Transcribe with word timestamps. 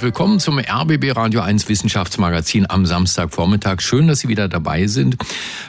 Willkommen 0.00 0.40
zum 0.40 0.58
RBB 0.58 1.16
Radio 1.16 1.40
1 1.40 1.68
Wissenschaftsmagazin 1.68 2.68
am 2.68 2.84
Samstagvormittag. 2.84 3.80
Schön, 3.80 4.08
dass 4.08 4.18
Sie 4.18 4.28
wieder 4.28 4.48
dabei 4.48 4.88
sind. 4.88 5.16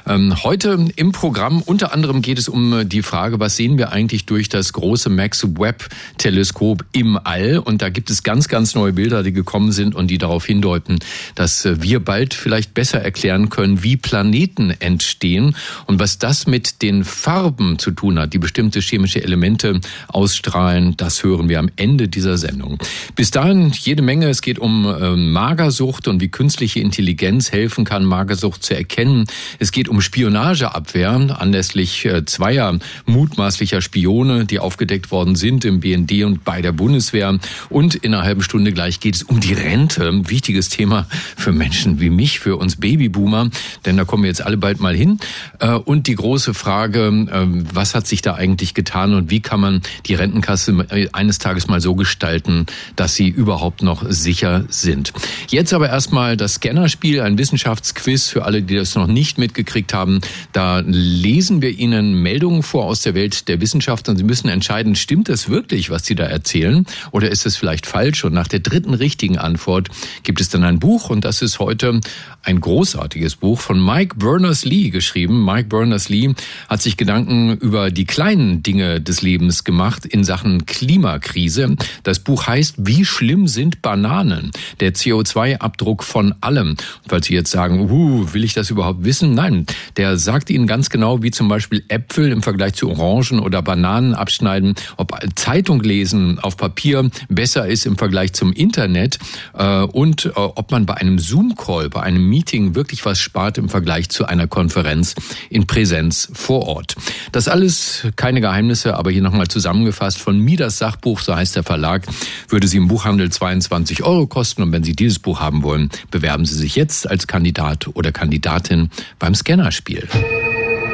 Ähm, 0.07 0.43
heute 0.43 0.87
im 0.95 1.11
Programm 1.11 1.61
unter 1.61 1.93
anderem 1.93 2.21
geht 2.23 2.39
es 2.39 2.49
um 2.49 2.89
die 2.89 3.03
Frage, 3.03 3.39
was 3.39 3.55
sehen 3.55 3.77
wir 3.77 3.91
eigentlich 3.91 4.25
durch 4.25 4.49
das 4.49 4.73
große 4.73 5.09
Max 5.09 5.45
Webb 5.57 5.89
Teleskop 6.17 6.83
im 6.91 7.19
All? 7.23 7.59
Und 7.59 7.81
da 7.81 7.89
gibt 7.89 8.09
es 8.09 8.23
ganz, 8.23 8.47
ganz 8.47 8.73
neue 8.73 8.93
Bilder, 8.93 9.21
die 9.21 9.31
gekommen 9.31 9.71
sind 9.71 9.93
und 9.93 10.07
die 10.07 10.17
darauf 10.17 10.45
hindeuten, 10.45 10.99
dass 11.35 11.65
wir 11.65 12.03
bald 12.03 12.33
vielleicht 12.33 12.73
besser 12.73 13.01
erklären 13.01 13.49
können, 13.49 13.83
wie 13.83 13.95
Planeten 13.95 14.71
entstehen 14.71 15.55
und 15.85 15.99
was 15.99 16.17
das 16.17 16.47
mit 16.47 16.81
den 16.81 17.03
Farben 17.03 17.77
zu 17.77 17.91
tun 17.91 18.19
hat, 18.19 18.33
die 18.33 18.39
bestimmte 18.39 18.79
chemische 18.79 19.23
Elemente 19.23 19.79
ausstrahlen. 20.07 20.97
Das 20.97 21.23
hören 21.23 21.47
wir 21.47 21.59
am 21.59 21.69
Ende 21.75 22.07
dieser 22.07 22.37
Sendung. 22.37 22.79
Bis 23.15 23.31
dahin 23.31 23.71
jede 23.71 24.01
Menge 24.01 24.24
Menge. 24.25 24.31
Es 24.31 24.41
geht 24.41 24.59
um 24.59 24.85
äh, 24.85 25.15
Magersucht 25.15 26.07
und 26.07 26.21
wie 26.21 26.29
künstliche 26.29 26.79
Intelligenz 26.79 27.51
helfen 27.51 27.85
kann, 27.85 28.05
Magersucht 28.05 28.63
zu 28.63 28.75
erkennen. 28.75 29.25
Es 29.59 29.71
geht 29.71 29.87
um 29.87 30.01
Spionageabwehr 30.01 31.11
anlässlich 31.39 32.05
äh, 32.05 32.25
zweier 32.25 32.77
mutmaßlicher 33.05 33.81
Spione, 33.81 34.45
die 34.45 34.59
aufgedeckt 34.59 35.11
worden 35.11 35.35
sind 35.35 35.65
im 35.65 35.79
BND 35.79 36.23
und 36.23 36.43
bei 36.43 36.61
der 36.61 36.71
Bundeswehr. 36.71 37.37
Und 37.69 37.95
in 37.95 38.13
einer 38.13 38.23
halben 38.23 38.41
Stunde 38.41 38.71
gleich 38.71 38.99
geht 38.99 39.15
es 39.15 39.23
um 39.23 39.39
die 39.39 39.53
Rente. 39.53 40.11
Wichtiges 40.29 40.69
Thema 40.69 41.07
für 41.37 41.51
Menschen 41.51 41.99
wie 41.99 42.09
mich, 42.09 42.39
für 42.39 42.57
uns 42.57 42.75
Babyboomer, 42.77 43.49
denn 43.85 43.97
da 43.97 44.05
kommen 44.05 44.23
wir 44.23 44.29
jetzt 44.29 44.45
alle 44.45 44.57
bald 44.57 44.79
mal 44.79 44.95
hin. 44.95 45.19
Äh, 45.59 45.71
und 45.71 46.07
die 46.07 46.15
große 46.15 46.53
Frage, 46.53 47.07
äh, 47.07 47.45
was 47.73 47.95
hat 47.95 48.07
sich 48.07 48.21
da 48.21 48.35
eigentlich 48.35 48.73
getan 48.73 49.13
und 49.13 49.29
wie 49.29 49.41
kann 49.41 49.59
man 49.59 49.81
die 50.05 50.15
Rentenkasse 50.15 50.85
äh, 50.89 51.07
eines 51.13 51.37
Tages 51.37 51.67
mal 51.67 51.81
so 51.81 51.95
gestalten, 51.95 52.65
dass 52.95 53.15
sie 53.15 53.29
überhaupt 53.29 53.81
noch 53.83 54.04
sicher 54.09 54.65
sind. 54.69 55.13
Jetzt 55.49 55.73
aber 55.73 55.89
erstmal 55.89 56.37
das 56.37 56.55
Scannerspiel, 56.55 57.21
ein 57.21 57.37
Wissenschaftsquiz 57.37 58.29
für 58.29 58.45
alle, 58.45 58.61
die 58.61 58.75
das 58.75 58.95
noch 58.95 59.07
nicht 59.07 59.37
mitgekriegt 59.37 59.93
haben. 59.93 60.21
Da 60.51 60.79
lesen 60.79 61.61
wir 61.61 61.71
Ihnen 61.71 62.21
Meldungen 62.21 62.63
vor 62.63 62.85
aus 62.85 63.01
der 63.01 63.15
Welt 63.15 63.47
der 63.47 63.61
Wissenschaft 63.61 64.09
und 64.09 64.17
Sie 64.17 64.23
müssen 64.23 64.47
entscheiden, 64.47 64.95
stimmt 64.95 65.29
das 65.29 65.49
wirklich, 65.49 65.89
was 65.89 66.05
Sie 66.05 66.15
da 66.15 66.25
erzählen 66.25 66.85
oder 67.11 67.29
ist 67.29 67.45
es 67.45 67.57
vielleicht 67.57 67.85
falsch? 67.85 68.23
Und 68.23 68.33
nach 68.33 68.47
der 68.47 68.59
dritten 68.59 68.93
richtigen 68.93 69.37
Antwort 69.37 69.89
gibt 70.23 70.41
es 70.41 70.49
dann 70.49 70.63
ein 70.63 70.79
Buch 70.79 71.09
und 71.09 71.25
das 71.25 71.41
ist 71.41 71.59
heute 71.59 71.99
ein 72.43 72.59
großartiges 72.59 73.35
Buch 73.35 73.59
von 73.59 73.83
Mike 73.83 74.15
Berners-Lee 74.17 74.89
geschrieben. 74.89 75.43
Mike 75.43 75.69
Berners-Lee 75.69 76.33
hat 76.69 76.81
sich 76.81 76.97
Gedanken 76.97 77.57
über 77.57 77.91
die 77.91 78.05
kleinen 78.05 78.63
Dinge 78.63 79.01
des 79.01 79.21
Lebens 79.21 79.63
gemacht 79.63 80.05
in 80.05 80.23
Sachen 80.23 80.65
Klimakrise. 80.65 81.75
Das 82.03 82.19
Buch 82.19 82.47
heißt 82.47 82.75
Wie 82.77 83.05
schlimm 83.05 83.47
sind 83.47 83.81
Bananen? 83.95 84.51
Der 84.81 84.93
CO2-Abdruck 84.93 86.03
von 86.03 86.35
allem. 86.41 86.75
Falls 87.07 87.27
Sie 87.27 87.33
jetzt 87.33 87.51
sagen, 87.51 87.89
uh, 87.89 88.33
will 88.33 88.43
ich 88.43 88.53
das 88.53 88.69
überhaupt 88.69 89.05
wissen? 89.05 89.33
Nein, 89.33 89.65
der 89.95 90.17
sagt 90.17 90.49
Ihnen 90.49 90.67
ganz 90.67 90.89
genau, 90.89 91.23
wie 91.23 91.31
zum 91.31 91.47
Beispiel 91.47 91.85
Äpfel 91.87 92.29
im 92.29 92.41
Vergleich 92.41 92.73
zu 92.73 92.89
Orangen 92.89 93.39
oder 93.39 93.61
Bananen 93.61 94.13
abschneiden, 94.13 94.75
ob 94.97 95.17
Zeitung 95.35 95.81
lesen 95.81 96.39
auf 96.39 96.57
Papier 96.57 97.09
besser 97.29 97.67
ist 97.67 97.85
im 97.85 97.97
Vergleich 97.97 98.33
zum 98.33 98.51
Internet 98.51 99.17
äh, 99.53 99.83
und 99.83 100.25
äh, 100.25 100.31
ob 100.35 100.71
man 100.71 100.85
bei 100.85 100.95
einem 100.95 101.17
Zoom-Call, 101.17 101.89
bei 101.89 102.01
einem 102.03 102.27
Meeting 102.27 102.75
wirklich 102.75 103.05
was 103.05 103.19
spart 103.19 103.57
im 103.57 103.69
Vergleich 103.69 104.09
zu 104.09 104.25
einer 104.25 104.47
Konferenz 104.47 105.15
in 105.49 105.67
Präsenz 105.67 106.29
vor 106.33 106.67
Ort. 106.67 106.95
Das 107.31 107.47
alles 107.47 108.07
keine 108.17 108.41
Geheimnisse, 108.41 108.97
aber 108.97 109.09
hier 109.11 109.21
nochmal 109.21 109.47
zusammengefasst 109.47 110.17
von 110.17 110.37
Midas 110.37 110.79
Sachbuch, 110.79 111.21
so 111.21 111.33
heißt 111.33 111.55
der 111.55 111.63
Verlag, 111.63 112.05
würde 112.49 112.67
sie 112.67 112.75
im 112.75 112.89
Buchhandel 112.89 113.31
22 113.31 113.84
Euro 114.03 114.27
kosten. 114.27 114.63
Und 114.63 114.71
wenn 114.71 114.83
Sie 114.83 114.95
dieses 114.95 115.19
Buch 115.19 115.39
haben 115.39 115.63
wollen, 115.63 115.89
bewerben 116.11 116.45
Sie 116.45 116.55
sich 116.55 116.75
jetzt 116.75 117.09
als 117.09 117.27
Kandidat 117.27 117.87
oder 117.93 118.11
Kandidatin 118.11 118.89
beim 119.19 119.35
Scannerspiel. 119.35 120.07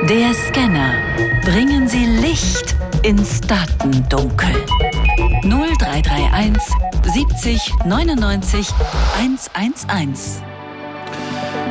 Der 0.10 0.34
Scanner. 0.34 0.94
Bringen 1.46 1.88
Sie 1.88 2.06
Licht 2.06 2.76
ins 3.04 3.42
Datendunkel. 3.42 4.50
0331 5.44 6.62
70 7.14 7.74
99 7.86 8.68
111. 9.18 10.42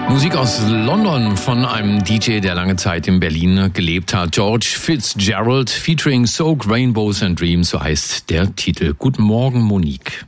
Musik 0.09 0.35
aus 0.35 0.61
London 0.69 1.37
von 1.37 1.65
einem 1.65 2.03
DJ, 2.03 2.41
der 2.41 2.57
lange 2.57 2.75
Zeit 2.77 3.07
in 3.07 3.21
Berlin 3.21 3.71
gelebt 3.73 4.13
hat. 4.13 4.33
George 4.33 4.67
Fitzgerald 4.77 5.71
featuring 5.71 6.27
Soak 6.27 6.69
Rainbows 6.69 7.23
and 7.23 7.41
Dreams, 7.41 7.71
so 7.71 7.81
heißt 7.81 8.29
der 8.29 8.55
Titel. 8.57 8.95
Guten 8.99 9.23
Morgen, 9.23 9.61
Monique. 9.61 10.27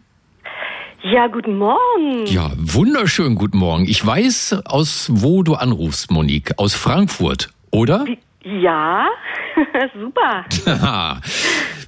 Ja, 1.05 1.27
guten 1.27 1.59
Morgen. 1.59 2.27
Ja, 2.27 2.53
wunderschön 2.57 3.35
guten 3.35 3.59
Morgen. 3.59 3.87
Ich 3.89 4.07
weiß, 4.07 4.63
aus 4.65 5.09
wo 5.11 5.43
du 5.43 5.55
anrufst, 5.55 6.13
Monique. 6.13 6.53
Aus 6.59 6.75
Frankfurt, 6.75 7.51
oder? 7.73 8.05
Ja, 8.45 9.09
super. 10.01 10.45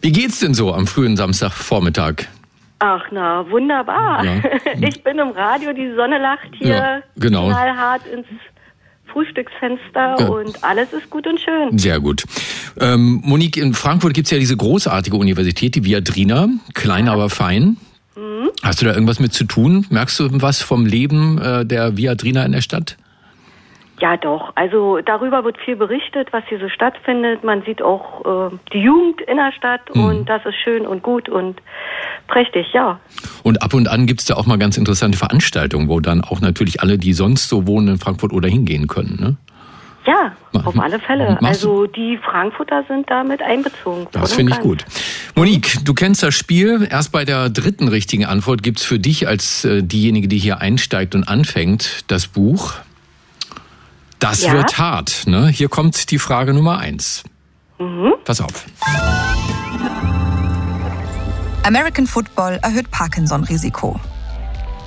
Wie 0.00 0.10
geht's 0.10 0.41
denn 0.41 0.52
so 0.52 0.75
am 0.75 0.88
frühen 0.88 1.16
Samstagvormittag? 1.16 2.26
Ach 2.80 3.04
na, 3.12 3.48
wunderbar. 3.48 4.25
Ja. 4.25 4.42
Ich 4.80 5.04
bin 5.04 5.19
im 5.20 5.31
Radio, 5.31 5.72
die 5.72 5.94
Sonne 5.94 6.19
lacht 6.19 6.50
hier 6.58 6.75
ja, 6.75 7.00
genau. 7.16 7.46
knallhart 7.46 8.04
ins 8.08 8.26
Frühstücksfenster 9.06 10.16
ja. 10.19 10.26
und 10.26 10.64
alles 10.64 10.92
ist 10.92 11.08
gut 11.08 11.28
und 11.28 11.38
schön. 11.38 11.78
Sehr 11.78 12.00
gut. 12.00 12.25
Ähm, 12.81 13.22
Monique, 13.25 13.58
in 13.58 13.75
Frankfurt 13.75 14.12
gibt 14.12 14.26
es 14.26 14.32
ja 14.32 14.41
diese 14.41 14.56
großartige 14.56 15.16
Universität, 15.16 15.76
die 15.76 15.84
Viadrina, 15.84 16.48
klein 16.75 17.08
aber 17.08 17.31
fein. 17.31 17.76
Mhm. 18.16 18.50
Hast 18.62 18.80
du 18.80 18.86
da 18.86 18.92
irgendwas 18.92 19.20
mit 19.20 19.32
zu 19.32 19.44
tun? 19.44 19.86
Merkst 19.91 20.20
du 20.20 20.28
was 20.42 20.62
vom 20.62 20.86
Leben 20.86 21.38
äh, 21.38 21.64
der 21.66 21.97
Viadrina 21.97 22.44
in 22.44 22.52
der 22.52 22.60
Stadt? 22.60 22.97
Ja, 24.00 24.16
doch. 24.16 24.52
Also 24.56 24.98
darüber 25.04 25.44
wird 25.44 25.56
viel 25.58 25.76
berichtet, 25.76 26.28
was 26.32 26.42
hier 26.48 26.58
so 26.58 26.69
stattfindet. 26.69 27.44
Man 27.44 27.62
sieht 27.62 27.80
auch 27.80 28.50
äh, 28.50 28.56
die 28.72 28.80
Jugend 28.80 29.20
in 29.20 29.36
der 29.36 29.52
Stadt 29.52 29.82
mhm. 29.94 30.04
und 30.04 30.28
das 30.28 30.44
ist 30.44 30.56
schön 30.56 30.86
und 30.86 31.02
gut 31.02 31.28
und 31.28 31.60
prächtig, 32.26 32.66
ja. 32.72 32.98
Und 33.44 33.62
ab 33.62 33.72
und 33.72 33.88
an 33.88 34.06
gibt 34.06 34.20
es 34.20 34.26
da 34.26 34.34
auch 34.34 34.46
mal 34.46 34.58
ganz 34.58 34.76
interessante 34.76 35.16
Veranstaltungen, 35.16 35.88
wo 35.88 36.00
dann 36.00 36.22
auch 36.22 36.41
natürlich 36.41 36.81
alle, 36.81 36.98
die 36.98 37.12
sonst 37.12 37.48
so 37.48 37.66
wohnen 37.66 37.88
in 37.88 37.98
Frankfurt 37.98 38.32
oder 38.32 38.48
hingehen 38.48 38.88
können, 38.88 39.16
ne? 39.20 39.36
Ja, 40.06 40.32
auf 40.53 40.78
alle 40.78 41.00
Fälle. 41.00 41.38
Also 41.42 41.87
die 41.87 42.19
Frankfurter 42.19 42.84
sind 42.88 43.09
damit 43.09 43.41
einbezogen. 43.41 44.06
Das 44.12 44.34
finde 44.34 44.53
ich 44.53 44.60
gut. 44.60 44.84
Monique, 45.34 45.82
du 45.84 45.94
kennst 45.94 46.22
das 46.22 46.34
Spiel. 46.34 46.87
Erst 46.91 47.10
bei 47.10 47.25
der 47.25 47.48
dritten 47.48 47.88
richtigen 47.88 48.26
Antwort 48.26 48.62
gibt 48.62 48.81
es 48.81 48.84
für 48.84 48.98
dich 48.98 49.26
als 49.26 49.64
äh, 49.64 49.82
diejenige, 49.82 50.28
die 50.28 50.38
hier 50.38 50.60
einsteigt 50.60 51.14
und 51.14 51.25
anfängt, 51.25 52.04
das 52.09 52.26
Buch. 52.26 52.75
Das 54.19 54.43
ja? 54.43 54.53
wird 54.53 54.78
hart. 54.78 55.26
Ne? 55.26 55.48
Hier 55.48 55.69
kommt 55.69 56.10
die 56.10 56.19
Frage 56.19 56.53
Nummer 56.53 56.78
eins. 56.78 57.25
Mhm. 57.78 58.14
Pass 58.25 58.41
auf. 58.41 58.66
American 61.64 62.06
Football 62.06 62.59
erhöht 62.62 62.91
Parkinson-Risiko. 62.91 63.98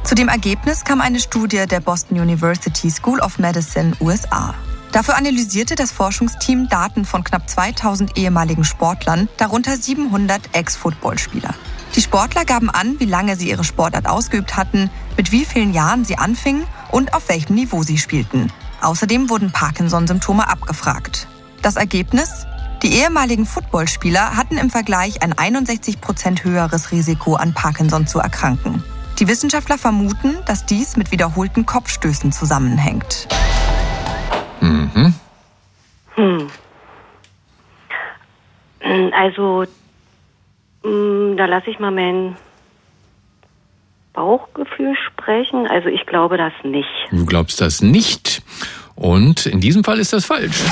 Zu 0.04 0.16
dem 0.16 0.30
Ergebnis 0.30 0.86
kam 0.86 1.02
eine 1.02 1.20
Studie 1.20 1.66
der 1.70 1.80
Boston 1.80 2.20
University 2.20 2.90
School 2.90 3.20
of 3.20 3.40
Medicine 3.40 3.94
USA. 4.00 4.54
Dafür 4.98 5.16
analysierte 5.16 5.76
das 5.76 5.92
Forschungsteam 5.92 6.70
Daten 6.70 7.06
von 7.06 7.24
knapp 7.24 7.48
2000 7.48 8.18
ehemaligen 8.18 8.64
Sportlern, 8.64 9.30
darunter 9.38 9.78
700 9.78 10.42
Ex-Footballspieler. 10.54 11.54
Die 11.96 12.02
Sportler 12.02 12.46
gaben 12.46 12.72
an, 12.72 13.00
wie 13.00 13.06
lange 13.06 13.36
sie 13.36 13.48
ihre 13.48 13.64
Sportart 13.64 14.08
ausgeübt 14.08 14.58
hatten, 14.58 14.90
mit 15.16 15.32
wie 15.32 15.46
vielen 15.46 15.72
Jahren 15.72 16.04
sie 16.04 16.18
anfingen 16.18 16.64
und 16.90 17.14
auf 17.14 17.30
welchem 17.30 17.54
Niveau 17.54 17.84
sie 17.84 18.00
spielten. 18.00 18.52
Außerdem 18.82 19.30
wurden 19.30 19.52
Parkinson-Symptome 19.52 20.50
abgefragt. 20.50 21.28
Das 21.62 21.76
Ergebnis? 21.76 22.48
Die 22.82 22.94
ehemaligen 22.94 23.46
Footballspieler 23.46 24.36
hatten 24.36 24.58
im 24.58 24.72
Vergleich 24.72 25.22
ein 25.22 25.38
61 25.38 26.02
Prozent 26.02 26.44
höheres 26.44 26.90
Risiko, 26.92 27.36
an 27.36 27.54
Parkinson 27.54 28.08
zu 28.08 28.18
erkranken. 28.18 28.84
Die 29.20 29.28
Wissenschaftler 29.28 29.78
vermuten, 29.78 30.38
dass 30.48 30.66
dies 30.66 30.98
mit 30.98 31.12
wiederholten 31.12 31.68
Kopfstößen 31.68 32.32
zusammenhängt. 32.32 33.28
Mhm. 34.62 35.14
Hm. 36.16 36.48
Also, 39.14 39.66
hm, 40.84 41.36
da 41.38 41.46
lasse 41.46 41.70
ich 41.70 41.80
mal 41.80 41.92
mein 41.92 42.36
Bauchgefühl 44.14 44.96
sprechen. 44.96 45.68
Also 45.68 45.90
ich 45.90 46.06
glaube 46.06 46.38
das 46.38 46.54
nicht. 46.64 46.90
Du 47.12 47.26
glaubst 47.26 47.62
das 47.62 47.82
nicht? 47.82 48.42
Und 48.96 49.46
in 49.46 49.62
diesem 49.62 49.84
Fall 49.84 50.00
ist 50.00 50.12
das 50.12 50.26
falsch. 50.26 50.64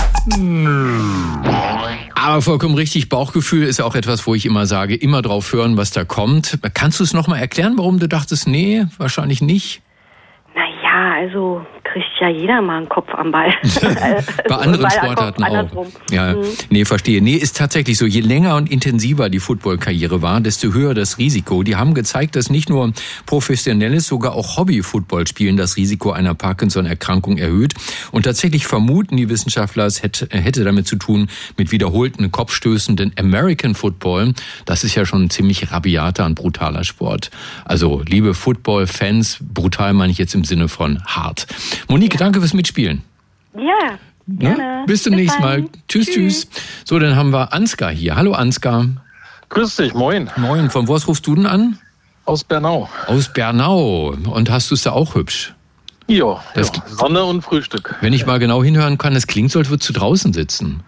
Aber 2.16 2.42
vollkommen 2.42 2.74
richtig, 2.74 3.08
Bauchgefühl 3.08 3.68
ist 3.68 3.80
auch 3.82 3.94
etwas, 3.94 4.26
wo 4.26 4.34
ich 4.34 4.48
immer 4.48 4.66
sage, 4.66 4.96
immer 4.96 5.22
drauf 5.22 5.54
hören, 5.54 5.78
was 5.78 5.92
da 5.92 6.06
kommt. 6.06 6.58
Kannst 6.74 7.00
du 7.00 7.04
es 7.04 7.14
nochmal 7.14 7.40
erklären, 7.40 7.74
warum 7.78 8.00
du 8.00 8.08
dachtest, 8.08 8.48
nee, 8.48 8.86
wahrscheinlich 8.98 9.42
nicht? 9.42 9.84
Naja, 10.56 10.85
also 10.96 11.66
kriegt 11.84 12.06
ja 12.20 12.30
jeder 12.30 12.62
mal 12.62 12.78
einen 12.78 12.90
Kopf 12.90 13.10
am 13.14 13.32
Ball. 13.32 13.54
Bei 14.50 14.56
anderen 14.56 14.90
Sportarten 14.90 15.44
auch. 15.44 15.88
Ja, 16.10 16.34
mhm. 16.34 16.46
nee, 16.70 16.86
verstehe. 16.86 17.22
Nee, 17.22 17.36
ist 17.36 17.58
tatsächlich 17.58 17.98
so. 17.98 18.06
Je 18.06 18.22
länger 18.22 18.56
und 18.56 18.72
intensiver 18.72 19.30
die 19.30 19.40
Footballkarriere 19.40 20.22
war, 20.22 20.40
desto 20.42 20.74
höher 20.74 20.94
das 20.94 21.18
Risiko. 21.18 21.64
Die 21.64 21.76
haben 21.76 21.94
gezeigt, 21.94 22.36
dass 22.36 22.50
nicht 22.50 22.70
nur 22.70 22.94
professionelles, 23.26 24.08
sogar 24.08 24.36
auch 24.36 24.58
Hobby-Football-Spielen 24.58 25.58
das 25.58 25.76
Risiko 25.76 26.12
einer 26.12 26.34
Parkinson-Erkrankung 26.34 27.38
erhöht. 27.38 27.74
Und 28.12 28.24
tatsächlich 28.24 28.66
vermuten 28.66 29.18
die 29.18 29.30
Wissenschaftler, 29.30 29.86
es 29.86 30.02
hätte, 30.02 30.28
hätte 30.32 30.64
damit 30.64 30.88
zu 30.88 30.96
tun 30.96 31.28
mit 31.58 31.72
wiederholten 31.72 32.32
Kopfstößen, 32.32 32.96
denn 32.96 33.12
American 33.18 33.76
Football, 33.76 34.34
das 34.66 34.84
ist 34.84 34.96
ja 34.96 35.06
schon 35.06 35.24
ein 35.24 35.30
ziemlich 35.30 35.72
rabiater 35.72 36.26
und 36.26 36.36
brutaler 36.36 36.84
Sport. 36.84 37.32
Also, 37.66 38.02
liebe 38.08 38.34
Football-Fans, 38.34 39.40
brutal 39.42 39.94
meine 39.94 40.12
ich 40.12 40.18
jetzt 40.18 40.36
im 40.36 40.44
Sinne 40.44 40.68
von 40.68 40.85
hart. 41.06 41.48
Monique, 41.88 42.18
danke 42.18 42.40
fürs 42.40 42.54
Mitspielen. 42.54 43.04
Ja. 43.56 43.98
Ne? 44.28 44.84
Bis 44.88 45.04
zum 45.04 45.12
Bis 45.12 45.22
nächsten 45.22 45.42
Mal. 45.42 45.66
Tschüss, 45.88 46.08
tschüss, 46.08 46.16
tschüss. 46.16 46.48
So, 46.84 47.00
dann 47.00 47.16
haben 47.16 47.32
wir 47.32 47.54
Ansgar 47.54 47.92
hier. 47.92 48.16
Hallo 48.16 48.34
Ansgar. 48.34 48.88
Grüß 49.50 49.76
dich, 49.76 49.94
moin. 49.94 50.30
Moin. 50.38 50.70
Von 50.70 50.88
wo 50.88 50.96
rufst 50.96 51.28
du 51.28 51.36
denn 51.36 51.46
an? 51.46 51.78
Aus 52.26 52.44
Bernau. 52.44 52.90
Aus 53.08 53.32
Bernau. 53.32 54.16
Und 54.26 54.50
hast 54.50 54.72
du 54.72 54.76
es 54.76 54.82
da 54.82 54.92
auch 54.92 55.16
hübsch? 55.16 55.54
Ja, 56.08 56.44
das 56.54 56.72
ja. 56.76 56.84
Sonne 56.88 57.24
und 57.24 57.42
Frühstück. 57.42 57.96
Wenn 58.02 58.14
ich 58.14 58.26
mal 58.26 58.40
genau 58.40 58.64
hinhören 58.64 58.98
kann, 58.98 59.16
es 59.16 59.28
klingt 59.28 59.52
so, 59.52 59.60
als 59.60 59.70
würdest 59.70 59.90
du 59.90 59.94
draußen 59.94 60.34
sitzen. 60.34 60.84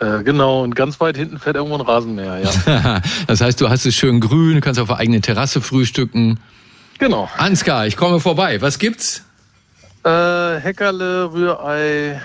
Äh, 0.00 0.22
genau, 0.22 0.62
und 0.62 0.74
ganz 0.74 1.00
weit 1.00 1.16
hinten 1.16 1.38
fährt 1.38 1.56
irgendwo 1.56 1.76
ein 1.76 1.82
Rasenmäher, 1.82 2.40
ja. 2.40 3.02
das 3.26 3.40
heißt, 3.40 3.60
du 3.60 3.68
hast 3.68 3.86
es 3.86 3.94
schön 3.94 4.20
grün, 4.20 4.56
du 4.56 4.60
kannst 4.60 4.80
auf 4.80 4.88
der 4.88 4.98
eigenen 4.98 5.22
Terrasse 5.22 5.60
frühstücken. 5.60 6.40
Genau. 6.98 7.28
Ansgar, 7.36 7.86
ich 7.86 7.96
komme 7.96 8.20
vorbei. 8.20 8.60
Was 8.60 8.78
gibt's? 8.78 9.24
Äh, 10.04 10.60
Heckerle, 10.60 11.32
Rührei, 11.32 12.20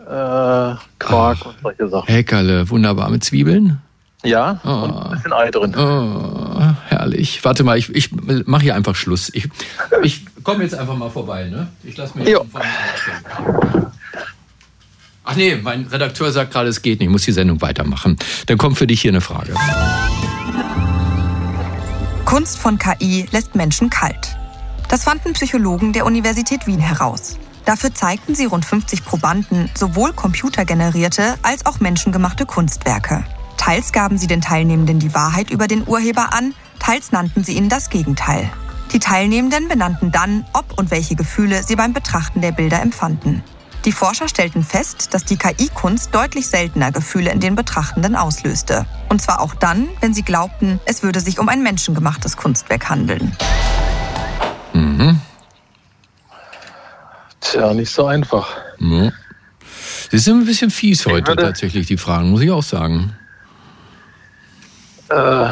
äh, 0.00 0.76
Quark 0.98 1.38
Ach, 1.40 1.46
und 1.46 1.54
solche 1.62 1.88
Sachen. 1.88 2.08
Heckerle, 2.08 2.68
wunderbar. 2.68 3.10
Mit 3.10 3.22
Zwiebeln? 3.22 3.80
Ja, 4.24 4.60
oh. 4.64 4.68
und 4.68 4.96
ein 4.96 5.10
bisschen 5.10 5.32
Ei 5.32 5.50
drin. 5.50 5.74
Oh, 5.76 6.74
herrlich. 6.88 7.44
Warte 7.44 7.64
mal, 7.64 7.76
ich, 7.76 7.88
ich 7.94 8.10
mache 8.46 8.62
hier 8.62 8.74
einfach 8.74 8.94
Schluss. 8.94 9.30
Ich, 9.34 9.48
ich 10.02 10.24
komme 10.44 10.62
jetzt 10.64 10.74
einfach 10.74 10.96
mal 10.96 11.10
vorbei, 11.10 11.48
ne? 11.48 11.68
Ich 11.82 11.96
lasse 11.96 12.18
mir 12.18 12.28
jetzt 12.28 12.40
Ach 15.24 15.36
nee, 15.36 15.56
mein 15.56 15.86
Redakteur 15.86 16.32
sagt 16.32 16.52
gerade, 16.52 16.68
es 16.68 16.82
geht 16.82 16.98
nicht, 16.98 17.06
ich 17.06 17.12
muss 17.12 17.22
die 17.22 17.32
Sendung 17.32 17.60
weitermachen. 17.60 18.16
Dann 18.46 18.58
kommt 18.58 18.78
für 18.78 18.88
dich 18.88 19.00
hier 19.00 19.12
eine 19.12 19.20
Frage. 19.20 19.54
Kunst 22.24 22.58
von 22.58 22.78
KI 22.78 23.26
lässt 23.30 23.54
Menschen 23.54 23.90
kalt. 23.90 24.36
Das 24.92 25.04
fanden 25.04 25.32
Psychologen 25.32 25.94
der 25.94 26.04
Universität 26.04 26.66
Wien 26.66 26.78
heraus. 26.78 27.38
Dafür 27.64 27.94
zeigten 27.94 28.34
sie 28.34 28.44
rund 28.44 28.66
50 28.66 29.06
Probanden 29.06 29.70
sowohl 29.74 30.12
computergenerierte 30.12 31.36
als 31.40 31.64
auch 31.64 31.80
menschengemachte 31.80 32.44
Kunstwerke. 32.44 33.24
Teils 33.56 33.92
gaben 33.92 34.18
sie 34.18 34.26
den 34.26 34.42
Teilnehmenden 34.42 34.98
die 34.98 35.14
Wahrheit 35.14 35.48
über 35.48 35.66
den 35.66 35.88
Urheber 35.88 36.34
an, 36.34 36.52
teils 36.78 37.10
nannten 37.10 37.42
sie 37.42 37.54
ihnen 37.54 37.70
das 37.70 37.88
Gegenteil. 37.88 38.50
Die 38.92 38.98
Teilnehmenden 38.98 39.66
benannten 39.66 40.12
dann, 40.12 40.44
ob 40.52 40.78
und 40.78 40.90
welche 40.90 41.16
Gefühle 41.16 41.62
sie 41.62 41.76
beim 41.76 41.94
Betrachten 41.94 42.42
der 42.42 42.52
Bilder 42.52 42.82
empfanden. 42.82 43.42
Die 43.86 43.92
Forscher 43.92 44.28
stellten 44.28 44.62
fest, 44.62 45.14
dass 45.14 45.24
die 45.24 45.38
KI-Kunst 45.38 46.14
deutlich 46.14 46.48
seltener 46.48 46.92
Gefühle 46.92 47.30
in 47.32 47.40
den 47.40 47.54
Betrachtenden 47.54 48.14
auslöste. 48.14 48.84
Und 49.08 49.22
zwar 49.22 49.40
auch 49.40 49.54
dann, 49.54 49.88
wenn 50.02 50.12
sie 50.12 50.22
glaubten, 50.22 50.80
es 50.84 51.02
würde 51.02 51.20
sich 51.20 51.38
um 51.38 51.48
ein 51.48 51.62
menschengemachtes 51.62 52.36
Kunstwerk 52.36 52.90
handeln. 52.90 53.34
Mhm. 54.72 55.20
Tja, 57.40 57.74
nicht 57.74 57.90
so 57.90 58.06
einfach. 58.06 58.48
Ja. 58.78 59.12
Das 60.10 60.24
sind 60.24 60.40
ein 60.40 60.46
bisschen 60.46 60.70
fies 60.70 61.06
heute 61.06 61.28
würde, 61.28 61.42
tatsächlich, 61.42 61.86
die 61.86 61.96
Fragen, 61.96 62.30
muss 62.30 62.42
ich 62.42 62.50
auch 62.50 62.62
sagen. 62.62 63.16
Äh, 65.08 65.50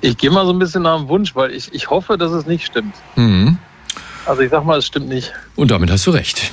ich 0.00 0.16
gehe 0.16 0.30
mal 0.30 0.44
so 0.44 0.52
ein 0.52 0.58
bisschen 0.58 0.82
nach 0.82 0.98
dem 0.98 1.08
Wunsch, 1.08 1.34
weil 1.34 1.52
ich, 1.52 1.72
ich 1.72 1.90
hoffe, 1.90 2.18
dass 2.18 2.32
es 2.32 2.46
nicht 2.46 2.66
stimmt. 2.66 2.94
Mhm. 3.16 3.58
Also 4.26 4.42
ich 4.42 4.50
sag 4.50 4.64
mal, 4.64 4.78
es 4.78 4.86
stimmt 4.86 5.08
nicht. 5.08 5.32
Und 5.54 5.70
damit 5.70 5.90
hast 5.90 6.06
du 6.06 6.10
recht. 6.10 6.50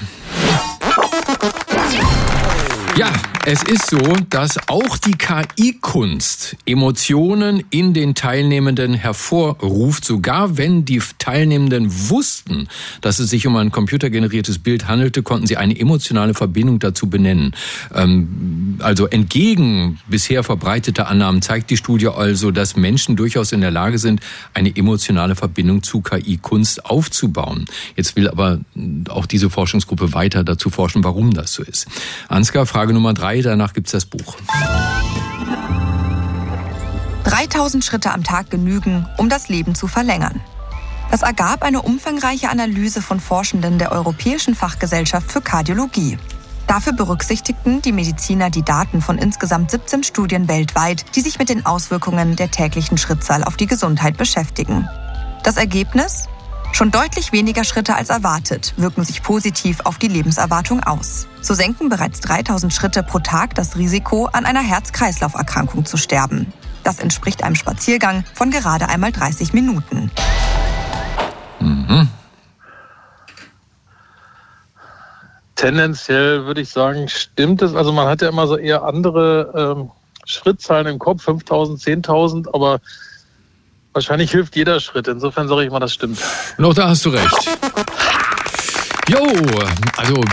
Ja, 2.95 3.11
es 3.45 3.61
ist 3.63 3.89
so, 3.89 3.99
dass 4.29 4.57
auch 4.69 4.97
die 4.97 5.15
KI-Kunst 5.17 6.55
Emotionen 6.65 7.61
in 7.71 7.93
den 7.93 8.15
Teilnehmenden 8.15 8.93
hervorruft, 8.93 10.05
sogar 10.05 10.57
wenn 10.57 10.85
die 10.85 11.01
Teilnehmenden 11.19 12.09
wussten, 12.09 12.69
dass 13.01 13.19
es 13.19 13.29
sich 13.29 13.45
um 13.45 13.57
ein 13.57 13.69
computergeneriertes 13.69 14.59
Bild 14.59 14.87
handelte, 14.87 15.23
konnten 15.23 15.45
sie 15.45 15.57
eine 15.57 15.77
emotionale 15.77 16.33
Verbindung 16.33 16.79
dazu 16.79 17.09
benennen. 17.09 17.53
Ähm, 17.93 18.77
also 18.79 19.07
entgegen 19.07 19.99
bisher 20.07 20.43
verbreiteter 20.43 21.09
Annahmen 21.09 21.41
zeigt 21.41 21.69
die 21.69 21.77
Studie 21.77 22.07
also, 22.07 22.51
dass 22.51 22.77
Menschen 22.77 23.17
durchaus 23.17 23.51
in 23.51 23.59
der 23.59 23.71
Lage 23.71 23.97
sind, 23.97 24.21
eine 24.53 24.73
emotionale 24.73 25.35
Verbindung 25.35 25.83
zu 25.83 25.99
KI-Kunst 25.99 26.85
aufzubauen. 26.85 27.65
Jetzt 27.97 28.15
will 28.15 28.29
aber 28.29 28.61
auch 29.09 29.25
diese 29.25 29.49
Forschungsgruppe 29.49 30.13
weiter 30.13 30.45
dazu 30.45 30.69
forschen, 30.69 31.03
warum 31.03 31.33
das 31.33 31.51
so 31.51 31.61
ist. 31.61 31.87
Ansgar, 32.29 32.65
Frage 32.65 32.93
Nummer 32.93 33.13
drei, 33.13 33.32
danach 33.41 33.73
gibt's 33.73 33.91
das 33.91 34.05
Buch. 34.05 34.35
3000 37.23 37.83
Schritte 37.83 38.11
am 38.11 38.23
Tag 38.23 38.49
genügen, 38.49 39.07
um 39.17 39.29
das 39.29 39.49
Leben 39.49 39.75
zu 39.75 39.87
verlängern. 39.87 40.41
Das 41.11 41.21
ergab 41.21 41.63
eine 41.63 41.81
umfangreiche 41.81 42.49
Analyse 42.49 43.01
von 43.01 43.19
Forschenden 43.19 43.77
der 43.77 43.91
Europäischen 43.91 44.55
Fachgesellschaft 44.55 45.31
für 45.31 45.41
Kardiologie. 45.41 46.17
Dafür 46.67 46.93
berücksichtigten 46.93 47.81
die 47.81 47.91
Mediziner 47.91 48.49
die 48.49 48.63
Daten 48.63 49.01
von 49.01 49.17
insgesamt 49.17 49.71
17 49.71 50.03
Studien 50.03 50.47
weltweit, 50.47 51.05
die 51.15 51.21
sich 51.21 51.39
mit 51.39 51.49
den 51.49 51.65
Auswirkungen 51.65 52.35
der 52.35 52.51
täglichen 52.51 52.97
Schrittzahl 52.97 53.43
auf 53.43 53.57
die 53.57 53.67
Gesundheit 53.67 54.17
beschäftigen. 54.17 54.87
Das 55.43 55.57
Ergebnis? 55.57 56.27
Schon 56.73 56.89
deutlich 56.89 57.31
weniger 57.31 57.63
Schritte 57.63 57.93
als 57.95 58.09
erwartet 58.09 58.73
wirken 58.77 59.03
sich 59.03 59.21
positiv 59.21 59.81
auf 59.83 59.99
die 59.99 60.07
Lebenserwartung 60.07 60.81
aus. 60.81 61.27
So 61.39 61.53
senken 61.53 61.87
bereits 61.87 62.19
3000 62.21 62.73
Schritte 62.73 63.03
pro 63.03 63.19
Tag 63.19 63.53
das 63.53 63.77
Risiko, 63.77 64.25
an 64.33 64.47
einer 64.47 64.61
Herz-Kreislauf-Erkrankung 64.61 65.85
zu 65.85 65.97
sterben. 65.97 66.51
Das 66.83 66.97
entspricht 66.99 67.43
einem 67.43 67.53
Spaziergang 67.53 68.25
von 68.33 68.49
gerade 68.49 68.89
einmal 68.89 69.11
30 69.11 69.53
Minuten. 69.53 70.09
Mhm. 71.59 72.09
Tendenziell 75.53 76.45
würde 76.45 76.61
ich 76.61 76.69
sagen, 76.69 77.07
stimmt 77.07 77.61
es. 77.61 77.75
Also 77.75 77.93
man 77.93 78.07
hat 78.07 78.23
ja 78.23 78.29
immer 78.29 78.47
so 78.47 78.57
eher 78.57 78.81
andere 78.81 79.77
ähm, 79.77 79.91
Schrittzahlen 80.25 80.87
im 80.87 80.97
Kopf, 80.97 81.21
5000, 81.21 81.79
10.000, 81.79 82.51
aber 82.51 82.79
Wahrscheinlich 83.93 84.31
hilft 84.31 84.55
jeder 84.55 84.79
Schritt. 84.79 85.07
Insofern 85.07 85.47
sage 85.47 85.63
ich 85.63 85.71
mal, 85.71 85.79
das 85.79 85.93
stimmt. 85.93 86.19
Auch 86.61 86.73
da 86.73 86.89
hast 86.89 87.05
du 87.05 87.09
recht. 87.09 87.49
Jo, 89.07 89.19
also 89.97 90.23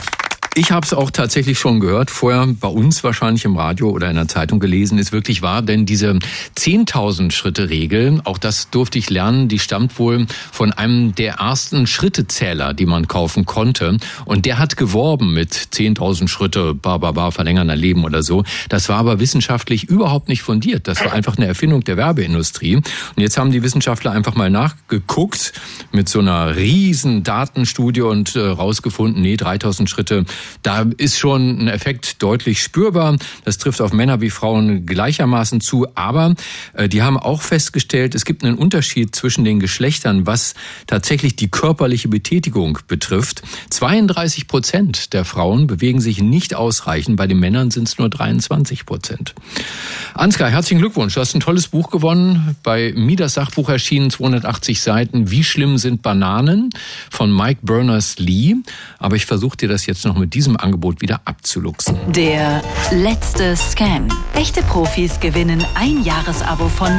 ich 0.61 0.73
habe 0.73 0.85
es 0.85 0.93
auch 0.93 1.11
tatsächlich 1.11 1.59
schon 1.59 1.81
gehört, 1.81 2.11
vorher 2.11 2.47
bei 2.47 2.69
uns 2.69 3.03
wahrscheinlich 3.03 3.47
im 3.47 3.57
Radio 3.57 3.89
oder 3.89 4.11
in 4.11 4.17
der 4.17 4.29
Zeitung 4.29 4.61
gelesen, 4.61 4.99
ist 4.99 5.11
wirklich 5.11 5.41
wahr, 5.41 5.63
denn 5.63 5.87
diese 5.87 6.19
10.000 6.59 7.31
Schritte 7.31 7.71
Regel, 7.71 8.21
auch 8.25 8.37
das 8.37 8.69
durfte 8.69 8.99
ich 8.99 9.09
lernen, 9.09 9.49
die 9.49 9.59
stammt 9.59 9.99
wohl 9.99 10.27
von 10.53 10.75
einem 10.75 11.15
der 11.15 11.37
ersten 11.37 11.87
Schrittezähler, 11.87 12.75
die 12.75 12.85
man 12.85 13.09
kaufen 13.09 13.47
konnte 13.47 13.97
und 14.27 14.45
der 14.45 14.59
hat 14.59 14.77
geworben 14.77 15.33
mit 15.33 15.55
10.000 15.55 16.29
Schritte, 16.29 16.75
ba, 16.75 16.99
ba, 16.99 17.13
ba, 17.13 17.31
verlängern 17.31 17.71
Leben 17.71 18.05
oder 18.05 18.23
so. 18.23 18.45
Das 18.69 18.91
war 18.91 18.99
aber 18.99 19.19
wissenschaftlich 19.19 19.85
überhaupt 19.85 20.29
nicht 20.29 20.43
fundiert. 20.43 20.89
Das 20.89 21.03
war 21.03 21.13
einfach 21.15 21.39
eine 21.39 21.47
Erfindung 21.47 21.85
der 21.85 21.97
Werbeindustrie. 21.97 22.77
Und 22.77 22.85
jetzt 23.17 23.39
haben 23.39 23.51
die 23.51 23.63
Wissenschaftler 23.63 24.13
einfach 24.13 24.35
mal 24.35 24.51
nachgeguckt 24.51 25.55
mit 25.93 26.09
so 26.09 26.19
einer 26.19 26.57
riesen 26.57 27.23
Datenstudie 27.23 28.03
und 28.03 28.37
äh, 28.37 28.41
rausgefunden, 28.41 29.23
nee, 29.23 29.37
3.000 29.37 29.89
Schritte 29.89 30.27
da 30.63 30.87
ist 30.97 31.19
schon 31.19 31.65
ein 31.65 31.69
Effekt 31.69 32.23
deutlich 32.23 32.63
spürbar. 32.63 33.17
Das 33.45 33.59
trifft 33.59 33.81
auf 33.81 33.93
Männer 33.93 34.21
wie 34.21 34.31
Frauen 34.31 34.87
gleichermaßen 34.87 35.61
zu. 35.61 35.87
Aber 35.95 36.35
äh, 36.75 36.89
die 36.89 37.03
haben 37.03 37.19
auch 37.19 37.43
festgestellt, 37.43 38.15
es 38.15 38.25
gibt 38.25 38.45
einen 38.45 38.57
Unterschied 38.57 39.15
zwischen 39.15 39.45
den 39.45 39.61
Geschlechtern, 39.61 40.27
was 40.27 40.55
tatsächlich 40.87 41.37
die 41.37 41.51
körperliche 41.51 42.09
Betätigung 42.09 42.79
betrifft. 42.87 43.43
32 43.71 44.47
Prozent 44.49 45.13
der 45.13 45.25
Frauen 45.25 45.67
bewegen 45.67 46.01
sich 46.01 46.21
nicht 46.21 46.55
ausreichend. 46.55 47.17
Bei 47.17 47.27
den 47.27 47.39
Männern 47.39 47.71
sind 47.71 47.89
es 47.89 47.99
nur 47.99 48.09
23 48.09 48.87
Prozent. 48.87 49.35
Ansgar, 50.15 50.51
herzlichen 50.51 50.81
Glückwunsch. 50.81 51.15
Du 51.15 51.21
hast 51.21 51.35
ein 51.35 51.41
tolles 51.41 51.69
Buch 51.69 51.91
gewonnen. 51.91 52.57
Bei 52.63 52.93
Midas 52.95 53.35
Sachbuch 53.35 53.69
erschienen 53.69 54.11
280 54.11 54.81
Seiten. 54.81 55.31
Wie 55.31 55.45
schlimm 55.45 55.79
sind 55.79 56.03
Bananen? 56.03 56.71
Von 57.11 57.35
Mike 57.35 57.61
Berners-Lee. 57.63 58.57
Aber 58.99 59.17
ich 59.17 59.27
versuche 59.27 59.57
dir 59.57 59.69
das 59.69 59.87
jetzt 59.87 60.05
noch 60.05 60.17
mit 60.17 60.30
diesem 60.31 60.57
Angebot 60.57 61.03
wieder 61.03 61.21
abzuluxen. 61.25 61.97
Der 62.09 62.63
letzte 62.93 63.57
Scan. 63.57 64.09
Echte 64.35 64.63
Profis 64.63 65.21
gewinnen 65.21 65.65
ein 65.75 66.03
Jahresabo 66.03 66.69
von 66.69 66.91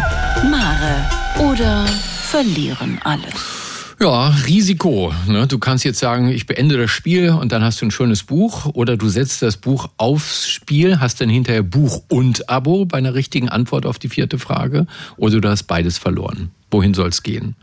Mare 0.49 1.51
oder 1.51 1.85
verlieren 1.87 2.99
alles. 3.03 3.61
Ja, 4.01 4.29
Risiko. 4.47 5.13
Ne? 5.27 5.45
Du 5.45 5.59
kannst 5.59 5.85
jetzt 5.85 5.99
sagen, 5.99 6.29
ich 6.29 6.47
beende 6.47 6.75
das 6.75 6.89
Spiel 6.89 7.29
und 7.29 7.51
dann 7.51 7.63
hast 7.63 7.81
du 7.81 7.85
ein 7.85 7.91
schönes 7.91 8.23
Buch 8.23 8.65
oder 8.73 8.97
du 8.97 9.09
setzt 9.09 9.43
das 9.43 9.57
Buch 9.57 9.89
aufs 9.97 10.49
Spiel, 10.49 10.99
hast 10.99 11.21
dann 11.21 11.29
hinterher 11.29 11.61
Buch 11.61 12.01
und 12.09 12.49
Abo 12.49 12.85
bei 12.85 12.97
einer 12.97 13.13
richtigen 13.13 13.47
Antwort 13.47 13.85
auf 13.85 13.99
die 13.99 14.09
vierte 14.09 14.39
Frage 14.39 14.87
oder 15.17 15.39
du 15.39 15.47
hast 15.47 15.63
beides 15.63 15.99
verloren. 15.99 16.49
Wohin 16.71 16.95
soll 16.95 17.09
es 17.09 17.21
gehen? 17.21 17.55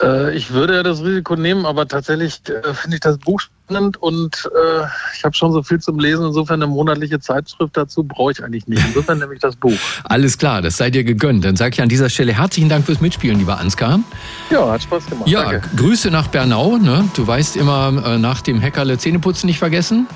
Äh, 0.00 0.34
ich 0.34 0.52
würde 0.52 0.76
ja 0.76 0.82
das 0.82 1.02
Risiko 1.02 1.36
nehmen, 1.36 1.66
aber 1.66 1.86
tatsächlich 1.86 2.40
äh, 2.48 2.72
finde 2.72 2.96
ich 2.96 3.00
das 3.00 3.18
Buch 3.18 3.42
spannend 3.70 3.96
und 4.02 4.50
äh, 4.54 4.84
ich 5.16 5.24
habe 5.24 5.34
schon 5.34 5.52
so 5.52 5.62
viel 5.62 5.78
zum 5.78 5.98
Lesen. 5.98 6.26
Insofern 6.26 6.62
eine 6.62 6.70
monatliche 6.70 7.20
Zeitschrift 7.20 7.76
dazu 7.76 8.04
brauche 8.04 8.32
ich 8.32 8.42
eigentlich 8.42 8.66
nicht. 8.66 8.82
Insofern 8.84 9.18
nehme 9.18 9.34
ich 9.34 9.40
das 9.40 9.56
Buch. 9.56 9.72
Alles 10.04 10.38
klar, 10.38 10.62
das 10.62 10.76
sei 10.76 10.90
dir 10.90 11.04
gegönnt. 11.04 11.44
Dann 11.44 11.56
sage 11.56 11.74
ich 11.74 11.82
an 11.82 11.88
dieser 11.88 12.10
Stelle 12.10 12.32
herzlichen 12.32 12.68
Dank 12.68 12.86
fürs 12.86 13.00
Mitspielen, 13.00 13.38
lieber 13.38 13.58
Ansgar. 13.58 14.00
Ja, 14.50 14.70
hat 14.72 14.82
Spaß 14.82 15.06
gemacht. 15.06 15.28
Ja, 15.28 15.50
Danke. 15.50 15.68
Grüße 15.76 16.10
nach 16.10 16.28
Bernau. 16.28 16.76
Ne? 16.76 17.08
Du 17.14 17.26
weißt 17.26 17.56
immer, 17.56 18.02
äh, 18.04 18.18
nach 18.18 18.40
dem 18.40 18.60
Hackerle 18.60 18.98
Zähneputzen 18.98 19.46
nicht 19.46 19.58
vergessen. 19.58 20.06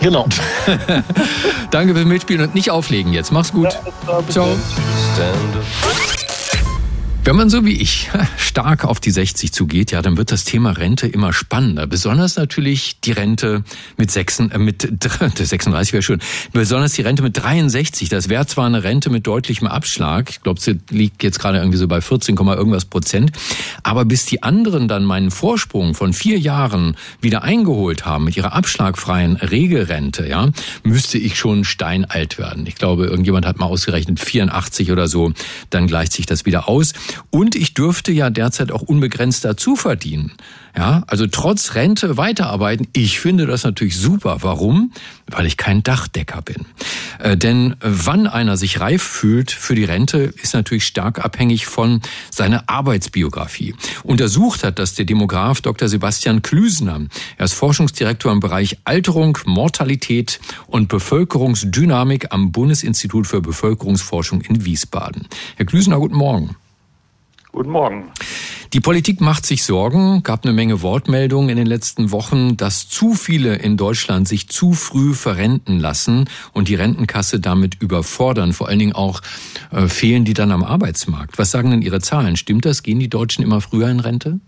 Genau. 0.00 0.26
Danke 1.70 1.94
fürs 1.94 2.06
Mitspielen 2.06 2.42
und 2.42 2.54
nicht 2.54 2.70
auflegen 2.70 3.12
jetzt. 3.12 3.32
Mach's 3.32 3.52
gut. 3.52 3.68
Ja, 4.06 4.22
Ciao. 4.28 4.48
Wenn 7.24 7.36
man 7.36 7.48
so 7.48 7.64
wie 7.64 7.72
ich 7.72 8.10
stark 8.36 8.84
auf 8.84 9.00
die 9.00 9.10
60 9.10 9.50
zugeht, 9.50 9.92
ja, 9.92 10.02
dann 10.02 10.18
wird 10.18 10.30
das 10.30 10.44
Thema 10.44 10.72
Rente 10.72 11.06
immer 11.06 11.32
spannender. 11.32 11.86
Besonders 11.86 12.36
natürlich 12.36 13.00
die 13.00 13.12
Rente 13.12 13.64
mit, 13.96 14.10
6, 14.10 14.40
äh, 14.40 14.58
mit 14.58 14.82
36 15.02 15.94
wäre 15.94 16.02
schön. 16.02 16.20
Besonders 16.52 16.92
die 16.92 17.00
Rente 17.00 17.22
mit 17.22 17.42
63. 17.42 18.10
Das 18.10 18.28
wäre 18.28 18.44
zwar 18.44 18.66
eine 18.66 18.84
Rente 18.84 19.08
mit 19.08 19.26
deutlichem 19.26 19.66
Abschlag. 19.66 20.28
Ich 20.28 20.42
glaube, 20.42 20.60
sie 20.60 20.78
liegt 20.90 21.22
jetzt 21.22 21.38
gerade 21.38 21.56
irgendwie 21.56 21.78
so 21.78 21.88
bei 21.88 22.02
14, 22.02 22.36
irgendwas 22.36 22.84
Prozent. 22.84 23.32
Aber 23.82 24.04
bis 24.04 24.26
die 24.26 24.42
anderen 24.42 24.86
dann 24.86 25.06
meinen 25.06 25.30
Vorsprung 25.30 25.94
von 25.94 26.12
vier 26.12 26.38
Jahren 26.38 26.94
wieder 27.22 27.42
eingeholt 27.42 28.04
haben 28.04 28.24
mit 28.24 28.36
ihrer 28.36 28.52
abschlagfreien 28.52 29.36
Regelrente, 29.36 30.28
ja, 30.28 30.50
müsste 30.82 31.16
ich 31.16 31.38
schon 31.38 31.64
steinalt 31.64 32.36
werden. 32.36 32.66
Ich 32.66 32.74
glaube, 32.74 33.06
irgendjemand 33.06 33.46
hat 33.46 33.58
mal 33.58 33.64
ausgerechnet 33.64 34.20
84 34.20 34.92
oder 34.92 35.08
so. 35.08 35.32
Dann 35.70 35.86
gleicht 35.86 36.12
sich 36.12 36.26
das 36.26 36.44
wieder 36.44 36.68
aus. 36.68 36.92
Und 37.30 37.54
ich 37.54 37.74
dürfte 37.74 38.12
ja 38.12 38.30
derzeit 38.30 38.72
auch 38.72 38.82
unbegrenzt 38.82 39.44
dazu 39.44 39.76
verdienen. 39.76 40.32
Ja, 40.76 41.04
also 41.06 41.28
trotz 41.28 41.76
Rente 41.76 42.16
weiterarbeiten. 42.16 42.88
Ich 42.92 43.20
finde 43.20 43.46
das 43.46 43.62
natürlich 43.62 43.96
super. 43.96 44.38
Warum? 44.40 44.92
Weil 45.28 45.46
ich 45.46 45.56
kein 45.56 45.84
Dachdecker 45.84 46.42
bin. 46.42 46.66
Äh, 47.20 47.36
denn 47.36 47.76
wann 47.80 48.26
einer 48.26 48.56
sich 48.56 48.80
reif 48.80 49.02
fühlt 49.02 49.52
für 49.52 49.76
die 49.76 49.84
Rente, 49.84 50.18
ist 50.18 50.52
natürlich 50.52 50.84
stark 50.84 51.24
abhängig 51.24 51.66
von 51.66 52.00
seiner 52.30 52.68
Arbeitsbiografie. 52.68 53.76
Untersucht 54.02 54.64
hat 54.64 54.80
das 54.80 54.94
der 54.94 55.04
Demograf 55.04 55.60
Dr. 55.60 55.88
Sebastian 55.88 56.42
Klüsener. 56.42 57.02
Er 57.36 57.44
ist 57.44 57.54
Forschungsdirektor 57.54 58.32
im 58.32 58.40
Bereich 58.40 58.78
Alterung, 58.84 59.38
Mortalität 59.44 60.40
und 60.66 60.88
Bevölkerungsdynamik 60.88 62.32
am 62.32 62.50
Bundesinstitut 62.50 63.28
für 63.28 63.40
Bevölkerungsforschung 63.40 64.40
in 64.40 64.64
Wiesbaden. 64.64 65.28
Herr 65.54 65.66
Klüsener, 65.66 65.98
guten 65.98 66.16
Morgen. 66.16 66.56
Guten 67.54 67.70
Morgen. 67.70 68.10
Die 68.72 68.80
Politik 68.80 69.20
macht 69.20 69.46
sich 69.46 69.62
Sorgen, 69.62 70.24
gab 70.24 70.44
eine 70.44 70.52
Menge 70.52 70.82
Wortmeldungen 70.82 71.50
in 71.50 71.56
den 71.56 71.68
letzten 71.68 72.10
Wochen, 72.10 72.56
dass 72.56 72.88
zu 72.88 73.14
viele 73.14 73.54
in 73.54 73.76
Deutschland 73.76 74.26
sich 74.26 74.48
zu 74.48 74.72
früh 74.72 75.14
verrenten 75.14 75.78
lassen 75.78 76.28
und 76.52 76.66
die 76.66 76.74
Rentenkasse 76.74 77.38
damit 77.38 77.80
überfordern. 77.80 78.52
Vor 78.54 78.68
allen 78.68 78.80
Dingen 78.80 78.92
auch 78.92 79.20
äh, 79.70 79.86
fehlen 79.86 80.24
die 80.24 80.34
dann 80.34 80.50
am 80.50 80.64
Arbeitsmarkt. 80.64 81.38
Was 81.38 81.52
sagen 81.52 81.70
denn 81.70 81.82
Ihre 81.82 82.00
Zahlen? 82.00 82.36
Stimmt 82.36 82.64
das? 82.64 82.82
Gehen 82.82 82.98
die 82.98 83.08
Deutschen 83.08 83.44
immer 83.44 83.60
früher 83.60 83.88
in 83.88 84.00
Rente? 84.00 84.40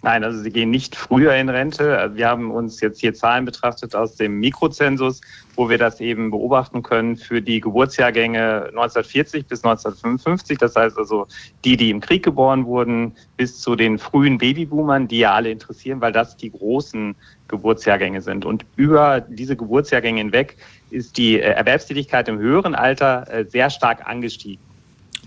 Nein, 0.00 0.24
also 0.24 0.40
sie 0.40 0.50
gehen 0.50 0.70
nicht 0.70 0.96
früher 0.96 1.34
in 1.34 1.50
Rente. 1.50 2.12
Wir 2.14 2.28
haben 2.28 2.50
uns 2.50 2.80
jetzt 2.80 3.00
hier 3.00 3.12
Zahlen 3.12 3.44
betrachtet 3.44 3.94
aus 3.94 4.14
dem 4.14 4.40
Mikrozensus, 4.40 5.20
wo 5.56 5.68
wir 5.68 5.78
das 5.78 6.00
eben 6.00 6.30
beobachten 6.30 6.82
können 6.82 7.16
für 7.16 7.42
die 7.42 7.60
Geburtsjahrgänge 7.60 8.66
1940 8.68 9.46
bis 9.46 9.64
1955. 9.64 10.58
Das 10.58 10.76
heißt 10.76 10.96
also 10.98 11.26
die, 11.64 11.76
die 11.76 11.90
im 11.90 12.00
Krieg 12.00 12.22
geboren 12.22 12.66
wurden, 12.66 13.12
bis 13.36 13.60
zu 13.60 13.74
den 13.74 13.98
frühen 13.98 14.38
Babyboomern, 14.38 15.08
die 15.08 15.18
ja 15.18 15.34
alle 15.34 15.50
interessieren, 15.50 16.00
weil 16.00 16.12
das 16.12 16.36
die 16.36 16.50
großen 16.50 17.16
Geburtsjahrgänge 17.48 18.22
sind. 18.22 18.44
Und 18.44 18.64
über 18.76 19.20
diese 19.20 19.56
Geburtsjahrgänge 19.56 20.18
hinweg 20.18 20.56
ist 20.90 21.16
die 21.16 21.40
äh, 21.40 21.52
Erwerbstätigkeit 21.52 22.28
im 22.28 22.38
höheren 22.38 22.74
Alter 22.74 23.26
äh, 23.32 23.44
sehr 23.44 23.70
stark 23.70 24.06
angestiegen. 24.06 24.62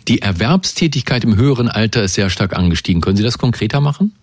Die 0.07 0.21
Erwerbstätigkeit 0.21 1.24
im 1.24 1.36
höheren 1.36 1.69
Alter 1.69 2.03
ist 2.03 2.15
sehr 2.15 2.29
stark 2.29 2.55
angestiegen. 2.55 3.01
Können 3.01 3.17
Sie 3.17 3.24
das 3.24 3.38
konkreter 3.38 3.81
machen? 3.81 4.15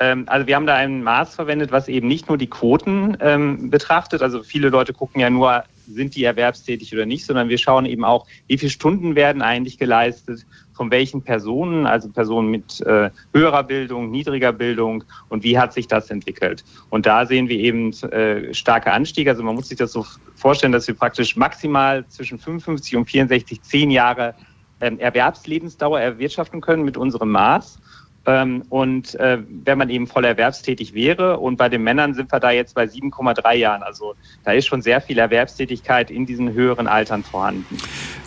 Ähm, 0.00 0.24
also 0.26 0.46
wir 0.46 0.56
haben 0.56 0.66
da 0.66 0.74
ein 0.74 1.02
Maß 1.02 1.34
verwendet, 1.34 1.70
was 1.70 1.88
eben 1.88 2.08
nicht 2.08 2.28
nur 2.28 2.38
die 2.38 2.48
Quoten 2.48 3.16
ähm, 3.20 3.70
betrachtet. 3.70 4.22
Also 4.22 4.42
viele 4.42 4.68
Leute 4.68 4.92
gucken 4.92 5.20
ja 5.20 5.30
nur, 5.30 5.64
sind 5.86 6.16
die 6.16 6.24
erwerbstätig 6.24 6.92
oder 6.94 7.06
nicht, 7.06 7.26
sondern 7.26 7.48
wir 7.48 7.58
schauen 7.58 7.86
eben 7.86 8.04
auch, 8.04 8.26
wie 8.48 8.58
viele 8.58 8.70
Stunden 8.70 9.14
werden 9.14 9.42
eigentlich 9.42 9.78
geleistet, 9.78 10.46
von 10.72 10.90
welchen 10.90 11.22
Personen, 11.22 11.86
also 11.86 12.08
Personen 12.08 12.50
mit 12.50 12.80
äh, 12.80 13.10
höherer 13.32 13.62
Bildung, 13.62 14.10
niedriger 14.10 14.52
Bildung 14.52 15.04
und 15.28 15.44
wie 15.44 15.58
hat 15.58 15.72
sich 15.72 15.86
das 15.86 16.10
entwickelt. 16.10 16.64
Und 16.90 17.06
da 17.06 17.26
sehen 17.26 17.48
wir 17.48 17.58
eben 17.58 17.92
äh, 18.04 18.52
starke 18.54 18.92
Anstiege. 18.92 19.30
Also 19.30 19.42
man 19.42 19.54
muss 19.54 19.68
sich 19.68 19.78
das 19.78 19.92
so 19.92 20.04
vorstellen, 20.34 20.72
dass 20.72 20.88
wir 20.88 20.94
praktisch 20.94 21.36
maximal 21.36 22.04
zwischen 22.08 22.38
55 22.38 22.96
und 22.96 23.08
64 23.08 23.62
zehn 23.62 23.90
Jahre 23.90 24.34
ähm, 24.80 24.98
Erwerbslebensdauer 24.98 26.00
erwirtschaften 26.00 26.60
können 26.60 26.84
mit 26.84 26.96
unserem 26.96 27.30
Maß. 27.30 27.78
Ähm, 28.26 28.62
und 28.70 29.14
äh, 29.16 29.38
wenn 29.64 29.78
man 29.78 29.90
eben 29.90 30.06
voll 30.06 30.24
erwerbstätig 30.24 30.94
wäre, 30.94 31.38
und 31.38 31.56
bei 31.56 31.68
den 31.68 31.82
Männern 31.82 32.14
sind 32.14 32.32
wir 32.32 32.40
da 32.40 32.50
jetzt 32.50 32.74
bei 32.74 32.84
7,3 32.84 33.54
Jahren. 33.54 33.82
Also 33.82 34.14
da 34.44 34.52
ist 34.52 34.66
schon 34.66 34.82
sehr 34.82 35.00
viel 35.00 35.18
Erwerbstätigkeit 35.18 36.10
in 36.10 36.26
diesen 36.26 36.52
höheren 36.52 36.86
Altern 36.86 37.22
vorhanden. 37.22 37.78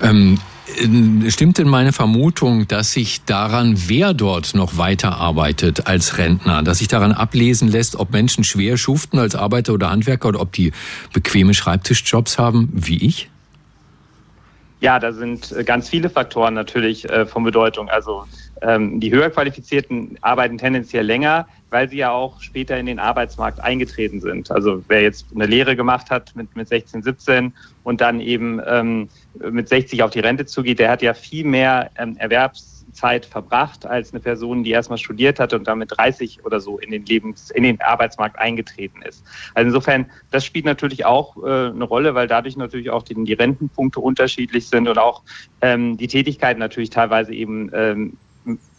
Ähm 0.01 0.37
Stimmt 1.29 1.59
denn 1.59 1.69
meine 1.69 1.93
Vermutung, 1.93 2.67
dass 2.67 2.91
sich 2.91 3.23
daran, 3.23 3.75
wer 3.87 4.13
dort 4.13 4.53
noch 4.53 4.77
weiterarbeitet 4.77 5.87
als 5.87 6.17
Rentner, 6.17 6.61
dass 6.61 6.79
sich 6.79 6.89
daran 6.89 7.13
ablesen 7.13 7.69
lässt, 7.69 7.95
ob 7.95 8.11
Menschen 8.11 8.43
schwer 8.43 8.75
schuften 8.75 9.17
als 9.17 9.33
Arbeiter 9.33 9.73
oder 9.73 9.89
Handwerker 9.89 10.27
oder 10.27 10.41
ob 10.41 10.51
die 10.51 10.73
bequeme 11.13 11.53
Schreibtischjobs 11.53 12.37
haben, 12.37 12.69
wie 12.73 12.97
ich? 12.97 13.29
Ja, 14.81 14.99
da 14.99 15.13
sind 15.13 15.51
äh, 15.53 15.63
ganz 15.63 15.89
viele 15.89 16.09
Faktoren 16.09 16.53
natürlich 16.53 17.09
äh, 17.09 17.25
von 17.25 17.43
Bedeutung. 17.43 17.89
Also 17.89 18.25
ähm, 18.61 18.99
die 18.99 19.11
höher 19.11 19.29
qualifizierten 19.29 20.17
arbeiten 20.21 20.57
tendenziell 20.57 21.05
länger, 21.05 21.47
weil 21.69 21.89
sie 21.89 21.97
ja 21.97 22.11
auch 22.11 22.41
später 22.41 22.77
in 22.77 22.85
den 22.85 22.99
Arbeitsmarkt 22.99 23.59
eingetreten 23.59 24.21
sind. 24.21 24.51
Also 24.51 24.83
wer 24.87 25.01
jetzt 25.01 25.27
eine 25.33 25.45
Lehre 25.45 25.75
gemacht 25.75 26.09
hat 26.09 26.35
mit, 26.35 26.55
mit 26.55 26.67
16, 26.67 27.03
17 27.03 27.53
und 27.83 28.01
dann 28.01 28.19
eben 28.21 28.61
ähm, 28.65 29.09
mit 29.39 29.67
60 29.67 30.03
auf 30.03 30.11
die 30.11 30.19
Rente 30.19 30.45
zugeht, 30.45 30.79
der 30.79 30.91
hat 30.91 31.01
ja 31.01 31.13
viel 31.13 31.45
mehr 31.45 31.91
ähm, 31.97 32.15
Erwerbszeit 32.17 33.25
verbracht 33.25 33.85
als 33.85 34.13
eine 34.13 34.21
Person, 34.21 34.63
die 34.63 34.71
erstmal 34.71 34.97
studiert 34.97 35.39
hatte 35.39 35.57
und 35.57 35.67
dann 35.67 35.79
mit 35.79 35.91
30 35.95 36.45
oder 36.45 36.61
so 36.61 36.79
in 36.79 36.91
den 36.91 37.05
Lebens, 37.05 37.51
in 37.51 37.63
den 37.63 37.81
Arbeitsmarkt 37.81 38.39
eingetreten 38.39 39.01
ist. 39.01 39.23
Also 39.53 39.67
insofern, 39.67 40.05
das 40.31 40.45
spielt 40.45 40.65
natürlich 40.65 41.05
auch 41.05 41.35
äh, 41.37 41.67
eine 41.67 41.83
Rolle, 41.83 42.15
weil 42.15 42.27
dadurch 42.27 42.55
natürlich 42.55 42.89
auch 42.89 43.03
die, 43.03 43.15
die 43.23 43.33
Rentenpunkte 43.33 43.99
unterschiedlich 43.99 44.67
sind 44.67 44.87
und 44.87 44.97
auch 44.97 45.21
ähm, 45.61 45.97
die 45.97 46.07
Tätigkeiten 46.07 46.59
natürlich 46.59 46.89
teilweise 46.89 47.33
eben 47.33 47.69
ähm, 47.73 48.17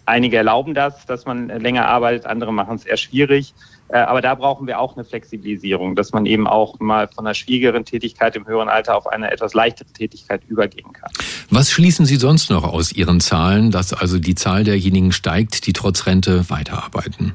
Einige 0.09 0.39
erlauben 0.39 0.73
das, 0.73 1.05
dass 1.05 1.27
man 1.27 1.49
länger 1.49 1.87
arbeitet, 1.87 2.25
andere 2.25 2.51
machen 2.51 2.77
es 2.77 2.87
eher 2.87 2.97
schwierig. 2.97 3.53
Äh, 3.89 3.99
aber 3.99 4.23
da 4.23 4.35
brauchen 4.35 4.67
wir 4.67 4.81
auch 4.81 4.97
eine 4.97 5.05
Flexibilisierung, 5.05 5.97
dass 5.97 6.13
man 6.13 6.25
eben 6.25 6.47
auch 6.47 6.81
mal 6.81 7.09
von 7.09 7.27
einer 7.27 7.35
schwierigeren 7.35 7.85
Tätigkeit 7.85 8.35
im 8.35 8.47
höheren 8.47 8.71
Alter 8.71 8.97
auf 8.97 9.07
eine 9.07 9.31
etwas 9.31 9.53
leichtere 9.53 9.89
Tätigkeit 9.93 10.43
übergehen 10.49 10.95
kann. 10.95 11.11
Was 11.51 11.71
schließen 11.71 12.07
Sie 12.07 12.17
sonst 12.17 12.49
noch 12.51 12.65
aus 12.65 12.91
Ihren 12.93 13.21
Zahlen, 13.21 13.71
dass 13.71 13.93
also 13.93 14.19
die 14.19 14.35
Zahl 14.35 14.65
derjenigen 14.65 15.13
steigt, 15.13 15.67
die 15.67 15.75
trotz 15.75 16.07
Rente 16.07 16.49
weiterarbeiten? 16.49 17.35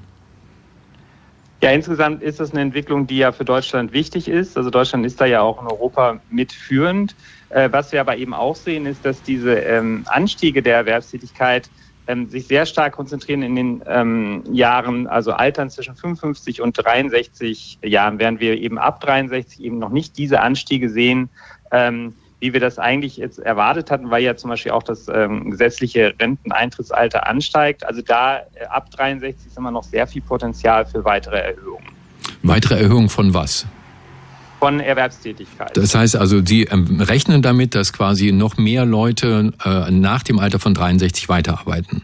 Ja, 1.62 1.70
insgesamt 1.70 2.24
ist 2.24 2.40
das 2.40 2.52
eine 2.52 2.62
Entwicklung, 2.62 3.06
die 3.06 3.20
ja 3.20 3.32
für 3.32 3.46
Deutschland 3.46 3.94
wichtig 3.94 4.28
ist. 4.28 4.58
Also 4.58 4.72
Deutschland 4.72 5.06
ist 5.06 5.22
da 5.22 5.26
ja 5.26 5.42
auch 5.42 5.62
in 5.62 5.68
Europa 5.68 6.20
mitführend. 6.32 7.16
Äh, 7.50 7.70
was 7.72 7.92
wir 7.92 8.02
aber 8.02 8.18
eben 8.18 8.34
auch 8.34 8.56
sehen, 8.56 8.88
ist, 8.88 9.06
dass 9.06 9.22
diese 9.22 9.54
ähm, 9.60 10.06
Anstiege 10.08 10.64
der 10.64 10.76
Erwerbstätigkeit 10.76 11.70
ähm, 12.08 12.30
sich 12.30 12.48
sehr 12.48 12.66
stark 12.66 12.94
konzentrieren 12.94 13.42
in 13.42 13.56
den 13.56 13.84
ähm, 13.88 14.44
Jahren, 14.52 15.08
also 15.08 15.32
Altern 15.32 15.70
zwischen 15.70 15.96
55 15.96 16.62
und 16.62 16.74
63 16.74 17.80
Jahren, 17.84 18.20
während 18.20 18.40
wir 18.40 18.60
eben 18.60 18.78
ab 18.78 19.02
63 19.02 19.64
eben 19.64 19.80
noch 19.80 19.90
nicht 19.90 20.18
diese 20.18 20.42
Anstiege 20.42 20.90
sehen, 20.90 21.30
ähm, 21.72 22.14
wie 22.40 22.52
wir 22.52 22.60
das 22.60 22.78
eigentlich 22.78 23.16
jetzt 23.16 23.40
erwartet 23.40 23.90
hatten, 23.90 24.12
weil 24.12 24.22
ja 24.22 24.36
zum 24.36 24.50
Beispiel 24.50 24.74
auch 24.74 24.84
das 24.84 25.08
ähm, 25.08 25.52
gesetzliche 25.52 26.14
Renteneintrittsalter 26.20 27.26
ansteigt. 27.26 27.86
Also 27.86 28.02
da 28.02 28.40
äh, 28.40 28.66
ab 28.70 28.92
63 28.92 29.48
ist 29.48 29.58
immer 29.58 29.72
noch 29.72 29.84
sehr 29.84 30.06
viel 30.08 30.22
Potenzial 30.22 30.86
für 30.86 31.06
weitere 31.06 31.38
Erhöhungen. 31.38 31.88
Weitere 32.42 32.82
Erhöhungen 32.82 33.08
von 33.08 33.34
was? 33.34 33.66
Von 34.64 34.80
Erwerbstätigkeit. 34.80 35.76
Das 35.76 35.94
heißt 35.94 36.16
also, 36.16 36.46
Sie 36.46 36.64
ähm, 36.64 37.02
rechnen 37.02 37.42
damit, 37.42 37.76
dass 37.76 37.92
quasi 37.92 38.32
noch 38.32 38.58
mehr 38.58 38.86
Leute 38.86 39.52
äh, 39.66 39.92
nach 39.92 40.24
dem 40.24 40.40
Alter 40.40 40.60
von 40.60 40.74
63 40.74 41.28
weiterarbeiten? 41.30 42.04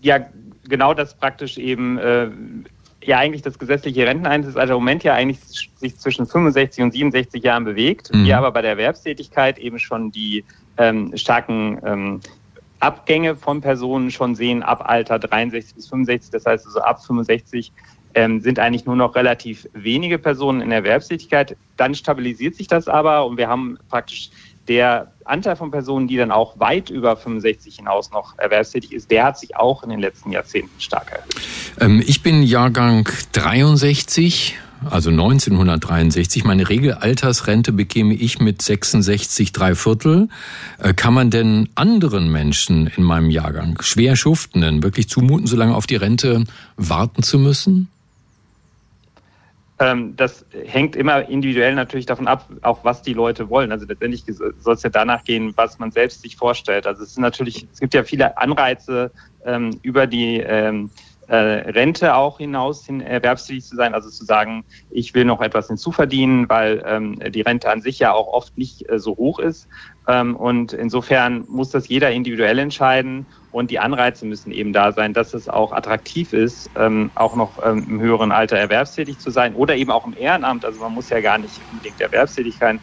ja, 0.00 0.20
genau 0.68 0.94
das 0.94 1.14
praktisch 1.14 1.58
eben 1.58 1.98
äh, 1.98 2.28
ja 3.02 3.18
eigentlich 3.18 3.42
das 3.42 3.58
gesetzliche 3.58 4.06
Renteneintrittsalter 4.06 4.74
im 4.74 4.80
Moment 4.80 5.04
ja 5.04 5.14
eigentlich 5.14 5.38
sich 5.76 5.96
zwischen 5.98 6.26
65 6.26 6.84
und 6.84 6.92
67 6.92 7.42
Jahren 7.42 7.64
bewegt. 7.64 8.12
Mhm. 8.12 8.24
Wir 8.24 8.38
aber 8.38 8.52
bei 8.52 8.62
der 8.62 8.72
Erwerbstätigkeit 8.72 9.58
eben 9.58 9.78
schon 9.78 10.10
die 10.10 10.44
ähm, 10.76 11.16
starken 11.16 11.78
ähm, 11.84 12.20
Abgänge 12.80 13.34
von 13.34 13.60
Personen 13.60 14.10
schon 14.10 14.36
sehen 14.36 14.62
ab 14.62 14.88
Alter 14.88 15.18
63 15.18 15.74
bis 15.74 15.88
65. 15.88 16.30
Das 16.30 16.46
heißt 16.46 16.66
also 16.66 16.80
ab 16.80 17.04
65 17.04 17.72
ähm, 18.18 18.40
sind 18.40 18.58
eigentlich 18.58 18.84
nur 18.84 18.96
noch 18.96 19.14
relativ 19.14 19.68
wenige 19.74 20.18
Personen 20.18 20.60
in 20.60 20.72
Erwerbstätigkeit. 20.72 21.56
Dann 21.76 21.94
stabilisiert 21.94 22.56
sich 22.56 22.66
das 22.66 22.88
aber 22.88 23.24
und 23.26 23.36
wir 23.36 23.48
haben 23.48 23.78
praktisch 23.88 24.30
der 24.66 25.12
Anteil 25.24 25.54
von 25.54 25.70
Personen, 25.70 26.08
die 26.08 26.16
dann 26.16 26.32
auch 26.32 26.58
weit 26.58 26.90
über 26.90 27.16
65 27.16 27.76
hinaus 27.76 28.10
noch 28.10 28.36
erwerbstätig 28.38 28.92
ist, 28.92 29.10
der 29.10 29.24
hat 29.24 29.38
sich 29.38 29.56
auch 29.56 29.84
in 29.84 29.90
den 29.90 30.00
letzten 30.00 30.32
Jahrzehnten 30.32 30.80
stark 30.80 31.12
erhöht. 31.12 31.36
Ähm, 31.80 32.02
ich 32.04 32.22
bin 32.22 32.42
Jahrgang 32.42 33.08
63 33.32 34.58
also 34.90 35.10
1963. 35.10 36.44
Meine 36.44 36.68
Regelaltersrente 36.68 37.72
bekäme 37.72 38.14
ich 38.14 38.38
mit 38.38 38.62
66 38.62 39.52
drei 39.52 39.74
Viertel. 39.74 40.28
Kann 40.96 41.14
man 41.14 41.30
denn 41.30 41.68
anderen 41.74 42.30
Menschen 42.30 42.86
in 42.86 43.02
meinem 43.02 43.30
Jahrgang, 43.30 43.80
schwer 43.82 44.14
Schuftenden, 44.16 44.82
wirklich 44.82 45.08
zumuten, 45.08 45.46
so 45.46 45.56
lange 45.56 45.74
auf 45.74 45.86
die 45.86 45.96
Rente 45.96 46.44
warten 46.76 47.22
zu 47.22 47.38
müssen? 47.38 47.88
Ähm, 49.80 50.16
das 50.16 50.44
hängt 50.64 50.96
immer 50.96 51.28
individuell 51.28 51.74
natürlich 51.74 52.06
davon 52.06 52.26
ab, 52.26 52.48
auch 52.62 52.84
was 52.84 53.02
die 53.02 53.14
Leute 53.14 53.48
wollen. 53.48 53.70
Also 53.70 53.86
letztendlich 53.86 54.24
soll 54.26 54.74
es 54.74 54.82
ja 54.82 54.90
danach 54.90 55.22
gehen, 55.24 55.52
was 55.56 55.78
man 55.78 55.92
selbst 55.92 56.22
sich 56.22 56.36
vorstellt. 56.36 56.86
Also 56.86 57.02
es 57.02 57.10
ist 57.10 57.18
natürlich, 57.18 57.66
es 57.72 57.78
gibt 57.78 57.94
ja 57.94 58.02
viele 58.02 58.36
Anreize 58.38 59.12
ähm, 59.44 59.78
über 59.82 60.06
die 60.06 60.38
ähm, 60.40 60.90
äh, 61.28 61.36
Rente 61.36 62.14
auch 62.16 62.38
hinaus 62.38 62.86
hin 62.86 63.00
erwerbstätig 63.00 63.64
zu 63.64 63.76
sein, 63.76 63.94
also 63.94 64.08
zu 64.08 64.24
sagen, 64.24 64.64
ich 64.90 65.14
will 65.14 65.24
noch 65.24 65.40
etwas 65.42 65.68
hinzuverdienen, 65.68 66.48
weil 66.48 66.82
ähm, 66.86 67.18
die 67.30 67.42
Rente 67.42 67.70
an 67.70 67.82
sich 67.82 67.98
ja 67.98 68.12
auch 68.12 68.28
oft 68.28 68.56
nicht 68.56 68.88
äh, 68.90 68.98
so 68.98 69.16
hoch 69.16 69.38
ist. 69.38 69.68
Ähm, 70.08 70.34
und 70.34 70.72
insofern 70.72 71.44
muss 71.48 71.70
das 71.70 71.88
jeder 71.88 72.10
individuell 72.10 72.58
entscheiden 72.58 73.26
und 73.52 73.70
die 73.70 73.78
Anreize 73.78 74.26
müssen 74.26 74.52
eben 74.52 74.72
da 74.72 74.92
sein, 74.92 75.14
dass 75.14 75.34
es 75.34 75.48
auch 75.48 75.72
attraktiv 75.72 76.32
ist, 76.32 76.70
ähm, 76.76 77.10
auch 77.14 77.34
noch 77.34 77.64
ähm, 77.64 77.86
im 77.88 78.00
höheren 78.00 78.32
Alter 78.32 78.58
erwerbstätig 78.58 79.18
zu 79.18 79.30
sein 79.30 79.54
oder 79.54 79.76
eben 79.76 79.90
auch 79.90 80.06
im 80.06 80.16
Ehrenamt. 80.16 80.64
Also 80.64 80.80
man 80.80 80.92
muss 80.92 81.08
ja 81.10 81.20
gar 81.20 81.38
nicht 81.38 81.60
unbedingt 81.72 82.00
erwerbstätig 82.00 82.56
sein, 82.58 82.80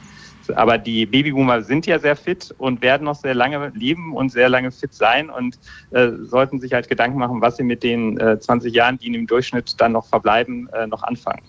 aber 0.56 0.78
die 0.78 1.06
Babyboomer 1.06 1.62
sind 1.62 1.86
ja 1.86 2.00
sehr 2.00 2.16
fit 2.16 2.54
und 2.58 2.82
werden 2.82 3.06
noch 3.06 3.16
sehr 3.16 3.34
lange 3.34 3.72
leben 3.76 4.16
und 4.16 4.32
sehr 4.32 4.50
lange 4.50 4.72
fit 4.72 4.94
sein 4.94 5.30
und 5.30 5.58
äh, 5.92 6.10
sollten 6.24 6.60
sich 6.60 6.74
halt 6.74 6.88
Gedanken 6.90 7.18
machen, 7.18 7.42
was 7.42 7.58
sie 7.58 7.64
mit 7.64 7.84
den 7.84 8.20
äh, 8.20 8.40
20 8.40 8.74
Jahren, 8.74 8.98
die 8.98 9.08
ihnen 9.08 9.16
im 9.16 9.28
Durchschnitt 9.28 9.80
dann 9.80 9.94
noch 9.94 10.06
verbleiben, 10.06 10.70
äh, 10.74 10.88
noch 10.88 11.04
anfangen. 11.04 11.42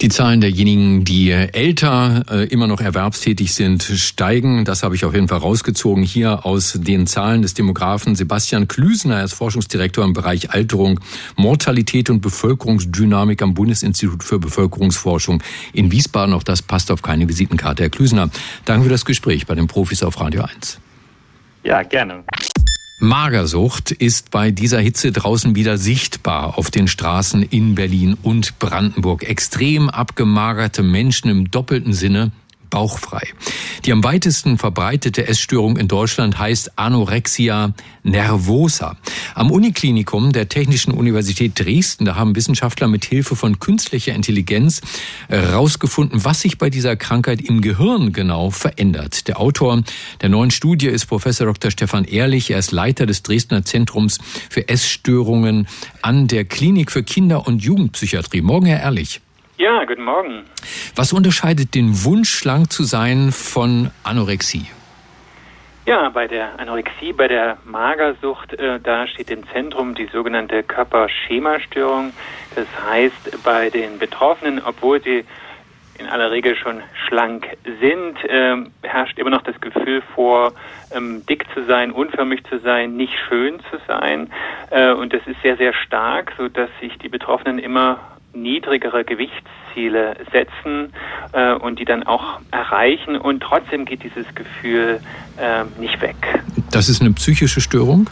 Die 0.00 0.08
Zahlen 0.08 0.40
derjenigen, 0.40 1.04
die 1.04 1.30
älter 1.30 2.24
äh, 2.30 2.44
immer 2.46 2.66
noch 2.66 2.80
erwerbstätig 2.80 3.54
sind, 3.54 3.82
steigen. 3.82 4.64
Das 4.64 4.82
habe 4.82 4.94
ich 4.94 5.04
auf 5.04 5.14
jeden 5.14 5.28
Fall 5.28 5.38
rausgezogen 5.38 6.02
hier 6.02 6.46
aus 6.46 6.78
den 6.80 7.06
Zahlen 7.06 7.42
des 7.42 7.54
Demografen 7.54 8.14
Sebastian 8.14 8.68
Klüsener. 8.68 9.18
Er 9.18 9.24
ist 9.24 9.34
Forschungsdirektor 9.34 10.04
im 10.04 10.12
Bereich 10.12 10.50
Alterung, 10.50 11.00
Mortalität 11.36 12.10
und 12.10 12.20
Bevölkerungsdynamik 12.20 13.42
am 13.42 13.54
Bundesinstitut 13.54 14.24
für 14.24 14.38
Bevölkerungsforschung 14.38 15.42
in 15.72 15.90
Wiesbaden. 15.92 16.34
Auch 16.34 16.44
das 16.44 16.62
passt 16.62 16.90
auf 16.90 17.02
keine 17.02 17.28
Visitenkarte. 17.28 17.82
Herr 17.82 17.90
Klüsener, 17.90 18.30
danke 18.64 18.84
für 18.84 18.90
das 18.90 19.04
Gespräch 19.04 19.46
bei 19.46 19.54
den 19.54 19.66
Profis 19.66 20.02
auf 20.02 20.20
Radio 20.20 20.42
1. 20.42 20.78
Ja, 21.62 21.82
gerne. 21.82 22.24
Magersucht 23.02 23.92
ist 23.92 24.30
bei 24.30 24.50
dieser 24.50 24.78
Hitze 24.78 25.10
draußen 25.10 25.54
wieder 25.54 25.78
sichtbar 25.78 26.58
auf 26.58 26.70
den 26.70 26.86
Straßen 26.86 27.42
in 27.42 27.74
Berlin 27.74 28.14
und 28.22 28.58
Brandenburg. 28.58 29.22
Extrem 29.22 29.88
abgemagerte 29.88 30.82
Menschen 30.82 31.30
im 31.30 31.50
doppelten 31.50 31.94
Sinne 31.94 32.30
bauchfrei. 32.70 33.22
Die 33.84 33.92
am 33.92 34.04
weitesten 34.04 34.58
verbreitete 34.58 35.26
Essstörung 35.26 35.76
in 35.76 35.88
Deutschland 35.88 36.38
heißt 36.38 36.78
Anorexia 36.78 37.74
nervosa. 38.02 38.96
Am 39.34 39.50
Uniklinikum 39.50 40.32
der 40.32 40.48
Technischen 40.48 40.92
Universität 40.92 41.58
Dresden, 41.58 42.04
da 42.04 42.14
haben 42.16 42.36
Wissenschaftler 42.36 42.88
mit 42.88 43.04
Hilfe 43.04 43.36
von 43.36 43.58
künstlicher 43.58 44.14
Intelligenz 44.14 44.80
herausgefunden, 45.28 46.24
was 46.24 46.40
sich 46.40 46.58
bei 46.58 46.70
dieser 46.70 46.96
Krankheit 46.96 47.40
im 47.40 47.60
Gehirn 47.60 48.12
genau 48.12 48.50
verändert. 48.50 49.28
Der 49.28 49.40
Autor 49.40 49.82
der 50.20 50.28
neuen 50.28 50.50
Studie 50.50 50.86
ist 50.86 51.06
Professor 51.06 51.46
Dr. 51.46 51.70
Stefan 51.70 52.04
Ehrlich. 52.04 52.50
Er 52.50 52.58
ist 52.58 52.72
Leiter 52.72 53.06
des 53.06 53.22
Dresdner 53.22 53.64
Zentrums 53.64 54.18
für 54.48 54.68
Essstörungen 54.68 55.66
an 56.02 56.28
der 56.28 56.44
Klinik 56.44 56.90
für 56.90 57.02
Kinder- 57.02 57.46
und 57.46 57.62
Jugendpsychiatrie. 57.62 58.42
Morgen, 58.42 58.66
Herr 58.66 58.80
Ehrlich. 58.80 59.20
Ja, 59.60 59.84
guten 59.84 60.04
Morgen. 60.04 60.46
Was 60.96 61.12
unterscheidet 61.12 61.74
den 61.74 62.02
Wunsch, 62.06 62.30
schlank 62.30 62.72
zu 62.72 62.82
sein, 62.82 63.30
von 63.30 63.90
Anorexie? 64.04 64.64
Ja, 65.84 66.08
bei 66.08 66.26
der 66.26 66.58
Anorexie, 66.58 67.12
bei 67.12 67.28
der 67.28 67.58
Magersucht, 67.66 68.54
äh, 68.54 68.80
da 68.80 69.06
steht 69.06 69.30
im 69.30 69.46
Zentrum 69.48 69.94
die 69.94 70.06
sogenannte 70.06 70.62
Körperschemastörung. 70.62 72.14
Das 72.54 72.66
heißt, 72.88 73.44
bei 73.44 73.68
den 73.68 73.98
Betroffenen, 73.98 74.62
obwohl 74.64 75.02
sie 75.02 75.26
in 75.98 76.06
aller 76.06 76.30
Regel 76.30 76.56
schon 76.56 76.80
schlank 77.06 77.46
sind, 77.82 78.24
äh, 78.24 78.56
herrscht 78.82 79.18
immer 79.18 79.28
noch 79.28 79.42
das 79.42 79.60
Gefühl 79.60 80.02
vor, 80.14 80.54
ähm, 80.90 81.26
dick 81.26 81.44
zu 81.52 81.66
sein, 81.66 81.90
unförmig 81.90 82.44
zu 82.44 82.60
sein, 82.60 82.96
nicht 82.96 83.12
schön 83.28 83.60
zu 83.70 83.76
sein. 83.86 84.32
Äh, 84.70 84.92
und 84.92 85.12
das 85.12 85.20
ist 85.26 85.42
sehr, 85.42 85.58
sehr 85.58 85.74
stark, 85.74 86.32
so 86.38 86.48
dass 86.48 86.70
sich 86.80 86.96
die 86.96 87.10
Betroffenen 87.10 87.58
immer 87.58 87.98
niedrigere 88.32 89.04
Gewichtsziele 89.04 90.16
setzen 90.32 90.92
äh, 91.32 91.52
und 91.54 91.78
die 91.78 91.84
dann 91.84 92.02
auch 92.04 92.40
erreichen 92.50 93.16
und 93.16 93.40
trotzdem 93.40 93.84
geht 93.84 94.02
dieses 94.02 94.26
Gefühl 94.34 95.00
äh, 95.36 95.64
nicht 95.80 96.00
weg. 96.00 96.16
Das 96.70 96.88
ist 96.88 97.00
eine 97.00 97.12
psychische 97.12 97.60
Störung? 97.60 98.08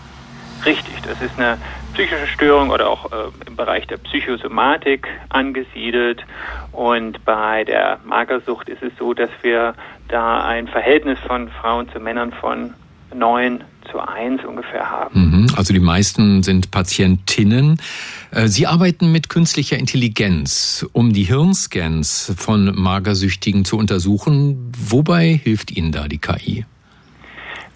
Richtig, 0.64 1.00
das 1.02 1.20
ist 1.22 1.38
eine 1.38 1.58
psychische 1.94 2.26
Störung 2.26 2.70
oder 2.70 2.88
auch 2.90 3.10
äh, 3.12 3.16
im 3.46 3.56
Bereich 3.56 3.86
der 3.86 3.96
Psychosomatik 3.98 5.06
angesiedelt. 5.28 6.24
Und 6.72 7.24
bei 7.24 7.64
der 7.64 7.98
Magersucht 8.04 8.68
ist 8.68 8.82
es 8.82 8.92
so, 8.98 9.14
dass 9.14 9.30
wir 9.42 9.74
da 10.08 10.44
ein 10.44 10.68
Verhältnis 10.68 11.18
von 11.26 11.48
Frauen 11.48 11.88
zu 11.90 12.00
Männern 12.00 12.32
von 12.32 12.74
neun 13.14 13.64
zu 13.90 13.98
eins 14.00 14.44
ungefähr 14.44 14.90
haben. 14.90 15.20
Mhm, 15.20 15.46
also 15.56 15.72
die 15.72 15.80
meisten 15.80 16.42
sind 16.42 16.70
Patientinnen. 16.70 17.80
Äh, 18.30 18.46
Sie 18.46 18.66
arbeiten 18.66 19.12
mit 19.12 19.28
künstlicher 19.28 19.78
Intelligenz, 19.78 20.86
um 20.92 21.12
die 21.12 21.24
Hirnscans 21.24 22.34
von 22.38 22.74
Magersüchtigen 22.74 23.64
zu 23.64 23.76
untersuchen. 23.78 24.72
Wobei 24.76 25.40
hilft 25.42 25.76
Ihnen 25.76 25.92
da 25.92 26.08
die 26.08 26.18
KI? 26.18 26.64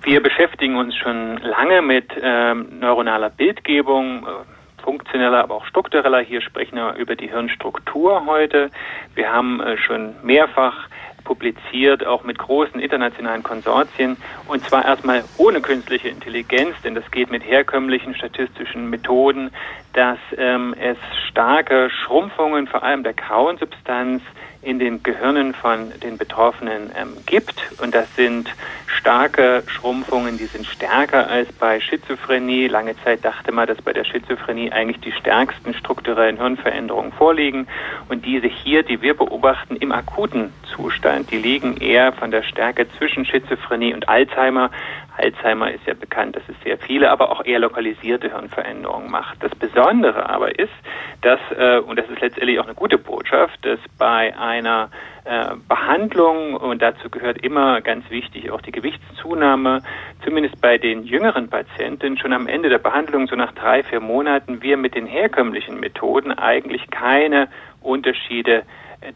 Wir 0.04 0.20
beschäftigen 0.20 0.76
uns 0.76 0.96
schon 0.96 1.38
lange 1.38 1.80
mit 1.80 2.10
ähm, 2.20 2.80
neuronaler 2.80 3.30
Bildgebung, 3.30 4.26
äh, 4.26 4.82
funktioneller, 4.82 5.44
aber 5.44 5.54
auch 5.54 5.66
struktureller. 5.66 6.20
Hier 6.20 6.40
sprechen 6.40 6.74
wir 6.76 6.94
über 6.94 7.14
die 7.14 7.28
Hirnstruktur 7.28 8.26
heute. 8.26 8.70
Wir 9.14 9.32
haben 9.32 9.60
äh, 9.60 9.76
schon 9.78 10.14
mehrfach 10.24 10.88
publiziert, 11.24 12.06
auch 12.06 12.24
mit 12.24 12.38
großen 12.38 12.80
internationalen 12.80 13.42
Konsortien, 13.42 14.16
und 14.48 14.64
zwar 14.66 14.84
erstmal 14.84 15.24
ohne 15.38 15.60
künstliche 15.60 16.08
Intelligenz, 16.08 16.74
denn 16.84 16.94
das 16.94 17.10
geht 17.10 17.30
mit 17.30 17.44
herkömmlichen 17.44 18.14
statistischen 18.14 18.90
Methoden, 18.90 19.50
dass 19.92 20.18
ähm, 20.36 20.74
es 20.78 20.96
starke 21.28 21.90
Schrumpfungen, 21.90 22.66
vor 22.66 22.82
allem 22.82 23.02
der 23.02 23.14
grauen 23.14 23.58
Substanz, 23.58 24.22
in 24.62 24.78
den 24.78 25.02
Gehirnen 25.02 25.54
von 25.54 25.92
den 26.02 26.16
Betroffenen 26.16 26.92
ähm, 26.96 27.16
gibt. 27.26 27.56
Und 27.82 27.94
das 27.94 28.14
sind 28.14 28.48
starke 28.86 29.64
Schrumpfungen, 29.66 30.38
die 30.38 30.46
sind 30.46 30.66
stärker 30.66 31.28
als 31.28 31.50
bei 31.52 31.80
Schizophrenie. 31.80 32.68
Lange 32.68 32.94
Zeit 33.02 33.24
dachte 33.24 33.50
man, 33.50 33.66
dass 33.66 33.82
bei 33.82 33.92
der 33.92 34.04
Schizophrenie 34.04 34.70
eigentlich 34.70 35.00
die 35.00 35.12
stärksten 35.12 35.74
strukturellen 35.74 36.36
Hirnveränderungen 36.36 37.12
vorliegen. 37.12 37.66
Und 38.08 38.24
diese 38.24 38.46
hier, 38.46 38.84
die 38.84 39.02
wir 39.02 39.14
beobachten 39.16 39.74
im 39.74 39.90
akuten 39.90 40.52
Zustand, 40.74 41.32
die 41.32 41.38
liegen 41.38 41.76
eher 41.78 42.12
von 42.12 42.30
der 42.30 42.44
Stärke 42.44 42.86
zwischen 42.98 43.26
Schizophrenie 43.26 43.94
und 43.94 44.08
Alzheimer. 44.08 44.70
Alzheimer 45.16 45.70
ist 45.70 45.86
ja 45.86 45.94
bekannt, 45.94 46.36
dass 46.36 46.42
es 46.48 46.56
sehr 46.64 46.78
viele, 46.78 47.10
aber 47.10 47.30
auch 47.30 47.44
eher 47.44 47.58
lokalisierte 47.58 48.30
Hirnveränderungen 48.30 49.10
macht. 49.10 49.42
Das 49.42 49.54
Besondere 49.54 50.28
aber 50.28 50.58
ist, 50.58 50.72
dass, 51.20 51.40
äh, 51.56 51.78
und 51.78 51.98
das 51.98 52.08
ist 52.08 52.20
letztendlich 52.20 52.58
auch 52.58 52.64
eine 52.64 52.74
gute 52.74 52.98
Botschaft, 52.98 53.64
dass 53.64 53.78
bei 53.98 54.36
einer 54.36 54.90
äh, 55.24 55.54
Behandlung, 55.68 56.54
und 56.56 56.82
dazu 56.82 57.10
gehört 57.10 57.38
immer 57.44 57.80
ganz 57.80 58.08
wichtig 58.10 58.50
auch 58.50 58.60
die 58.60 58.72
Gewichtszunahme, 58.72 59.82
zumindest 60.24 60.60
bei 60.60 60.78
den 60.78 61.04
jüngeren 61.04 61.48
Patienten, 61.48 62.18
schon 62.18 62.32
am 62.32 62.48
Ende 62.48 62.68
der 62.68 62.78
Behandlung, 62.78 63.28
so 63.28 63.36
nach 63.36 63.52
drei, 63.52 63.82
vier 63.82 64.00
Monaten, 64.00 64.62
wir 64.62 64.76
mit 64.76 64.94
den 64.94 65.06
herkömmlichen 65.06 65.78
Methoden 65.78 66.32
eigentlich 66.32 66.90
keine 66.90 67.48
Unterschiede 67.80 68.64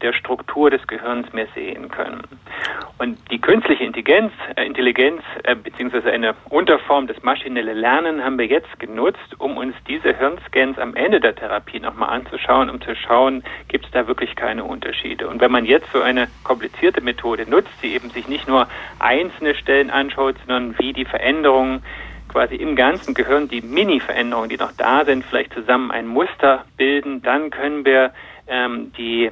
der 0.01 0.13
Struktur 0.13 0.69
des 0.69 0.85
Gehirns 0.87 1.31
mehr 1.33 1.47
sehen 1.55 1.89
können. 1.89 2.21
Und 2.97 3.17
die 3.31 3.39
künstliche 3.39 3.83
Intelligenz, 3.83 4.31
äh, 4.55 4.65
Intelligenz 4.65 5.21
äh, 5.43 5.55
beziehungsweise 5.55 6.11
eine 6.11 6.35
Unterform 6.49 7.07
des 7.07 7.21
maschinellen 7.23 7.77
Lernen 7.77 8.23
haben 8.23 8.37
wir 8.37 8.47
jetzt 8.47 8.79
genutzt, 8.79 9.35
um 9.39 9.57
uns 9.57 9.75
diese 9.87 10.17
Hirnscans 10.17 10.79
am 10.79 10.95
Ende 10.95 11.19
der 11.19 11.35
Therapie 11.35 11.79
nochmal 11.79 12.09
anzuschauen, 12.09 12.69
um 12.69 12.81
zu 12.81 12.95
schauen, 12.95 13.43
gibt 13.67 13.85
es 13.85 13.91
da 13.91 14.07
wirklich 14.07 14.35
keine 14.35 14.63
Unterschiede. 14.63 15.27
Und 15.27 15.41
wenn 15.41 15.51
man 15.51 15.65
jetzt 15.65 15.91
so 15.91 16.01
eine 16.01 16.27
komplizierte 16.43 17.01
Methode 17.01 17.49
nutzt, 17.49 17.71
die 17.81 17.93
eben 17.93 18.09
sich 18.09 18.27
nicht 18.27 18.47
nur 18.47 18.67
einzelne 18.99 19.55
Stellen 19.55 19.89
anschaut, 19.89 20.35
sondern 20.45 20.77
wie 20.79 20.93
die 20.93 21.05
Veränderungen 21.05 21.83
quasi 22.27 22.55
im 22.55 22.75
ganzen 22.75 23.13
Gehirn, 23.13 23.47
die 23.47 23.61
Mini-Veränderungen, 23.61 24.49
die 24.49 24.57
noch 24.57 24.71
da 24.73 25.05
sind, 25.05 25.23
vielleicht 25.25 25.53
zusammen 25.53 25.91
ein 25.91 26.07
Muster 26.07 26.65
bilden, 26.77 27.21
dann 27.21 27.49
können 27.51 27.85
wir 27.85 28.11
ähm, 28.47 28.91
die 28.97 29.31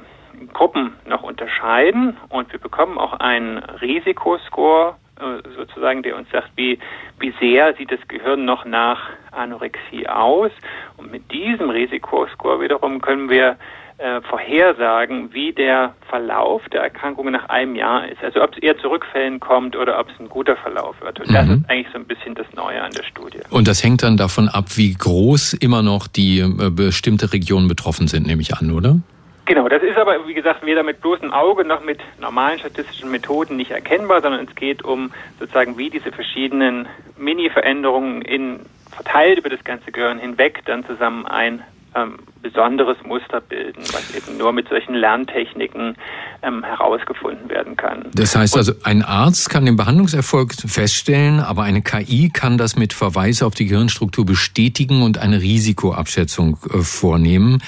Gruppen 0.52 0.94
noch 1.06 1.22
unterscheiden 1.22 2.16
und 2.28 2.52
wir 2.52 2.60
bekommen 2.60 2.98
auch 2.98 3.14
einen 3.14 3.58
Risikoscore 3.58 4.96
äh, 5.18 5.48
sozusagen, 5.56 6.02
der 6.02 6.16
uns 6.16 6.28
sagt, 6.30 6.50
wie, 6.56 6.78
wie 7.18 7.32
sehr 7.40 7.74
sieht 7.74 7.90
das 7.90 8.00
Gehirn 8.08 8.44
noch 8.44 8.64
nach 8.64 9.10
Anorexie 9.32 10.06
aus. 10.08 10.50
Und 10.96 11.10
mit 11.10 11.32
diesem 11.32 11.70
Risikoscore 11.70 12.60
wiederum 12.60 13.00
können 13.00 13.30
wir 13.30 13.56
äh, 13.98 14.20
vorhersagen, 14.28 15.32
wie 15.32 15.54
der 15.54 15.94
Verlauf 16.10 16.62
der 16.70 16.82
Erkrankung 16.82 17.30
nach 17.30 17.48
einem 17.48 17.76
Jahr 17.76 18.06
ist. 18.06 18.22
Also 18.22 18.42
ob 18.42 18.54
es 18.54 18.62
eher 18.62 18.76
zu 18.76 18.88
Rückfällen 18.88 19.40
kommt 19.40 19.74
oder 19.74 19.98
ob 19.98 20.10
es 20.10 20.20
ein 20.20 20.28
guter 20.28 20.56
Verlauf 20.56 21.00
wird. 21.00 21.18
Und 21.18 21.30
mhm. 21.30 21.34
das 21.34 21.48
ist 21.48 21.70
eigentlich 21.70 21.92
so 21.92 21.98
ein 21.98 22.04
bisschen 22.04 22.34
das 22.34 22.46
Neue 22.54 22.82
an 22.82 22.92
der 22.92 23.04
Studie. 23.04 23.38
Und 23.48 23.68
das 23.68 23.82
hängt 23.82 24.02
dann 24.02 24.18
davon 24.18 24.50
ab, 24.50 24.76
wie 24.76 24.92
groß 24.92 25.54
immer 25.54 25.82
noch 25.82 26.08
die 26.08 26.40
äh, 26.40 26.70
bestimmte 26.70 27.32
Regionen 27.32 27.68
betroffen 27.68 28.06
sind, 28.06 28.26
nehme 28.26 28.42
ich 28.42 28.54
an, 28.54 28.70
oder? 28.70 29.00
Genau, 29.46 29.68
das 29.68 29.80
ist 29.80 29.96
aber, 29.96 30.26
wie 30.26 30.34
gesagt, 30.34 30.66
weder 30.66 30.82
mit 30.82 31.00
bloßem 31.00 31.32
Auge 31.32 31.64
noch 31.64 31.80
mit 31.80 32.00
normalen 32.18 32.58
statistischen 32.58 33.12
Methoden 33.12 33.56
nicht 33.56 33.70
erkennbar, 33.70 34.20
sondern 34.20 34.44
es 34.48 34.54
geht 34.56 34.84
um 34.84 35.12
sozusagen, 35.38 35.78
wie 35.78 35.88
diese 35.88 36.10
verschiedenen 36.10 36.88
Mini-Veränderungen 37.16 38.22
in, 38.22 38.66
verteilt 38.90 39.38
über 39.38 39.48
das 39.48 39.62
ganze 39.62 39.92
Gehirn 39.92 40.18
hinweg 40.18 40.62
dann 40.66 40.84
zusammen 40.84 41.26
ein 41.26 41.62
ähm, 41.96 42.18
besonderes 42.42 42.96
Muster 43.04 43.40
bilden, 43.40 43.82
was 43.92 44.14
eben 44.14 44.36
nur 44.36 44.52
mit 44.52 44.68
solchen 44.68 44.94
Lerntechniken 44.94 45.96
ähm, 46.42 46.62
herausgefunden 46.62 47.48
werden 47.48 47.76
kann. 47.76 48.10
Das 48.14 48.36
heißt 48.36 48.56
also, 48.56 48.72
ein 48.84 49.02
Arzt 49.02 49.50
kann 49.50 49.66
den 49.66 49.76
Behandlungserfolg 49.76 50.52
feststellen, 50.54 51.40
aber 51.40 51.62
eine 51.62 51.82
KI 51.82 52.30
kann 52.32 52.58
das 52.58 52.76
mit 52.76 52.92
Verweis 52.92 53.42
auf 53.42 53.54
die 53.54 53.66
Gehirnstruktur 53.66 54.26
bestätigen 54.26 55.02
und 55.02 55.18
eine 55.18 55.40
Risikoabschätzung 55.40 56.58
äh, 56.72 56.78
vornehmen. 56.78 57.62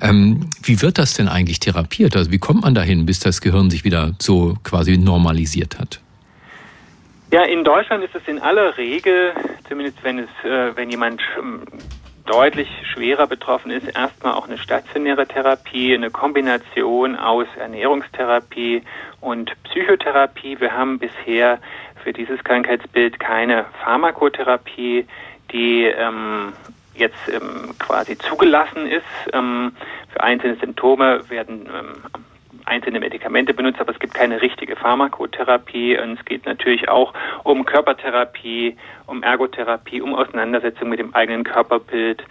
Ähm, 0.00 0.48
wie 0.62 0.82
wird 0.82 0.98
das 0.98 1.14
denn 1.14 1.28
eigentlich 1.28 1.60
therapiert? 1.60 2.16
Also 2.16 2.30
wie 2.30 2.38
kommt 2.38 2.62
man 2.62 2.74
dahin, 2.74 3.06
bis 3.06 3.18
das 3.18 3.40
Gehirn 3.40 3.70
sich 3.70 3.84
wieder 3.84 4.12
so 4.18 4.56
quasi 4.62 4.98
normalisiert 4.98 5.78
hat? 5.78 6.00
Ja, 7.32 7.44
in 7.44 7.62
Deutschland 7.62 8.02
ist 8.02 8.14
es 8.14 8.26
in 8.26 8.40
aller 8.40 8.76
Regel, 8.76 9.32
zumindest 9.68 10.02
wenn 10.02 10.18
es, 10.18 10.28
äh, 10.44 10.74
wenn 10.74 10.90
jemand 10.90 11.20
ähm, 11.38 11.62
deutlich 12.30 12.68
schwerer 12.84 13.26
betroffen 13.26 13.72
ist, 13.72 13.88
erstmal 13.96 14.34
auch 14.34 14.46
eine 14.46 14.56
stationäre 14.56 15.26
Therapie, 15.26 15.92
eine 15.94 16.10
Kombination 16.10 17.16
aus 17.16 17.48
Ernährungstherapie 17.58 18.82
und 19.20 19.50
Psychotherapie. 19.64 20.60
Wir 20.60 20.72
haben 20.72 21.00
bisher 21.00 21.58
für 22.04 22.12
dieses 22.12 22.42
Krankheitsbild 22.44 23.18
keine 23.18 23.66
Pharmakotherapie, 23.82 25.06
die 25.50 25.84
ähm, 25.86 26.52
jetzt 26.94 27.18
ähm, 27.32 27.74
quasi 27.80 28.16
zugelassen 28.16 28.86
ist. 28.86 29.02
Ähm, 29.32 29.72
für 30.12 30.22
einzelne 30.22 30.54
Symptome 30.54 31.28
werden 31.30 31.66
ähm, 31.66 32.22
einzelne 32.70 33.00
Medikamente 33.00 33.52
benutzt, 33.52 33.80
aber 33.80 33.92
es 33.92 33.98
gibt 33.98 34.14
keine 34.14 34.40
richtige 34.40 34.76
Pharmakotherapie. 34.76 35.98
Und 35.98 36.18
es 36.18 36.24
geht 36.24 36.46
natürlich 36.46 36.88
auch 36.88 37.12
um 37.42 37.64
Körpertherapie, 37.64 38.76
um 39.06 39.22
Ergotherapie, 39.22 40.00
um 40.00 40.14
Auseinandersetzung 40.14 40.88
mit 40.88 41.00
dem 41.00 41.14
eigenen 41.14 41.44
Körperbild. 41.44 42.22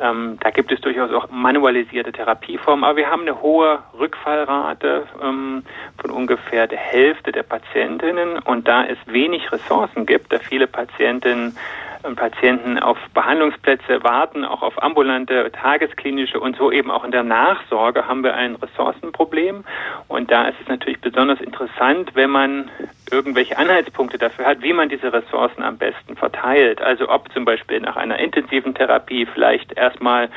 Ähm, 0.00 0.38
da 0.40 0.50
gibt 0.50 0.72
es 0.72 0.80
durchaus 0.80 1.12
auch 1.12 1.28
manualisierte 1.30 2.12
Therapieformen, 2.12 2.84
aber 2.84 2.96
wir 2.96 3.10
haben 3.10 3.22
eine 3.22 3.42
hohe 3.42 3.80
Rückfallrate 3.98 5.06
ähm, 5.22 5.64
von 6.00 6.10
ungefähr 6.10 6.66
der 6.66 6.78
Hälfte 6.78 7.32
der 7.32 7.42
Patientinnen. 7.42 8.38
Und 8.38 8.68
da 8.68 8.84
es 8.84 8.98
wenig 9.06 9.50
Ressourcen 9.52 10.06
gibt, 10.06 10.32
da 10.32 10.38
viele 10.38 10.68
Patientinnen 10.68 11.56
Patienten 12.16 12.78
auf 12.78 12.98
Behandlungsplätze 13.14 14.02
warten, 14.02 14.44
auch 14.44 14.62
auf 14.62 14.82
ambulante, 14.82 15.50
tagesklinische 15.52 16.40
und 16.40 16.56
so 16.56 16.70
eben 16.70 16.90
auch 16.90 17.04
in 17.04 17.10
der 17.10 17.22
Nachsorge 17.22 18.06
haben 18.06 18.22
wir 18.22 18.34
ein 18.34 18.56
Ressourcenproblem. 18.56 19.64
Und 20.08 20.30
da 20.30 20.48
ist 20.48 20.56
es 20.60 20.68
natürlich 20.68 21.00
besonders 21.00 21.40
interessant, 21.40 22.10
wenn 22.14 22.30
man 22.30 22.70
irgendwelche 23.10 23.56
Anhaltspunkte 23.58 24.18
dafür 24.18 24.46
hat, 24.46 24.62
wie 24.62 24.72
man 24.72 24.88
diese 24.88 25.12
Ressourcen 25.12 25.62
am 25.62 25.78
besten 25.78 26.16
verteilt. 26.16 26.80
Also 26.80 27.08
ob 27.08 27.32
zum 27.32 27.44
Beispiel 27.44 27.80
nach 27.80 27.96
einer 27.96 28.18
intensiven 28.18 28.74
Therapie 28.74 29.26
vielleicht 29.26 29.72
erstmal 29.72 30.28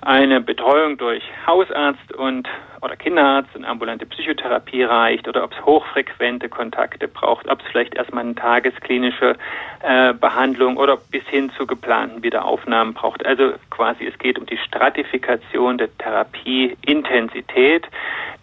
eine 0.00 0.40
Betreuung 0.40 0.96
durch 0.96 1.22
Hausarzt 1.46 2.12
und 2.14 2.48
oder 2.82 2.96
Kinderarzt 2.96 3.54
und 3.54 3.64
ambulante 3.64 4.06
Psychotherapie 4.06 4.82
reicht 4.82 5.28
oder 5.28 5.44
ob 5.44 5.52
es 5.52 5.64
hochfrequente 5.64 6.48
Kontakte 6.48 7.08
braucht, 7.08 7.48
ob 7.48 7.60
es 7.60 7.66
vielleicht 7.68 7.94
erstmal 7.94 8.24
eine 8.24 8.34
tagesklinische 8.34 9.36
äh, 9.82 10.12
Behandlung 10.14 10.76
oder 10.76 10.96
bis 10.96 11.24
hin 11.28 11.50
zu 11.56 11.66
geplanten 11.66 12.22
Wiederaufnahmen 12.22 12.94
braucht. 12.94 13.24
Also 13.26 13.52
quasi 13.70 14.06
es 14.06 14.18
geht 14.18 14.38
um 14.38 14.46
die 14.46 14.58
Stratifikation 14.58 15.78
der 15.78 15.96
Therapieintensität. 15.98 17.86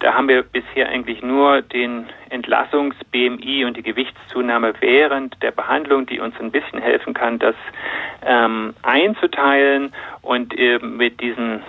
Da 0.00 0.14
haben 0.14 0.28
wir 0.28 0.42
bisher 0.42 0.88
eigentlich 0.88 1.22
nur 1.22 1.62
den 1.62 2.06
Entlassungs-BMI 2.28 3.64
und 3.64 3.76
die 3.76 3.82
Gewichtszunahme 3.82 4.74
während 4.80 5.42
der 5.42 5.52
Behandlung, 5.52 6.06
die 6.06 6.20
uns 6.20 6.34
ein 6.38 6.50
bisschen 6.50 6.80
helfen 6.80 7.14
kann, 7.14 7.38
das 7.38 7.54
ähm, 8.24 8.74
einzuteilen 8.82 9.94
und 10.22 10.52
eben 10.54 10.96
mit 10.96 11.20
diesen 11.20 11.62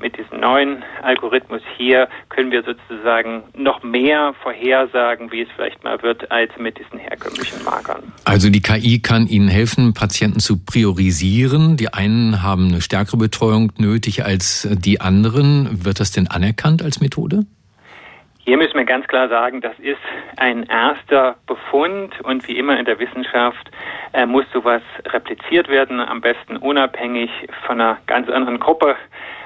mit 0.00 0.16
diesem 0.16 0.40
neuen 0.40 0.82
Algorithmus 1.02 1.60
hier 1.76 2.08
können 2.28 2.50
wir 2.50 2.62
sozusagen 2.62 3.44
noch 3.56 3.82
mehr 3.82 4.34
vorhersagen, 4.42 5.30
wie 5.32 5.42
es 5.42 5.48
vielleicht 5.54 5.82
mal 5.84 6.02
wird, 6.02 6.30
als 6.30 6.50
mit 6.58 6.78
diesen 6.78 6.98
herkömmlichen 6.98 7.62
Markern. 7.64 8.12
Also 8.24 8.50
die 8.50 8.62
KI 8.62 9.00
kann 9.00 9.26
Ihnen 9.26 9.48
helfen, 9.48 9.94
Patienten 9.94 10.40
zu 10.40 10.64
priorisieren. 10.64 11.76
Die 11.76 11.92
einen 11.92 12.42
haben 12.42 12.68
eine 12.68 12.80
stärkere 12.80 13.16
Betreuung 13.16 13.72
nötig 13.78 14.24
als 14.24 14.68
die 14.70 15.00
anderen. 15.00 15.84
Wird 15.84 16.00
das 16.00 16.12
denn 16.12 16.28
anerkannt 16.28 16.82
als 16.82 17.00
Methode? 17.00 17.44
Hier 18.46 18.58
müssen 18.58 18.74
wir 18.74 18.84
ganz 18.84 19.06
klar 19.06 19.30
sagen, 19.30 19.62
das 19.62 19.78
ist 19.78 19.96
ein 20.36 20.64
erster 20.64 21.36
Befund 21.46 22.20
und 22.20 22.46
wie 22.46 22.58
immer 22.58 22.78
in 22.78 22.84
der 22.84 22.98
Wissenschaft 22.98 23.70
äh, 24.12 24.26
muss 24.26 24.44
sowas 24.52 24.82
repliziert 25.06 25.68
werden, 25.68 25.98
am 25.98 26.20
besten 26.20 26.58
unabhängig 26.58 27.30
von 27.66 27.80
einer 27.80 27.96
ganz 28.06 28.28
anderen 28.28 28.60
Gruppe 28.60 28.96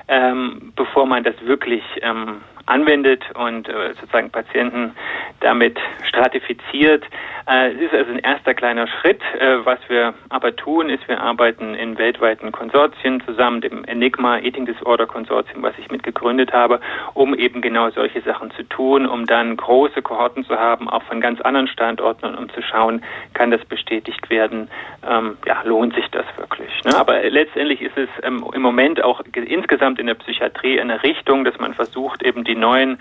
ähm, 0.09 0.73
bevor 0.75 1.07
man 1.07 1.23
das 1.23 1.35
wirklich 1.43 1.83
ähm, 2.01 2.41
anwendet 2.69 3.25
und 3.35 3.69
äh, 3.69 3.95
sozusagen 3.95 4.31
Patienten 4.31 4.95
damit 5.41 5.79
stratifiziert. 6.07 7.05
Äh, 7.47 7.73
es 7.73 7.81
ist 7.81 7.95
also 7.95 8.13
ein 8.13 8.19
erster 8.19 8.55
kleiner 8.55 8.87
Schritt. 8.87 9.21
Äh, 9.39 9.65
was 9.65 9.79
wir 9.89 10.15
aber 10.29 10.55
tun, 10.55 10.91
ist, 10.91 11.07
wir 11.09 11.21
arbeiten 11.21 11.75
in 11.75 11.97
weltweiten 11.99 12.53
Konsortien 12.53 13.23
zusammen, 13.25 13.61
dem 13.61 13.85
Enigma 13.85 14.39
Eating 14.39 14.67
Disorder 14.67 15.07
Konsortium, 15.07 15.63
was 15.63 15.73
ich 15.79 15.91
mitgegründet 15.91 16.53
habe, 16.53 16.81
um 17.15 17.35
eben 17.35 17.63
genau 17.63 17.91
solche 17.91 18.21
Sachen 18.21 18.51
zu 18.53 18.65
tun, 18.65 19.07
um 19.07 19.27
dann 19.27 19.57
große 19.57 20.03
Kohorten 20.03 20.45
zu 20.45 20.59
haben, 20.59 20.89
auch 20.89 21.03
von 21.05 21.21
ganz 21.21 21.41
anderen 21.41 21.69
Standorten 21.69 22.27
und 22.27 22.37
um 22.37 22.49
zu 22.51 22.63
schauen, 22.63 23.03
kann 23.35 23.51
das 23.51 23.65
bestätigt 23.65 24.29
werden, 24.31 24.69
ähm, 25.09 25.39
ja, 25.47 25.63
lohnt 25.63 25.95
sich 25.95 26.09
das 26.11 26.27
wirklich. 26.37 26.71
Ne? 26.85 26.97
Aber 26.97 27.23
letztendlich 27.23 27.81
ist 27.81 27.97
es 27.97 28.09
ähm, 28.23 28.45
im 28.53 28.63
Moment 28.63 29.03
auch 29.03 29.23
insgesamt 29.33 29.99
in 29.99 30.07
der 30.07 30.15
Psychiatrie 30.15 30.81
eine 30.81 31.03
Richtung, 31.03 31.45
dass 31.45 31.59
man 31.59 31.73
versucht, 31.75 32.23
eben 32.23 32.45
die 32.45 32.58
neuen 32.59 32.99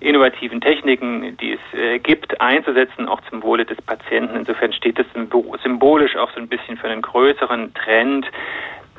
innovativen 0.00 0.60
Techniken, 0.60 1.36
die 1.38 1.52
es 1.52 1.78
äh, 1.78 1.98
gibt, 1.98 2.40
einzusetzen, 2.40 3.08
auch 3.08 3.20
zum 3.30 3.42
Wohle 3.42 3.64
des 3.64 3.80
Patienten. 3.82 4.36
Insofern 4.36 4.72
steht 4.72 4.98
es 4.98 5.06
symbolisch 5.62 6.16
auch 6.16 6.30
so 6.32 6.40
ein 6.40 6.48
bisschen 6.48 6.76
für 6.76 6.88
einen 6.88 7.02
größeren 7.02 7.72
Trend, 7.74 8.26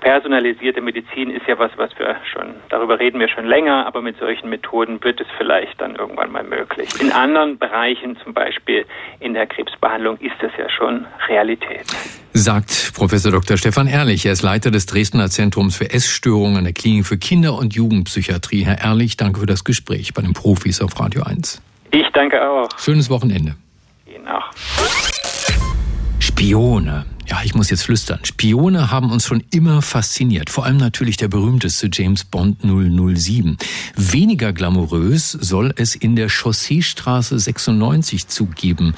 personalisierte 0.02 0.82
Medizin 0.82 1.30
ist 1.30 1.48
ja 1.48 1.58
was, 1.58 1.72
was 1.78 1.90
wir 1.98 2.16
schon, 2.32 2.54
darüber 2.70 3.00
reden 3.00 3.20
wir 3.20 3.28
schon 3.28 3.46
länger, 3.46 3.86
aber 3.88 4.02
mit 4.02 4.18
solchen 4.20 4.50
Methoden 4.50 5.04
wird 5.04 5.20
es 5.20 5.28
vielleicht 5.38 5.80
dann 5.82 5.96
irgendwann 5.96 6.32
mal 6.32 6.44
möglich. 6.44 6.90
In 7.02 7.12
anderen 7.12 7.58
Bereichen, 7.58 8.18
zum 8.24 8.34
Beispiel 8.34 8.86
in 9.20 9.34
der 9.34 9.48
Krebsbehandlung, 9.48 10.18
ist 10.20 10.36
das 10.42 10.52
ja 10.58 10.70
schon 10.70 11.06
Realität. 11.28 11.86
Sagt 12.34 12.94
Professor 12.96 13.32
Dr. 13.32 13.58
Stefan 13.58 13.88
Ehrlich. 13.88 14.26
Er 14.26 14.34
ist 14.34 14.42
Leiter 14.42 14.70
des 14.70 14.86
Dresdner 14.86 15.30
Zentrums 15.30 15.76
für 15.76 15.90
Essstörungen 15.90 16.58
an 16.58 16.64
der 16.66 16.74
Klinik 16.74 17.06
für 17.06 17.18
Kinder- 17.18 17.58
und 17.58 17.74
Jugendpsychiatrie. 17.74 18.66
Herr 18.66 18.84
Ehrlich, 18.84 19.18
danke 19.18 19.40
für 19.40 19.46
das 19.46 19.64
Gespräch 19.64 20.14
bei 20.14 20.22
den 20.22 20.34
Profis 20.34 20.82
auf 20.82 21.00
Radio 21.00 21.24
1. 21.24 21.62
Ich 21.92 22.08
danke 22.14 22.42
auch. 22.42 22.68
Schönes 22.78 23.10
Wochenende. 23.10 23.56
Ihnen 24.06 24.28
auch. 24.28 24.52
Spione. 26.20 27.06
Ja, 27.28 27.42
ich 27.44 27.56
muss 27.56 27.72
jetzt 27.72 27.84
flüstern. 27.84 28.20
Spione 28.24 28.92
haben 28.92 29.12
uns 29.12 29.26
schon 29.26 29.44
immer 29.50 29.82
fasziniert. 29.82 30.52
Vor 30.52 30.66
allem 30.66 30.78
natürlich 30.78 31.18
der 31.18 31.28
berühmteste 31.28 31.90
James 31.92 32.24
Bond 32.24 32.62
007. 32.62 33.58
Weniger 33.96 34.54
glamourös 34.54 35.32
soll 35.32 35.74
es 35.76 35.96
in 35.96 36.16
der 36.16 36.30
Chausseestraße 36.30 37.40
96 37.40 38.28
zugeben. 38.28 38.94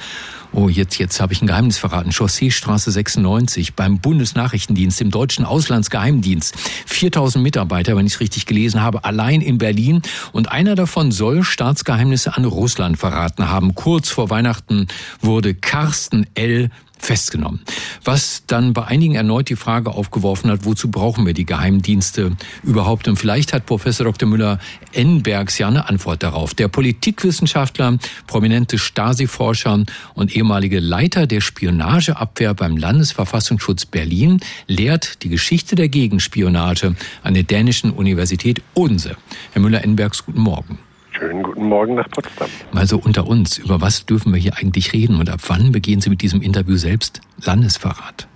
Oh, 0.52 0.68
jetzt, 0.68 0.98
jetzt 0.98 1.20
habe 1.20 1.32
ich 1.32 1.42
ein 1.42 1.46
Geheimnis 1.46 1.78
verraten. 1.78 2.10
Chausseestraße 2.12 2.90
96 2.90 3.74
beim 3.74 3.98
Bundesnachrichtendienst, 3.98 5.00
im 5.00 5.10
deutschen 5.10 5.46
Auslandsgeheimdienst. 5.46 6.54
4000 6.86 7.42
Mitarbeiter, 7.42 7.96
wenn 7.96 8.06
ich 8.06 8.14
es 8.14 8.20
richtig 8.20 8.44
gelesen 8.44 8.82
habe, 8.82 9.04
allein 9.04 9.40
in 9.40 9.56
Berlin. 9.56 10.02
Und 10.32 10.52
einer 10.52 10.74
davon 10.74 11.12
soll 11.12 11.44
Staatsgeheimnisse 11.44 12.36
an 12.36 12.44
Russland 12.44 12.98
verraten 12.98 13.48
haben. 13.48 13.74
Kurz 13.74 14.10
vor 14.10 14.28
Weihnachten 14.28 14.88
wurde 15.20 15.54
Carsten 15.54 16.26
L 16.34 16.70
festgenommen. 16.98 17.60
Was 18.04 18.44
dann 18.46 18.72
bei 18.72 18.84
einigen 18.84 19.14
erneut 19.14 19.48
die 19.48 19.56
Frage 19.56 19.90
aufgeworfen 19.90 20.50
hat, 20.50 20.64
wozu 20.64 20.90
brauchen 20.90 21.26
wir 21.26 21.34
die 21.34 21.46
Geheimdienste 21.46 22.32
überhaupt? 22.62 23.08
Und 23.08 23.16
vielleicht 23.16 23.52
hat 23.52 23.66
Professor 23.66 24.04
Dr. 24.04 24.28
Müller-Enbergs 24.28 25.58
ja 25.58 25.68
eine 25.68 25.88
Antwort 25.88 26.22
darauf. 26.22 26.54
Der 26.54 26.68
Politikwissenschaftler, 26.68 27.98
prominente 28.26 28.78
Stasi-Forscher 28.78 29.84
und 30.14 30.34
ehemalige 30.34 30.80
Leiter 30.80 31.26
der 31.26 31.40
Spionageabwehr 31.40 32.54
beim 32.54 32.76
Landesverfassungsschutz 32.76 33.86
Berlin 33.86 34.40
lehrt 34.66 35.22
die 35.22 35.28
Geschichte 35.28 35.74
der 35.74 35.88
Gegenspionage 35.88 36.94
an 37.22 37.34
der 37.34 37.42
dänischen 37.42 37.90
Universität 37.90 38.62
Odense. 38.74 39.16
Herr 39.52 39.62
Müller-Enbergs, 39.62 40.24
guten 40.24 40.40
Morgen. 40.40 40.78
Schönen 41.18 41.42
guten 41.42 41.64
Morgen 41.64 41.96
nach 41.96 42.08
Potsdam. 42.10 42.48
Mal 42.70 42.86
so 42.86 42.98
unter 42.98 43.26
uns, 43.26 43.58
über 43.58 43.80
was 43.80 44.06
dürfen 44.06 44.32
wir 44.32 44.40
hier 44.40 44.52
eigentlich 44.56 44.92
reden 44.92 45.18
und 45.18 45.28
ab 45.30 45.40
wann 45.48 45.72
begehen 45.72 46.00
Sie 46.00 46.10
mit 46.10 46.22
diesem 46.22 46.42
Interview 46.42 46.76
selbst 46.76 47.20
Landesverrat? 47.44 48.28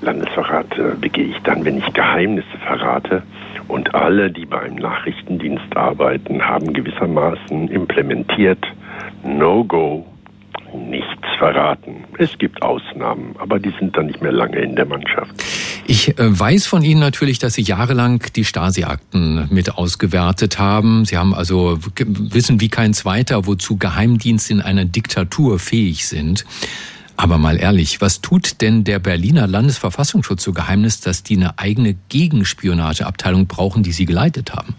Landesverrat 0.00 0.78
äh, 0.78 0.94
begehe 0.98 1.26
ich 1.26 1.38
dann, 1.42 1.64
wenn 1.64 1.78
ich 1.78 1.92
Geheimnisse 1.92 2.56
verrate. 2.66 3.22
Und 3.68 3.94
alle, 3.94 4.30
die 4.30 4.46
bei 4.46 4.60
einem 4.60 4.76
Nachrichtendienst 4.76 5.76
arbeiten, 5.76 6.42
haben 6.42 6.72
gewissermaßen 6.72 7.68
implementiert 7.68 8.64
No-Go 9.22 10.06
nichts 10.74 11.28
verraten. 11.38 12.04
Es 12.18 12.36
gibt 12.38 12.62
Ausnahmen, 12.62 13.34
aber 13.38 13.58
die 13.58 13.72
sind 13.78 13.96
dann 13.96 14.06
nicht 14.06 14.22
mehr 14.22 14.32
lange 14.32 14.58
in 14.58 14.74
der 14.74 14.86
Mannschaft. 14.86 15.34
Ich 15.86 16.18
äh, 16.18 16.38
weiß 16.38 16.66
von 16.66 16.82
Ihnen 16.82 17.00
natürlich, 17.00 17.38
dass 17.38 17.54
Sie 17.54 17.62
jahrelang 17.62 18.22
die 18.34 18.44
Stasi-Akten 18.44 19.48
mit 19.50 19.76
ausgewertet 19.76 20.58
haben. 20.58 21.04
Sie 21.04 21.18
haben 21.18 21.34
also 21.34 21.78
wissen 21.96 22.60
wie 22.60 22.68
kein 22.68 22.94
Zweiter, 22.94 23.46
wozu 23.46 23.76
Geheimdienste 23.76 24.54
in 24.54 24.60
einer 24.62 24.86
Diktatur 24.86 25.58
fähig 25.58 26.06
sind. 26.06 26.46
Aber 27.16 27.38
mal 27.38 27.60
ehrlich, 27.60 28.00
was 28.00 28.20
tut 28.20 28.60
denn 28.60 28.84
der 28.84 28.98
Berliner 28.98 29.46
Landesverfassungsschutz 29.46 30.42
so 30.42 30.52
Geheimnis, 30.52 31.00
dass 31.00 31.22
die 31.22 31.36
eine 31.36 31.58
eigene 31.58 31.94
Gegenspionageabteilung 32.08 33.46
brauchen, 33.46 33.82
die 33.82 33.92
Sie 33.92 34.06
geleitet 34.06 34.52
haben? 34.54 34.74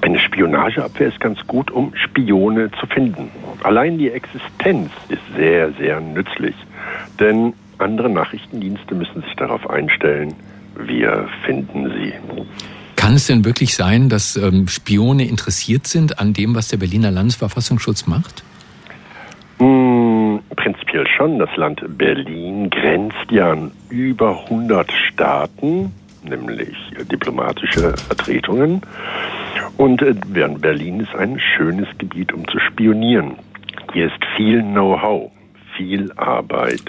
Eine 0.00 0.18
Spionageabwehr 0.18 1.08
ist 1.08 1.20
ganz 1.20 1.38
gut, 1.46 1.70
um 1.70 1.92
Spione 1.94 2.70
zu 2.80 2.86
finden. 2.86 3.30
Allein 3.62 3.98
die 3.98 4.10
Existenz 4.10 4.90
ist 5.08 5.20
sehr, 5.36 5.72
sehr 5.74 6.00
nützlich. 6.00 6.54
Denn 7.18 7.52
andere 7.80 8.08
Nachrichtendienste 8.08 8.94
müssen 8.94 9.22
sich 9.22 9.34
darauf 9.36 9.68
einstellen, 9.68 10.34
wir 10.76 11.28
finden 11.44 11.90
sie. 11.90 12.12
Kann 12.96 13.14
es 13.14 13.26
denn 13.26 13.44
wirklich 13.44 13.74
sein, 13.74 14.08
dass 14.08 14.36
ähm, 14.36 14.68
Spione 14.68 15.26
interessiert 15.26 15.86
sind 15.86 16.18
an 16.18 16.32
dem, 16.32 16.54
was 16.54 16.68
der 16.68 16.76
Berliner 16.76 17.10
Landesverfassungsschutz 17.10 18.06
macht? 18.06 18.44
Hm, 19.58 20.40
prinzipiell 20.54 21.06
schon. 21.06 21.38
Das 21.38 21.54
Land 21.56 21.82
Berlin 21.96 22.70
grenzt 22.70 23.30
ja 23.30 23.52
an 23.52 23.70
über 23.88 24.44
100 24.44 24.92
Staaten, 24.92 25.92
nämlich 26.22 26.76
diplomatische 27.10 27.96
Vertretungen. 27.96 28.82
Und 29.76 30.02
äh, 30.02 30.14
Berlin 30.58 31.00
ist 31.00 31.14
ein 31.14 31.40
schönes 31.40 31.88
Gebiet, 31.98 32.32
um 32.32 32.46
zu 32.48 32.58
spionieren. 32.58 33.36
Hier 33.92 34.06
ist 34.06 34.24
viel 34.36 34.62
Know-how, 34.62 35.30
viel 35.76 36.12
Arbeit 36.12 36.82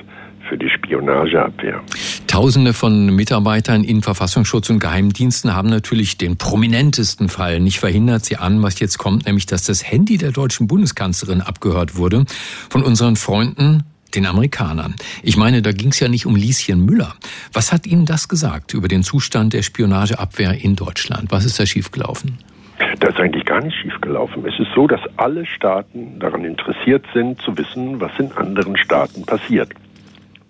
für 0.52 0.58
die 0.58 0.70
Spionageabwehr. 0.70 1.82
Tausende 2.28 2.74
von 2.74 3.16
Mitarbeitern 3.16 3.86
in 3.86 4.02
Verfassungsschutz 4.02 4.70
und 4.70 4.80
Geheimdiensten 4.80 5.56
haben 5.56 5.70
natürlich 5.70 6.18
den 6.18 6.36
prominentesten 6.36 7.30
Fall 7.30 7.62
nicht 7.62 7.80
verhindert. 7.80 8.26
Sie 8.26 8.36
an, 8.36 8.62
was 8.62 8.82
jetzt 8.82 8.98
kommt, 8.98 9.26
nämlich 9.26 9.46
dass 9.46 9.64
das 9.64 9.90
Handy 9.90 10.18
der 10.18 10.34
deutschen 10.34 10.68
Bundeskanzlerin 10.68 11.40
abgehört 11.40 11.96
wurde 11.96 12.26
von 12.70 12.84
unseren 12.84 13.16
Freunden 13.16 13.84
den 14.14 14.26
Amerikanern. 14.26 14.96
Ich 15.24 15.38
meine, 15.38 15.62
da 15.62 15.72
ging 15.72 15.92
es 15.92 16.02
ja 16.02 16.10
nicht 16.10 16.26
um 16.26 16.36
Lieschen 16.36 16.84
Müller. 16.84 17.14
Was 17.54 17.72
hat 17.72 17.88
Ihnen 17.88 18.06
das 18.06 18.28
gesagt 18.28 18.74
über 18.74 18.90
den 18.90 19.04
Zustand 19.04 19.54
der 19.54 19.62
Spionageabwehr 19.62 20.62
in 20.62 20.76
Deutschland? 20.76 21.32
Was 21.32 21.46
ist 21.46 21.62
da 21.62 21.66
schiefgelaufen? 21.66 22.40
Da 23.00 23.08
ist 23.08 23.20
eigentlich 23.22 23.46
gar 23.46 23.62
nicht 23.62 23.78
schiefgelaufen. 23.78 24.46
Es 24.46 24.60
ist 24.60 24.74
so, 24.76 24.86
dass 24.86 25.00
alle 25.16 25.46
Staaten 25.46 26.20
daran 26.20 26.44
interessiert 26.44 27.06
sind, 27.14 27.42
zu 27.42 27.58
wissen, 27.58 28.02
was 28.02 28.12
in 28.20 28.34
anderen 28.34 28.76
Staaten 28.76 29.24
passiert. 29.26 29.70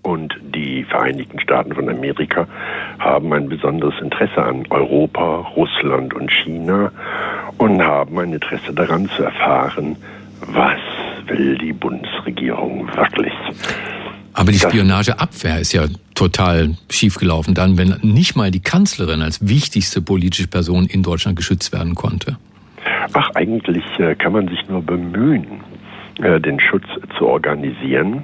Und 0.04 0.36
die 0.56 0.84
Vereinigten 0.84 1.40
Staaten 1.40 1.74
von 1.74 1.88
Amerika 1.88 2.48
haben 3.00 3.32
ein 3.34 3.50
besonderes 3.50 3.94
Interesse 4.02 4.44
an 4.44 4.66
Europa, 4.70 5.48
Russland 5.56 6.14
und 6.14 6.32
China 6.32 6.92
und 7.58 7.82
haben 7.84 8.18
ein 8.18 8.34
Interesse 8.34 8.74
daran 8.74 9.10
zu 9.16 9.24
erfahren, 9.24 9.96
was 10.48 10.80
will 11.28 11.58
die 11.58 11.74
Bundesregierung 11.74 12.88
wirklich. 12.96 13.34
Aber 14.34 14.52
die 14.52 14.60
Spionageabwehr 14.60 15.60
ist 15.60 15.74
ja 15.74 15.86
total 16.16 16.76
schiefgelaufen 16.90 17.54
dann, 17.54 17.78
wenn 17.78 17.96
nicht 18.02 18.36
mal 18.36 18.50
die 18.50 18.60
Kanzlerin 18.60 19.22
als 19.22 19.48
wichtigste 19.48 20.02
politische 20.02 20.48
Person 20.48 20.86
in 20.86 21.04
Deutschland 21.04 21.36
geschützt 21.36 21.74
werden 21.74 21.96
konnte. 21.96 22.38
Ach, 23.14 23.30
eigentlich 23.36 23.84
äh, 24.00 24.16
kann 24.16 24.34
man 24.34 24.48
sich 24.48 24.68
nur 24.70 24.82
bemühen, 24.82 25.46
äh, 26.22 26.40
den 26.40 26.60
Schutz 26.60 26.86
zu 27.18 27.28
organisieren. 27.28 28.24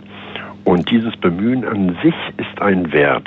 Und 0.67 0.91
dieses 0.91 1.15
Bemühen 1.15 1.63
an 1.63 1.97
sich 2.03 2.13
ist 2.35 2.61
ein 2.61 2.91
Wert. 2.91 3.25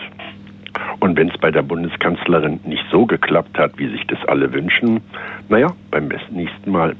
Und 1.01 1.17
wenn 1.17 1.31
es 1.31 1.39
bei 1.39 1.51
der 1.51 1.63
Bundeskanzlerin 1.63 2.61
nicht 2.65 2.85
so 2.91 3.07
geklappt 3.07 3.59
hat, 3.59 3.79
wie 3.79 3.89
sich 3.89 4.07
das 4.07 4.19
alle 4.29 4.53
wünschen, 4.53 5.01
naja, 5.49 5.69
beim 5.91 6.09
nächsten 6.31 6.71
Mal 6.71 6.95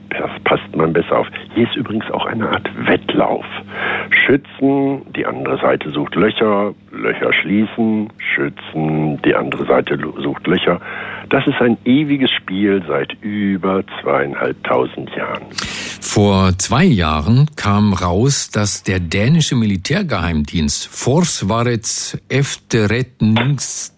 passt 0.45 0.75
man 0.75 0.93
besser 0.93 1.19
auf. 1.19 1.27
Hier 1.55 1.69
ist 1.69 1.77
übrigens 1.77 2.11
auch 2.11 2.25
eine 2.25 2.49
Art 2.49 2.69
Wettlauf. 2.87 3.45
Schützen, 4.11 5.03
die 5.15 5.27
andere 5.27 5.59
Seite 5.59 5.91
sucht 5.91 6.15
Löcher, 6.15 6.75
Löcher 6.91 7.33
schließen, 7.33 8.09
schützen, 8.19 9.21
die 9.23 9.35
andere 9.35 9.67
Seite 9.67 9.99
sucht 10.19 10.47
Löcher. 10.47 10.81
Das 11.29 11.47
ist 11.47 11.61
ein 11.61 11.77
ewiges 11.85 12.31
Spiel 12.33 12.83
seit 12.89 13.17
über 13.21 13.85
zweieinhalbtausend 14.01 15.15
Jahren. 15.15 15.45
Vor 16.01 16.59
zwei 16.59 16.85
Jahren 16.85 17.47
kam 17.55 17.93
raus, 17.93 18.51
dass 18.51 18.83
der 18.83 18.99
dänische 18.99 19.55
Militärgeheimdienst 19.55 20.89
Forsvarets 20.89 22.19
Efterretnings 22.29 23.90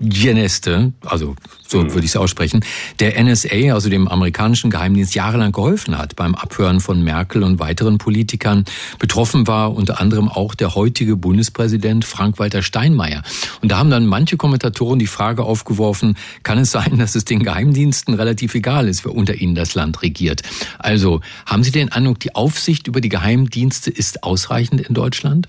Geneste, 0.00 0.94
also 1.04 1.36
so 1.68 1.82
würde 1.82 2.00
ich 2.00 2.12
es 2.12 2.16
aussprechen, 2.16 2.64
der 3.00 3.22
NSA, 3.22 3.74
also 3.74 3.90
dem 3.90 4.08
amerikanischen 4.08 4.70
Geheimdienst, 4.70 5.14
jahrelang 5.14 5.52
geholfen 5.52 5.98
hat 5.98 6.16
beim 6.16 6.34
Abhören 6.34 6.80
von 6.80 7.04
Merkel 7.04 7.42
und 7.42 7.58
weiteren 7.58 7.98
Politikern. 7.98 8.64
Betroffen 8.98 9.46
war 9.46 9.74
unter 9.74 10.00
anderem 10.00 10.28
auch 10.28 10.54
der 10.54 10.74
heutige 10.74 11.16
Bundespräsident 11.16 12.06
Frank-Walter 12.06 12.62
Steinmeier. 12.62 13.22
Und 13.60 13.70
da 13.70 13.78
haben 13.78 13.90
dann 13.90 14.06
manche 14.06 14.38
Kommentatoren 14.38 14.98
die 14.98 15.06
Frage 15.06 15.44
aufgeworfen, 15.44 16.16
kann 16.42 16.58
es 16.58 16.70
sein, 16.70 16.98
dass 16.98 17.14
es 17.14 17.26
den 17.26 17.42
Geheimdiensten 17.42 18.14
relativ 18.14 18.54
egal 18.54 18.88
ist, 18.88 19.04
wer 19.04 19.14
unter 19.14 19.34
ihnen 19.34 19.54
das 19.54 19.74
Land 19.74 20.02
regiert? 20.02 20.42
Also, 20.78 21.20
haben 21.44 21.62
Sie 21.62 21.72
den 21.72 21.92
Eindruck, 21.92 22.20
die 22.20 22.34
Aufsicht 22.34 22.86
über 22.86 23.02
die 23.02 23.10
Geheimdienste 23.10 23.90
ist 23.90 24.24
ausreichend 24.24 24.80
in 24.80 24.94
Deutschland? 24.94 25.48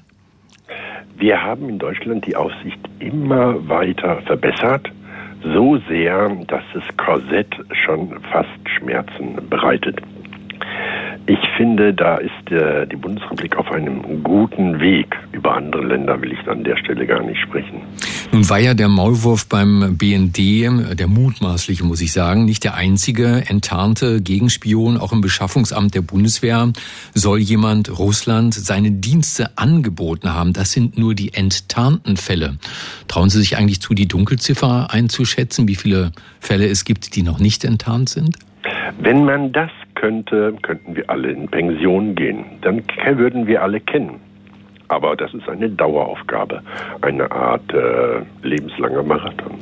Wir 1.22 1.40
haben 1.40 1.70
in 1.70 1.78
Deutschland 1.78 2.26
die 2.26 2.36
Aufsicht 2.36 2.80
immer 2.98 3.70
weiter 3.70 4.24
verbessert, 4.24 4.92
so 5.44 5.78
sehr, 5.88 6.30
dass 6.48 6.64
das 6.74 6.84
Korsett 6.98 7.56
schon 7.86 8.20
fast 8.32 8.50
Schmerzen 8.68 9.38
bereitet. 9.48 10.02
Ich 11.28 11.40
finde, 11.58 11.94
da 11.94 12.18
ist 12.18 12.52
äh, 12.52 12.88
die 12.88 12.96
Bundesrepublik 12.96 13.56
auf 13.58 13.72
einem 13.72 14.24
guten 14.24 14.80
Weg. 14.80 15.16
Über 15.32 15.56
andere 15.56 15.86
Länder 15.86 16.22
will 16.22 16.32
ich 16.32 16.48
an 16.48 16.64
der 16.64 16.78
Stelle 16.78 17.06
gar 17.06 17.22
nicht 17.24 17.40
sprechen. 17.42 17.82
Nun 18.32 18.50
war 18.50 18.60
ja 18.60 18.74
der 18.74 18.88
Maulwurf 18.88 19.48
beim 19.48 19.98
BND, 19.98 20.98
der 20.98 21.08
mutmaßliche, 21.08 21.84
muss 21.84 22.02
ich 22.02 22.14
sagen, 22.14 22.46
nicht 22.46 22.64
der 22.64 22.76
einzige 22.76 23.44
enttarnte 23.48 24.22
Gegenspion. 24.22 24.98
Auch 24.98 25.12
im 25.12 25.22
Beschaffungsamt 25.22 25.96
der 25.96 26.02
Bundeswehr 26.02 26.72
soll 27.14 27.40
jemand 27.40 28.00
Russland 28.00 28.54
seine 28.54 28.92
Dienste 28.92 29.58
angeboten 29.58 30.34
haben. 30.34 30.54
Das 30.54 30.72
sind 30.72 30.98
nur 30.98 31.14
die 31.14 31.34
enttarnten 31.34 32.18
Fälle. 32.18 32.58
Trauen 33.08 33.30
Sie 33.30 33.40
sich 33.40 33.58
eigentlich 33.58 33.82
zu, 33.82 33.94
die 33.94 34.08
Dunkelziffer 34.08 34.92
einzuschätzen, 34.92 35.68
wie 35.68 35.76
viele 35.76 36.12
Fälle 36.40 36.68
es 36.68 36.86
gibt, 36.86 37.16
die 37.16 37.24
noch 37.24 37.40
nicht 37.40 37.66
enttarnt 37.66 38.10
sind? 38.10 38.38
Wenn 39.00 39.26
man 39.26 39.52
das 39.52 39.72
könnte, 39.96 40.56
könnten 40.62 40.96
wir 40.96 41.10
alle 41.10 41.32
in 41.32 41.48
Pension 41.48 42.16
gehen. 42.16 42.46
Dann 42.62 42.84
würden 43.16 43.48
wir 43.48 43.62
alle 43.64 43.80
kennen. 43.80 44.20
Aber 44.88 45.16
das 45.16 45.34
ist 45.34 45.48
eine 45.48 45.70
Daueraufgabe, 45.70 46.62
eine 47.02 47.32
Art 47.32 47.64
äh, 47.74 48.46
lebenslanger 48.46 49.04
Marathon. 49.04 49.54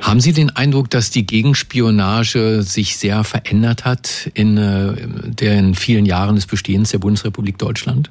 Haben 0.00 0.20
Sie 0.20 0.32
den 0.32 0.48
Eindruck, 0.56 0.88
dass 0.88 1.10
die 1.10 1.26
Gegenspionage 1.26 2.62
sich 2.62 2.96
sehr 2.96 3.22
verändert 3.22 3.84
hat 3.84 4.30
in 4.32 4.56
äh, 4.56 4.94
den 5.26 5.74
vielen 5.74 6.06
Jahren 6.06 6.36
des 6.36 6.46
Bestehens 6.46 6.90
der 6.90 7.00
Bundesrepublik 7.00 7.58
Deutschland? 7.58 8.10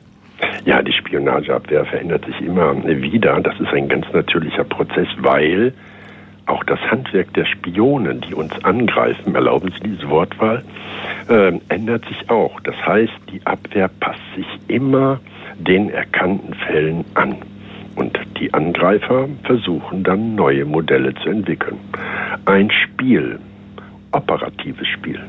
Ja, 0.65 0.83
die 0.83 0.93
Spionageabwehr 0.93 1.83
verändert 1.85 2.25
sich 2.25 2.41
immer 2.41 2.75
wieder. 2.85 3.39
Das 3.41 3.59
ist 3.59 3.73
ein 3.73 3.87
ganz 3.87 4.05
natürlicher 4.13 4.63
Prozess, 4.63 5.07
weil 5.17 5.73
auch 6.47 6.63
das 6.63 6.79
Handwerk 6.91 7.33
der 7.33 7.45
Spione, 7.45 8.15
die 8.15 8.33
uns 8.33 8.53
angreifen, 8.63 9.35
erlauben 9.35 9.71
Sie 9.71 9.89
diese 9.89 10.09
Wortwahl, 10.09 10.63
äh, 11.29 11.53
ändert 11.69 12.05
sich 12.05 12.29
auch. 12.29 12.59
Das 12.61 12.75
heißt, 12.85 13.13
die 13.31 13.45
Abwehr 13.45 13.89
passt 13.99 14.21
sich 14.35 14.47
immer 14.67 15.19
den 15.57 15.89
erkannten 15.89 16.53
Fällen 16.53 17.05
an. 17.13 17.37
Und 17.95 18.19
die 18.39 18.53
Angreifer 18.53 19.27
versuchen 19.43 20.03
dann 20.03 20.35
neue 20.35 20.65
Modelle 20.65 21.15
zu 21.15 21.29
entwickeln. 21.29 21.79
Ein 22.45 22.69
Spiel, 22.69 23.39
operatives 24.17 24.87
Spiel. 24.87 25.19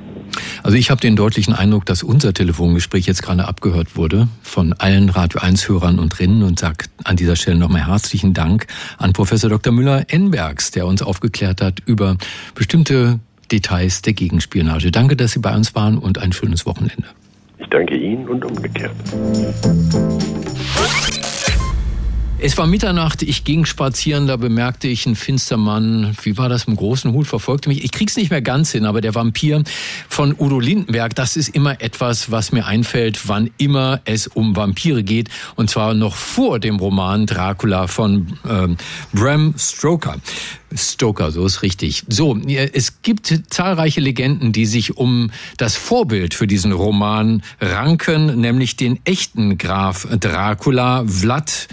Also 0.62 0.76
ich 0.76 0.90
habe 0.90 1.00
den 1.00 1.16
deutlichen 1.16 1.54
Eindruck, 1.54 1.86
dass 1.86 2.02
unser 2.02 2.34
Telefongespräch 2.34 3.06
jetzt 3.06 3.22
gerade 3.22 3.46
abgehört 3.46 3.96
wurde 3.96 4.28
von 4.42 4.72
allen 4.72 5.08
Radio 5.08 5.40
1 5.40 5.68
Hörern 5.68 5.98
und 5.98 6.18
Rinnen 6.18 6.42
und 6.42 6.58
sage 6.58 6.86
an 7.04 7.16
dieser 7.16 7.36
Stelle 7.36 7.58
nochmal 7.58 7.86
herzlichen 7.86 8.34
Dank 8.34 8.66
an 8.98 9.12
Professor 9.12 9.50
Dr. 9.50 9.72
Müller-Enbergs, 9.72 10.70
der 10.70 10.86
uns 10.86 11.02
aufgeklärt 11.02 11.60
hat 11.60 11.80
über 11.86 12.16
bestimmte 12.54 13.20
Details 13.52 14.02
der 14.02 14.12
Gegenspionage. 14.12 14.90
Danke, 14.90 15.16
dass 15.16 15.32
Sie 15.32 15.40
bei 15.40 15.54
uns 15.54 15.74
waren 15.74 15.98
und 15.98 16.18
ein 16.18 16.32
schönes 16.32 16.66
Wochenende. 16.66 17.06
Ich 17.58 17.66
danke 17.68 17.96
Ihnen 17.96 18.28
und 18.28 18.44
umgekehrt. 18.44 18.92
Es 22.40 22.56
war 22.56 22.68
Mitternacht, 22.68 23.22
ich 23.22 23.42
ging 23.42 23.64
spazieren, 23.64 24.28
da 24.28 24.36
bemerkte 24.36 24.86
ich 24.86 25.06
einen 25.06 25.16
Finstermann, 25.16 26.16
wie 26.22 26.38
war 26.38 26.48
das, 26.48 26.64
im 26.64 26.76
großen 26.76 27.12
Hut, 27.12 27.26
verfolgte 27.26 27.68
mich. 27.68 27.82
Ich 27.82 27.90
krieg's 27.90 28.16
nicht 28.16 28.30
mehr 28.30 28.42
ganz 28.42 28.70
hin, 28.70 28.84
aber 28.84 29.00
der 29.00 29.16
Vampir 29.16 29.64
von 30.08 30.36
Udo 30.38 30.60
Lindenberg, 30.60 31.16
das 31.16 31.36
ist 31.36 31.48
immer 31.48 31.80
etwas, 31.82 32.30
was 32.30 32.52
mir 32.52 32.64
einfällt, 32.64 33.26
wann 33.26 33.50
immer 33.58 34.00
es 34.04 34.28
um 34.28 34.54
Vampire 34.54 35.02
geht. 35.02 35.30
Und 35.56 35.68
zwar 35.68 35.94
noch 35.94 36.14
vor 36.14 36.60
dem 36.60 36.76
Roman 36.76 37.26
Dracula 37.26 37.88
von 37.88 38.38
ähm, 38.48 38.76
Bram 39.12 39.54
Stoker. 39.58 40.14
Stoker, 40.72 41.32
so 41.32 41.44
ist 41.44 41.62
richtig. 41.62 42.04
So, 42.08 42.38
es 42.46 43.02
gibt 43.02 43.34
zahlreiche 43.50 44.00
Legenden, 44.00 44.52
die 44.52 44.66
sich 44.66 44.96
um 44.96 45.32
das 45.56 45.74
Vorbild 45.74 46.34
für 46.34 46.46
diesen 46.46 46.70
Roman 46.70 47.42
ranken, 47.60 48.40
nämlich 48.40 48.76
den 48.76 49.00
echten 49.04 49.58
Graf 49.58 50.06
Dracula, 50.20 51.04
Vlad 51.04 51.66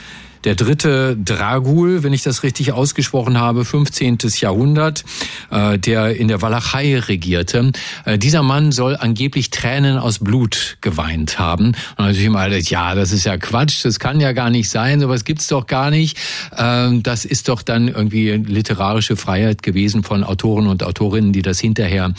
der 0.46 0.56
dritte 0.56 1.18
Dragul, 1.18 2.04
wenn 2.04 2.14
ich 2.14 2.22
das 2.22 2.44
richtig 2.44 2.72
ausgesprochen 2.72 3.40
habe, 3.40 3.66
15. 3.66 4.20
Jahrhundert, 4.40 5.04
äh, 5.50 5.80
der 5.80 6.16
in 6.16 6.28
der 6.28 6.42
Walachei 6.42 7.00
regierte. 7.00 7.72
Äh, 8.06 8.20
dieser 8.20 8.44
Mann 8.44 8.72
soll 8.72 8.96
angeblich 8.96 9.50
Tränen 9.50 9.98
aus 9.98 10.20
Blut 10.20 10.78
geweint 10.82 11.40
haben. 11.40 11.70
Und 11.98 12.06
natürlich 12.06 12.30
alles, 12.36 12.70
ja, 12.70 12.94
das 12.94 13.12
ist 13.12 13.26
ja 13.26 13.38
Quatsch, 13.38 13.84
das 13.84 14.00
kann 14.00 14.20
ja 14.20 14.34
gar 14.34 14.52
nicht 14.52 14.70
sein, 14.70 15.00
sowas 15.00 15.26
gibt's 15.26 15.48
doch 15.48 15.66
gar 15.66 15.90
nicht. 15.90 16.18
Ähm, 16.56 17.02
das 17.02 17.26
ist 17.26 17.50
doch 17.50 17.64
dann 17.64 17.88
irgendwie 17.88 18.32
literarische 18.32 19.16
Freiheit 19.16 19.64
gewesen 19.64 20.04
von 20.04 20.24
Autoren 20.24 20.68
und 20.68 20.84
Autorinnen, 20.84 21.34
die 21.34 21.42
das 21.42 21.60
hinterher 21.60 22.14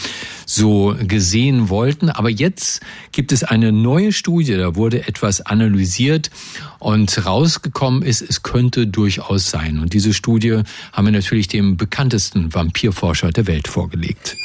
so 0.46 0.96
gesehen 1.00 1.68
wollten. 1.68 2.10
Aber 2.10 2.30
jetzt 2.30 2.80
gibt 3.12 3.30
es 3.30 3.44
eine 3.44 3.70
neue 3.70 4.12
Studie, 4.12 4.56
da 4.56 4.74
wurde 4.74 5.06
etwas 5.06 5.40
analysiert 5.42 6.30
und 6.78 7.24
rausgekommen 7.24 8.02
ist, 8.02 8.15
es 8.22 8.42
könnte 8.42 8.87
durchaus 8.87 9.50
sein. 9.50 9.79
Und 9.79 9.92
diese 9.92 10.12
Studie 10.12 10.62
haben 10.92 11.07
wir 11.07 11.12
natürlich 11.12 11.48
dem 11.48 11.76
bekanntesten 11.76 12.55
Vampirforscher 12.55 13.31
der 13.31 13.46
Welt 13.46 13.68
vorgelegt. 13.68 14.37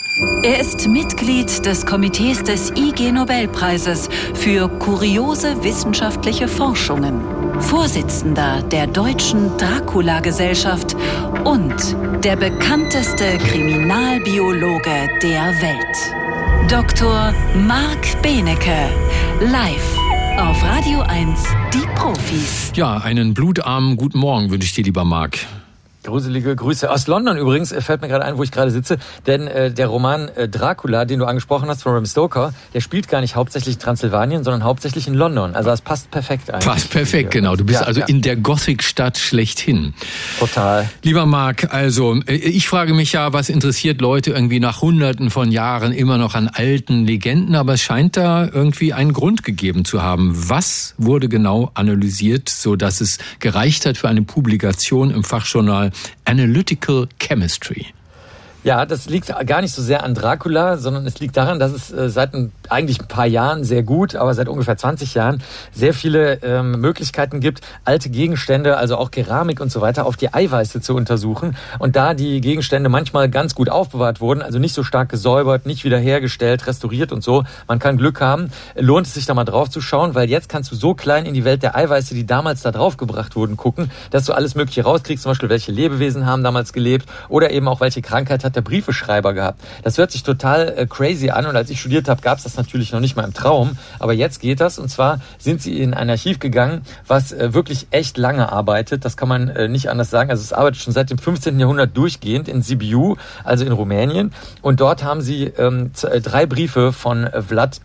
Er 0.44 0.60
ist 0.60 0.88
Mitglied 0.88 1.66
des 1.66 1.86
Komitees 1.86 2.44
des 2.44 2.72
IG 2.72 3.12
Nobelpreises 3.12 4.10
für 4.34 4.68
kuriose 4.68 5.64
wissenschaftliche 5.64 6.48
Forschungen, 6.48 7.22
Vorsitzender 7.62 8.62
der 8.64 8.88
Deutschen 8.88 9.58
Dracula-Gesellschaft 9.58 10.96
und 11.44 11.96
der 12.24 12.36
bekannteste 12.36 13.38
Kriminalbiologe 13.38 15.10
der 15.22 15.56
Welt. 15.62 16.72
Dr. 16.72 17.34
Marc 17.56 18.22
Benecke, 18.22 18.90
live 19.40 20.01
auf 20.38 20.64
Radio 20.64 21.02
1, 21.02 21.44
die 21.74 21.86
Profis. 21.96 22.72
Ja, 22.76 22.98
einen 22.98 23.34
blutarmen 23.34 23.98
guten 23.98 24.20
Morgen 24.20 24.50
wünsche 24.50 24.66
ich 24.66 24.74
dir, 24.74 24.84
lieber 24.84 25.04
Marc. 25.04 25.40
Gruselige 26.04 26.56
Grüße 26.56 26.90
aus 26.90 27.06
London 27.06 27.38
übrigens, 27.38 27.72
äh, 27.72 27.80
fällt 27.80 28.02
mir 28.02 28.08
gerade 28.08 28.26
ein, 28.26 28.38
wo 28.38 28.44
ich 28.44 28.52
gerade 28.52 28.72
sitze, 28.72 28.98
denn 29.28 29.46
äh, 29.48 29.72
der 29.72 29.88
Roman 29.88 30.30
äh, 30.30 30.50
Dracula, 30.50 31.06
den 31.06 31.20
du 31.20 31.26
angesprochen 31.26 31.70
hast 31.70 31.84
von 31.84 31.94
Bram 31.94 32.06
Stoker, 32.08 32.54
der 32.74 32.82
spielt 32.82 33.08
gar 33.08 33.22
nicht 33.22 33.36
hauptsächlich 33.36 33.78
Transsilvanien, 33.78 34.44
sondern 34.44 34.64
hauptsächlich 34.64 35.08
in 35.08 35.14
London. 35.14 35.54
Also 35.54 35.70
das 35.70 35.82
passt 35.82 36.10
perfekt 36.10 36.50
eigentlich. 36.50 36.66
Passt 36.66 36.90
perfekt, 36.90 37.32
genau. 37.32 37.56
Du 37.56 37.66
bist 37.66 37.82
ja, 37.82 37.86
also 37.86 38.00
ja. 38.00 38.08
in 38.08 38.24
der 38.24 38.36
Gothic-Stadt 38.36 39.20
schlechthin. 39.20 39.94
Total. 40.40 40.90
Lieber 41.04 41.28
Marc, 41.28 41.72
also 41.72 42.20
äh, 42.26 42.34
ich 42.34 42.68
frage 42.68 42.96
mich 42.96 43.12
ja, 43.12 43.32
was 43.32 43.50
interessiert 43.50 44.02
Leute 44.02 44.32
irgendwie 44.32 44.60
nach 44.60 44.82
hunderten 44.82 45.30
von 45.30 45.52
Jahren 45.52 45.92
immer 45.94 46.18
noch 46.18 46.34
an 46.34 46.48
alten 46.48 47.06
Legenden, 47.06 47.54
aber 47.54 47.74
es 47.74 47.82
scheint 47.82 48.18
da 48.18 48.48
irgendwie 48.52 48.94
einen 48.94 49.14
Grund 49.14 49.44
gegeben 49.44 49.86
zu 49.86 50.02
haben. 50.02 50.32
Was 50.34 50.96
wurde 50.98 51.30
genau 51.30 51.70
analysiert, 51.76 52.50
so 52.50 52.76
dass 52.76 53.02
es 53.02 53.20
gereicht 53.40 53.86
hat 53.86 53.98
für 53.98 54.10
eine 54.10 54.24
Publikation 54.24 55.12
im 55.12 55.24
Fachjournal 55.24 55.91
Analytical 56.28 57.08
Chemistry. 57.20 57.94
Ja, 58.64 58.86
das 58.86 59.10
liegt 59.10 59.34
gar 59.48 59.62
nicht 59.62 59.74
so 59.74 59.82
sehr 59.82 60.04
an 60.04 60.14
Dracula, 60.14 60.78
sondern 60.78 61.08
es 61.08 61.20
liegt 61.20 61.36
daran, 61.36 61.58
dass 61.58 61.72
es 61.72 61.92
äh, 61.92 62.12
seit 62.12 62.36
ein, 62.36 62.52
eigentlich 62.70 63.02
ein 63.02 63.08
paar 63.08 63.26
Jahren 63.26 63.64
sehr 63.64 63.82
gut, 63.82 64.16
aber 64.16 64.36
seit 64.36 64.48
ungefähr 64.48 64.78
20 64.78 65.16
Jahren 65.16 65.42
sehr 65.74 65.96
viele 65.96 66.44
ähm, 66.44 66.80
Möglichkeiten 66.80 67.40
gibt, 67.40 67.62
alte 67.86 68.12
Gegenstände, 68.12 68.78
also 68.78 68.98
auch 68.98 69.10
Keramik 69.10 69.62
und 69.62 69.72
so 69.72 69.82
weiter, 69.82 70.06
auf 70.06 70.16
die 70.16 70.32
Eiweiße 70.32 70.80
zu 70.80 70.94
untersuchen. 70.94 71.58
Und 71.80 71.96
da 71.96 72.14
die 72.14 72.40
Gegenstände 72.40 72.88
manchmal 72.88 73.32
ganz 73.32 73.56
gut 73.56 73.68
aufbewahrt 73.68 74.22
wurden, 74.22 74.44
also 74.44 74.60
nicht 74.60 74.76
so 74.76 74.84
stark 74.84 75.10
gesäubert, 75.10 75.66
nicht 75.66 75.84
wiederhergestellt, 75.84 76.68
restauriert 76.68 77.12
und 77.12 77.24
so, 77.24 77.44
man 77.68 77.80
kann 77.80 77.98
Glück 77.98 78.22
haben, 78.22 78.52
lohnt 78.76 79.08
es 79.08 79.16
sich 79.16 79.26
da 79.26 79.34
mal 79.34 79.44
drauf 79.44 79.72
zu 79.72 79.82
schauen, 79.82 80.14
weil 80.14 80.30
jetzt 80.30 80.50
kannst 80.50 80.72
du 80.72 80.76
so 80.76 80.94
klein 80.94 81.26
in 81.26 81.34
die 81.34 81.46
Welt 81.46 81.64
der 81.64 81.76
Eiweiße, 81.76 82.14
die 82.14 82.28
damals 82.28 82.62
da 82.62 82.72
drauf 82.72 82.98
gebracht 82.98 83.36
wurden, 83.36 83.58
gucken, 83.58 83.90
dass 84.12 84.26
du 84.26 84.34
alles 84.34 84.54
Mögliche 84.54 84.84
rauskriegst, 84.84 85.24
zum 85.24 85.32
Beispiel 85.32 85.50
welche 85.50 85.72
Lebewesen 85.72 86.28
haben 86.28 86.44
damals 86.44 86.74
gelebt 86.74 87.10
oder 87.28 87.50
eben 87.50 87.68
auch 87.68 87.80
welche 87.82 88.04
Krankheit 88.04 88.44
hat 88.44 88.51
hat 88.52 88.56
der 88.56 88.62
Briefeschreiber 88.62 89.34
gehabt. 89.34 89.62
Das 89.84 89.98
hört 89.98 90.12
sich 90.12 90.24
total 90.24 90.74
äh, 90.78 90.86
crazy 90.86 91.30
an 91.30 91.46
und 91.46 91.56
als 91.56 91.70
ich 91.70 91.80
studiert 91.80 92.10
habe, 92.10 92.22
gab 92.22 92.38
es 92.38 92.44
das 92.44 92.58
natürlich 92.58 92.92
noch 92.92 93.00
nicht 93.00 93.16
mal 93.16 93.24
im 93.24 93.34
Traum. 93.34 93.78
Aber 94.00 94.14
jetzt 94.14 94.40
geht 94.40 94.60
das 94.60 94.78
und 94.78 94.90
zwar 94.90 95.22
sind 95.38 95.62
sie 95.62 95.82
in 95.82 95.94
ein 95.94 96.10
Archiv 96.10 96.40
gegangen, 96.40 96.82
was 97.08 97.32
äh, 97.32 97.54
wirklich 97.54 97.88
echt 97.92 98.18
lange 98.18 98.52
arbeitet. 98.52 99.06
Das 99.06 99.16
kann 99.18 99.30
man 99.30 99.50
äh, 99.50 99.68
nicht 99.68 99.90
anders 99.90 100.10
sagen. 100.10 100.30
Also 100.30 100.42
es 100.42 100.54
arbeitet 100.54 100.82
schon 100.82 100.94
seit 100.94 101.10
dem 101.10 101.18
15. 101.18 101.60
Jahrhundert 101.60 101.96
durchgehend 101.96 102.48
in 102.48 102.62
Sibiu, 102.62 103.16
also 103.44 103.66
in 103.66 103.72
Rumänien. 103.72 104.34
Und 104.62 104.82
dort 104.82 105.04
haben 105.04 105.22
sie 105.22 105.46
ähm, 105.46 105.92
äh, 106.04 106.20
drei 106.20 106.46
Briefe 106.46 106.92
von 106.92 107.30
Vlad 107.48 107.82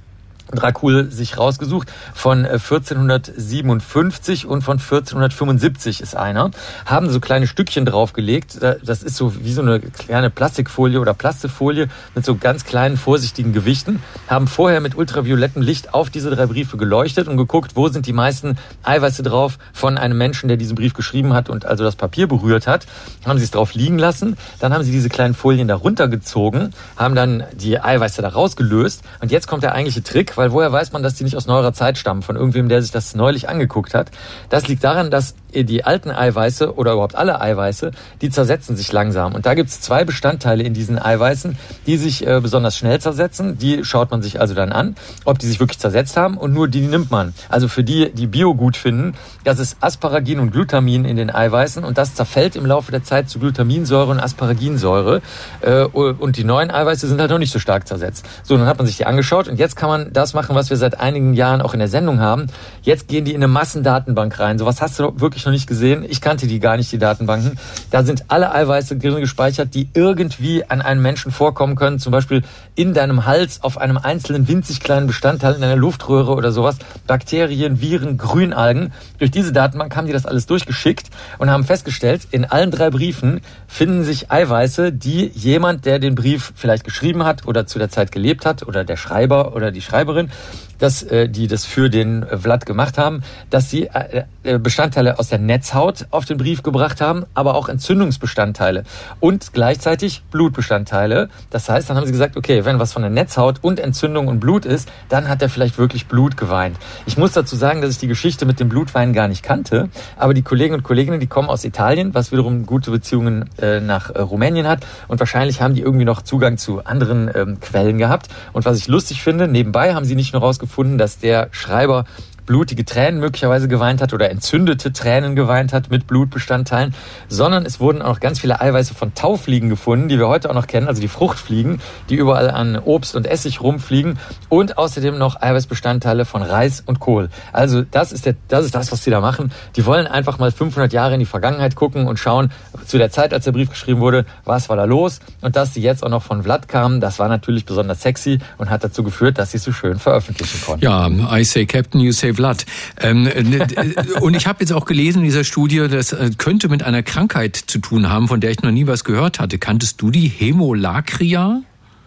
Dracul 0.52 1.10
sich 1.10 1.38
rausgesucht. 1.38 1.92
Von 2.14 2.44
1457 2.46 4.44
äh, 4.44 4.46
und 4.46 4.62
von 4.62 4.78
1475 4.78 6.00
ist 6.00 6.16
einer. 6.16 6.50
Haben 6.84 7.10
so 7.10 7.20
kleine 7.20 7.46
Stückchen 7.46 7.84
draufgelegt. 7.84 8.58
Das 8.62 9.02
ist 9.02 9.16
so 9.16 9.44
wie 9.44 9.52
so 9.52 9.62
eine 9.62 9.80
kleine 9.80 10.30
Plastikfolie 10.30 11.00
oder 11.00 11.14
Plastefolie 11.14 11.88
mit 12.14 12.24
so 12.24 12.36
ganz 12.36 12.64
kleinen, 12.64 12.96
vorsichtigen 12.96 13.52
Gewichten. 13.52 14.02
Haben 14.28 14.46
vorher 14.46 14.80
mit 14.80 14.96
ultraviolettem 14.96 15.62
Licht 15.62 15.94
auf 15.94 16.10
diese 16.10 16.30
drei 16.30 16.46
Briefe 16.46 16.76
geleuchtet 16.76 17.28
und 17.28 17.36
geguckt, 17.36 17.72
wo 17.74 17.88
sind 17.88 18.06
die 18.06 18.12
meisten 18.12 18.56
Eiweiße 18.82 19.22
drauf 19.22 19.58
von 19.72 19.98
einem 19.98 20.16
Menschen, 20.18 20.48
der 20.48 20.56
diesen 20.56 20.76
Brief 20.76 20.94
geschrieben 20.94 21.34
hat 21.34 21.48
und 21.48 21.66
also 21.66 21.84
das 21.84 21.96
Papier 21.96 22.28
berührt 22.28 22.66
hat. 22.66 22.86
Haben 23.24 23.38
sie 23.38 23.44
es 23.44 23.50
drauf 23.50 23.74
liegen 23.74 23.98
lassen. 23.98 24.36
Dann 24.60 24.72
haben 24.72 24.84
sie 24.84 24.92
diese 24.92 25.08
kleinen 25.08 25.34
Folien 25.34 25.68
da 25.68 25.74
runtergezogen, 25.74 26.72
haben 26.96 27.14
dann 27.14 27.44
die 27.52 27.80
Eiweiße 27.80 28.22
da 28.22 28.28
rausgelöst. 28.28 29.02
Und 29.20 29.32
jetzt 29.32 29.46
kommt 29.46 29.62
der 29.62 29.74
eigentliche 29.74 30.02
Trick 30.02 30.35
weil 30.36 30.52
woher 30.52 30.72
weiß 30.72 30.92
man, 30.92 31.02
dass 31.02 31.14
die 31.14 31.24
nicht 31.24 31.36
aus 31.36 31.46
neuerer 31.46 31.72
Zeit 31.72 31.98
stammen, 31.98 32.22
von 32.22 32.36
irgendwem, 32.36 32.68
der 32.68 32.82
sich 32.82 32.90
das 32.90 33.14
neulich 33.14 33.48
angeguckt 33.48 33.94
hat? 33.94 34.10
Das 34.48 34.68
liegt 34.68 34.84
daran, 34.84 35.10
dass 35.10 35.34
die 35.54 35.84
alten 35.84 36.10
Eiweiße 36.10 36.74
oder 36.74 36.92
überhaupt 36.92 37.14
alle 37.14 37.40
Eiweiße, 37.40 37.90
die 38.20 38.30
zersetzen 38.30 38.76
sich 38.76 38.92
langsam. 38.92 39.34
Und 39.34 39.46
da 39.46 39.54
gibt 39.54 39.70
es 39.70 39.80
zwei 39.80 40.04
Bestandteile 40.04 40.62
in 40.62 40.74
diesen 40.74 40.98
Eiweißen, 40.98 41.56
die 41.86 41.96
sich 41.96 42.26
äh, 42.26 42.40
besonders 42.40 42.76
schnell 42.76 43.00
zersetzen. 43.00 43.58
Die 43.58 43.84
schaut 43.84 44.10
man 44.10 44.22
sich 44.22 44.40
also 44.40 44.54
dann 44.54 44.72
an, 44.72 44.96
ob 45.24 45.38
die 45.38 45.46
sich 45.46 45.60
wirklich 45.60 45.78
zersetzt 45.78 46.16
haben 46.16 46.36
und 46.36 46.52
nur 46.52 46.68
die 46.68 46.80
nimmt 46.80 47.10
man. 47.10 47.34
Also 47.48 47.68
für 47.68 47.84
die, 47.84 48.10
die 48.12 48.26
Bio 48.26 48.54
gut 48.54 48.76
finden, 48.76 49.14
das 49.44 49.58
ist 49.58 49.78
Asparagin 49.80 50.40
und 50.40 50.50
Glutamin 50.50 51.04
in 51.04 51.16
den 51.16 51.30
Eiweißen 51.30 51.84
und 51.84 51.98
das 51.98 52.14
zerfällt 52.14 52.56
im 52.56 52.66
Laufe 52.66 52.90
der 52.90 53.04
Zeit 53.04 53.30
zu 53.30 53.38
Glutaminsäure 53.38 54.10
und 54.10 54.20
Asparaginsäure. 54.20 55.22
Äh, 55.60 55.84
und 55.84 56.36
die 56.36 56.44
neuen 56.44 56.70
Eiweiße 56.70 57.06
sind 57.06 57.20
halt 57.20 57.30
noch 57.30 57.38
nicht 57.38 57.52
so 57.52 57.58
stark 57.58 57.88
zersetzt. 57.88 58.26
So, 58.42 58.56
dann 58.56 58.66
hat 58.66 58.78
man 58.78 58.86
sich 58.86 58.96
die 58.96 59.06
angeschaut 59.06 59.48
und 59.48 59.58
jetzt 59.58 59.76
kann 59.76 59.88
man 59.88 60.12
das 60.12 60.25
das 60.26 60.34
machen, 60.34 60.56
was 60.56 60.70
wir 60.70 60.76
seit 60.76 60.98
einigen 60.98 61.34
Jahren 61.34 61.62
auch 61.62 61.72
in 61.72 61.78
der 61.78 61.86
Sendung 61.86 62.18
haben. 62.18 62.46
Jetzt 62.82 63.06
gehen 63.06 63.24
die 63.24 63.30
in 63.30 63.36
eine 63.36 63.46
Massendatenbank 63.46 64.38
rein. 64.40 64.58
Sowas 64.58 64.82
hast 64.82 64.98
du 64.98 65.20
wirklich 65.20 65.44
noch 65.44 65.52
nicht 65.52 65.68
gesehen. 65.68 66.04
Ich 66.08 66.20
kannte 66.20 66.48
die 66.48 66.58
gar 66.58 66.76
nicht, 66.76 66.90
die 66.90 66.98
Datenbanken. 66.98 67.58
Da 67.92 68.02
sind 68.02 68.24
alle 68.26 68.52
Eiweiße 68.52 68.96
drin 68.96 69.20
gespeichert, 69.20 69.74
die 69.74 69.88
irgendwie 69.94 70.64
an 70.64 70.82
einem 70.82 71.00
Menschen 71.00 71.30
vorkommen 71.30 71.76
können. 71.76 72.00
Zum 72.00 72.10
Beispiel 72.10 72.42
in 72.74 72.92
deinem 72.92 73.24
Hals 73.24 73.62
auf 73.62 73.78
einem 73.78 73.98
einzelnen 73.98 74.48
winzig 74.48 74.80
kleinen 74.80 75.06
Bestandteil 75.06 75.54
in 75.54 75.62
einer 75.62 75.76
Luftröhre 75.76 76.34
oder 76.34 76.50
sowas. 76.50 76.76
Bakterien, 77.06 77.80
Viren, 77.80 78.18
Grünalgen. 78.18 78.92
Durch 79.18 79.30
diese 79.30 79.52
Datenbank 79.52 79.94
haben 79.94 80.08
die 80.08 80.12
das 80.12 80.26
alles 80.26 80.46
durchgeschickt 80.46 81.06
und 81.38 81.50
haben 81.50 81.62
festgestellt, 81.62 82.26
in 82.32 82.44
allen 82.44 82.72
drei 82.72 82.90
Briefen 82.90 83.42
finden 83.68 84.02
sich 84.02 84.32
Eiweiße, 84.32 84.92
die 84.92 85.30
jemand, 85.34 85.86
der 85.86 86.00
den 86.00 86.16
Brief 86.16 86.52
vielleicht 86.56 86.82
geschrieben 86.82 87.24
hat 87.24 87.46
oder 87.46 87.66
zu 87.66 87.78
der 87.78 87.90
Zeit 87.90 88.10
gelebt 88.10 88.44
hat 88.44 88.66
oder 88.66 88.82
der 88.82 88.96
Schreiber 88.96 89.54
oder 89.54 89.70
die 89.70 89.82
Schreiberin, 89.82 90.15
Partnerin 90.16 90.30
dass 90.78 91.02
äh, 91.02 91.28
die 91.28 91.46
das 91.46 91.64
für 91.64 91.90
den 91.90 92.24
Vlad 92.26 92.66
gemacht 92.66 92.98
haben, 92.98 93.22
dass 93.50 93.70
sie 93.70 93.84
äh, 93.86 94.24
äh, 94.42 94.58
Bestandteile 94.58 95.18
aus 95.18 95.28
der 95.28 95.38
Netzhaut 95.38 96.06
auf 96.10 96.24
den 96.24 96.38
Brief 96.38 96.62
gebracht 96.62 97.00
haben, 97.00 97.24
aber 97.34 97.54
auch 97.54 97.68
Entzündungsbestandteile 97.68 98.84
und 99.20 99.52
gleichzeitig 99.52 100.22
Blutbestandteile. 100.30 101.28
Das 101.50 101.68
heißt, 101.68 101.90
dann 101.90 101.96
haben 101.96 102.06
sie 102.06 102.12
gesagt, 102.12 102.36
okay, 102.36 102.64
wenn 102.64 102.78
was 102.78 102.92
von 102.92 103.02
der 103.02 103.10
Netzhaut 103.10 103.56
und 103.62 103.80
Entzündung 103.80 104.28
und 104.28 104.40
Blut 104.40 104.64
ist, 104.64 104.88
dann 105.08 105.28
hat 105.28 105.42
er 105.42 105.48
vielleicht 105.48 105.78
wirklich 105.78 106.06
Blut 106.06 106.36
geweint. 106.36 106.76
Ich 107.06 107.16
muss 107.16 107.32
dazu 107.32 107.56
sagen, 107.56 107.80
dass 107.80 107.90
ich 107.90 107.98
die 107.98 108.06
Geschichte 108.06 108.46
mit 108.46 108.60
dem 108.60 108.68
Blutwein 108.68 109.12
gar 109.12 109.28
nicht 109.28 109.42
kannte, 109.42 109.88
aber 110.16 110.34
die 110.34 110.42
Kollegen 110.42 110.74
und 110.74 110.82
Kolleginnen, 110.82 111.20
die 111.20 111.26
kommen 111.26 111.48
aus 111.48 111.64
Italien, 111.64 112.14
was 112.14 112.30
wiederum 112.30 112.66
gute 112.66 112.90
Beziehungen 112.90 113.50
äh, 113.60 113.80
nach 113.80 114.10
äh, 114.10 114.20
Rumänien 114.20 114.68
hat 114.68 114.86
und 115.08 115.18
wahrscheinlich 115.18 115.60
haben 115.60 115.74
die 115.74 115.82
irgendwie 115.82 116.04
noch 116.04 116.22
Zugang 116.22 116.56
zu 116.56 116.84
anderen 116.84 117.30
ähm, 117.34 117.60
Quellen 117.60 117.98
gehabt. 117.98 118.28
Und 118.52 118.64
was 118.64 118.78
ich 118.78 118.88
lustig 118.88 119.22
finde, 119.22 119.48
nebenbei 119.48 119.94
haben 119.94 120.04
sie 120.04 120.14
nicht 120.14 120.32
nur 120.32 120.42
rausgefunden, 120.42 120.65
gefunden, 120.66 120.98
dass 120.98 121.18
der 121.18 121.48
Schreiber 121.52 122.04
blutige 122.46 122.84
Tränen 122.84 123.20
möglicherweise 123.20 123.68
geweint 123.68 124.00
hat 124.00 124.12
oder 124.12 124.30
entzündete 124.30 124.92
Tränen 124.92 125.36
geweint 125.36 125.72
hat 125.72 125.90
mit 125.90 126.06
Blutbestandteilen, 126.06 126.94
sondern 127.28 127.66
es 127.66 127.80
wurden 127.80 128.02
auch 128.02 128.16
noch 128.16 128.20
ganz 128.20 128.40
viele 128.40 128.62
Eiweiße 128.62 128.94
von 128.94 129.14
Taufliegen 129.14 129.68
gefunden, 129.68 130.08
die 130.08 130.18
wir 130.18 130.26
heute 130.26 130.48
auch 130.48 130.54
noch 130.54 130.66
kennen, 130.66 130.88
also 130.88 131.02
die 131.02 131.08
Fruchtfliegen, 131.08 131.80
die 132.08 132.14
überall 132.14 132.50
an 132.50 132.78
Obst 132.78 133.14
und 133.14 133.26
Essig 133.26 133.60
rumfliegen 133.60 134.18
und 134.48 134.78
außerdem 134.78 135.18
noch 135.18 135.42
Eiweißbestandteile 135.42 136.24
von 136.24 136.42
Reis 136.42 136.82
und 136.86 136.98
Kohl. 136.98 137.28
Also 137.52 137.82
das 137.82 138.12
ist, 138.12 138.24
der, 138.24 138.36
das 138.48 138.64
ist 138.64 138.74
das, 138.74 138.90
was 138.90 139.04
sie 139.04 139.10
da 139.10 139.20
machen. 139.20 139.52
Die 139.76 139.84
wollen 139.84 140.06
einfach 140.06 140.38
mal 140.38 140.50
500 140.50 140.94
Jahre 140.94 141.14
in 141.14 141.20
die 141.20 141.26
Vergangenheit 141.26 141.74
gucken 141.74 142.06
und 142.06 142.18
schauen, 142.18 142.50
zu 142.86 142.96
der 142.96 143.10
Zeit, 143.10 143.34
als 143.34 143.44
der 143.44 143.52
Brief 143.52 143.68
geschrieben 143.68 144.00
wurde, 144.00 144.24
was 144.44 144.70
war 144.70 144.76
da 144.76 144.84
los 144.84 145.20
und 145.42 145.56
dass 145.56 145.74
sie 145.74 145.82
jetzt 145.82 146.02
auch 146.04 146.08
noch 146.08 146.22
von 146.22 146.42
Vlad 146.42 146.68
kamen, 146.68 147.00
das 147.00 147.18
war 147.18 147.28
natürlich 147.28 147.66
besonders 147.66 148.00
sexy 148.00 148.38
und 148.56 148.70
hat 148.70 148.82
dazu 148.82 149.02
geführt, 149.02 149.36
dass 149.38 149.50
sie 149.50 149.58
es 149.58 149.64
so 149.64 149.72
schön 149.72 149.98
veröffentlichen 149.98 150.60
konnten. 150.64 150.84
Ja, 150.84 151.08
I 151.08 151.44
say 151.44 151.66
Captain, 151.66 152.00
you 152.00 152.12
say 152.12 152.32
Vlad. 152.36 152.66
Ähm, 153.00 153.26
äh, 153.26 154.20
und 154.20 154.34
ich 154.34 154.46
habe 154.46 154.60
jetzt 154.60 154.72
auch 154.72 154.84
gelesen 154.84 155.18
in 155.18 155.24
dieser 155.24 155.44
Studie, 155.44 155.86
das 155.90 156.12
äh, 156.12 156.30
könnte 156.38 156.68
mit 156.68 156.82
einer 156.82 157.02
Krankheit 157.02 157.56
zu 157.56 157.78
tun 157.78 158.08
haben, 158.08 158.28
von 158.28 158.40
der 158.40 158.50
ich 158.50 158.62
noch 158.62 158.70
nie 158.70 158.86
was 158.86 159.04
gehört 159.04 159.40
hatte. 159.40 159.58
Kanntest 159.58 160.00
du 160.02 160.10
die 160.10 160.28
Hämolakria? 160.28 161.62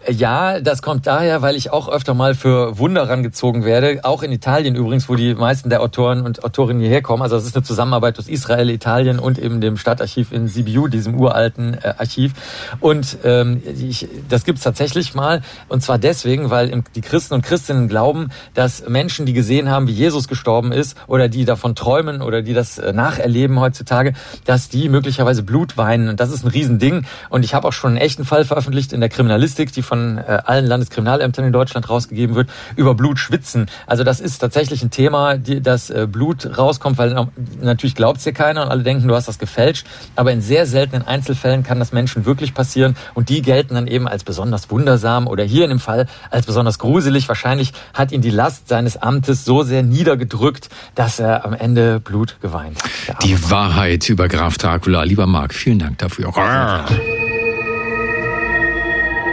Ja, 0.08 0.60
das 0.60 0.80
kommt 0.80 1.06
daher, 1.06 1.42
weil 1.42 1.56
ich 1.56 1.72
auch 1.72 1.86
öfter 1.86 2.14
mal 2.14 2.34
für 2.34 2.78
Wunder 2.78 3.06
rangezogen 3.10 3.66
werde. 3.66 4.00
Auch 4.02 4.22
in 4.22 4.32
Italien 4.32 4.74
übrigens, 4.74 5.10
wo 5.10 5.14
die 5.14 5.34
meisten 5.34 5.68
der 5.68 5.82
Autoren 5.82 6.22
und 6.22 6.42
Autorinnen 6.42 6.80
hierher 6.80 7.02
kommen. 7.02 7.22
Also 7.22 7.36
es 7.36 7.44
ist 7.44 7.54
eine 7.54 7.64
Zusammenarbeit 7.64 8.18
aus 8.18 8.26
Israel, 8.26 8.70
Italien 8.70 9.18
und 9.18 9.38
eben 9.38 9.60
dem 9.60 9.76
Stadtarchiv 9.76 10.32
in 10.32 10.48
Sibiu, 10.48 10.88
diesem 10.88 11.20
uralten 11.20 11.74
äh, 11.74 11.92
Archiv. 11.98 12.32
Und 12.80 13.18
ähm, 13.24 13.62
ich, 13.78 14.08
das 14.30 14.44
gibt's 14.44 14.62
tatsächlich 14.62 15.14
mal. 15.14 15.42
Und 15.68 15.82
zwar 15.82 15.98
deswegen, 15.98 16.48
weil 16.48 16.82
die 16.94 17.02
Christen 17.02 17.34
und 17.34 17.42
Christinnen 17.42 17.86
glauben, 17.86 18.30
dass 18.54 18.88
Menschen, 18.88 19.26
die 19.26 19.34
gesehen 19.34 19.68
haben, 19.68 19.86
wie 19.86 19.92
Jesus 19.92 20.28
gestorben 20.28 20.72
ist, 20.72 20.96
oder 21.08 21.28
die 21.28 21.44
davon 21.44 21.74
träumen 21.74 22.22
oder 22.22 22.40
die 22.40 22.54
das 22.54 22.78
äh, 22.78 22.94
nacherleben 22.94 23.60
heutzutage, 23.60 24.14
dass 24.46 24.70
die 24.70 24.88
möglicherweise 24.88 25.42
Blut 25.42 25.76
weinen. 25.76 26.08
Und 26.08 26.20
das 26.20 26.30
ist 26.30 26.42
ein 26.42 26.48
Riesending. 26.48 27.04
Und 27.28 27.44
ich 27.44 27.52
habe 27.52 27.68
auch 27.68 27.74
schon 27.74 27.90
einen 27.90 27.98
echten 27.98 28.24
Fall 28.24 28.46
veröffentlicht 28.46 28.94
in 28.94 29.00
der 29.00 29.10
Kriminalistik, 29.10 29.72
die 29.72 29.89
von 29.90 30.18
äh, 30.18 30.38
allen 30.44 30.66
Landeskriminalämtern 30.66 31.44
in 31.44 31.52
Deutschland 31.52 31.90
rausgegeben 31.90 32.36
wird, 32.36 32.48
über 32.76 32.94
Blut 32.94 33.18
schwitzen. 33.18 33.66
Also 33.88 34.04
das 34.04 34.20
ist 34.20 34.38
tatsächlich 34.38 34.84
ein 34.84 34.90
Thema, 34.90 35.36
die, 35.36 35.60
dass 35.60 35.90
äh, 35.90 36.06
Blut 36.10 36.56
rauskommt, 36.56 36.96
weil 36.96 37.26
natürlich 37.60 37.96
glaubt 37.96 38.18
es 38.18 38.24
dir 38.24 38.32
keiner 38.32 38.62
und 38.62 38.68
alle 38.68 38.84
denken, 38.84 39.08
du 39.08 39.16
hast 39.16 39.26
das 39.26 39.40
gefälscht. 39.40 39.84
Aber 40.14 40.30
in 40.30 40.40
sehr 40.40 40.64
seltenen 40.66 41.04
Einzelfällen 41.04 41.64
kann 41.64 41.80
das 41.80 41.90
Menschen 41.90 42.24
wirklich 42.24 42.54
passieren 42.54 42.94
und 43.14 43.28
die 43.30 43.42
gelten 43.42 43.74
dann 43.74 43.88
eben 43.88 44.06
als 44.06 44.22
besonders 44.22 44.70
wundersam 44.70 45.26
oder 45.26 45.42
hier 45.42 45.64
in 45.64 45.70
dem 45.70 45.80
Fall 45.80 46.06
als 46.30 46.46
besonders 46.46 46.78
gruselig. 46.78 47.26
Wahrscheinlich 47.26 47.72
hat 47.92 48.12
ihn 48.12 48.22
die 48.22 48.30
Last 48.30 48.68
seines 48.68 48.96
Amtes 48.96 49.44
so 49.44 49.64
sehr 49.64 49.82
niedergedrückt, 49.82 50.68
dass 50.94 51.18
er 51.18 51.44
am 51.44 51.52
Ende 51.52 51.98
Blut 51.98 52.36
geweint 52.40 52.78
hat. 53.08 53.24
Die 53.24 53.50
Wahrheit 53.50 54.08
über 54.08 54.28
Graf 54.28 54.56
Dracula. 54.56 55.02
Lieber 55.02 55.26
Marc, 55.26 55.52
vielen 55.52 55.80
Dank 55.80 55.98
dafür. 55.98 56.28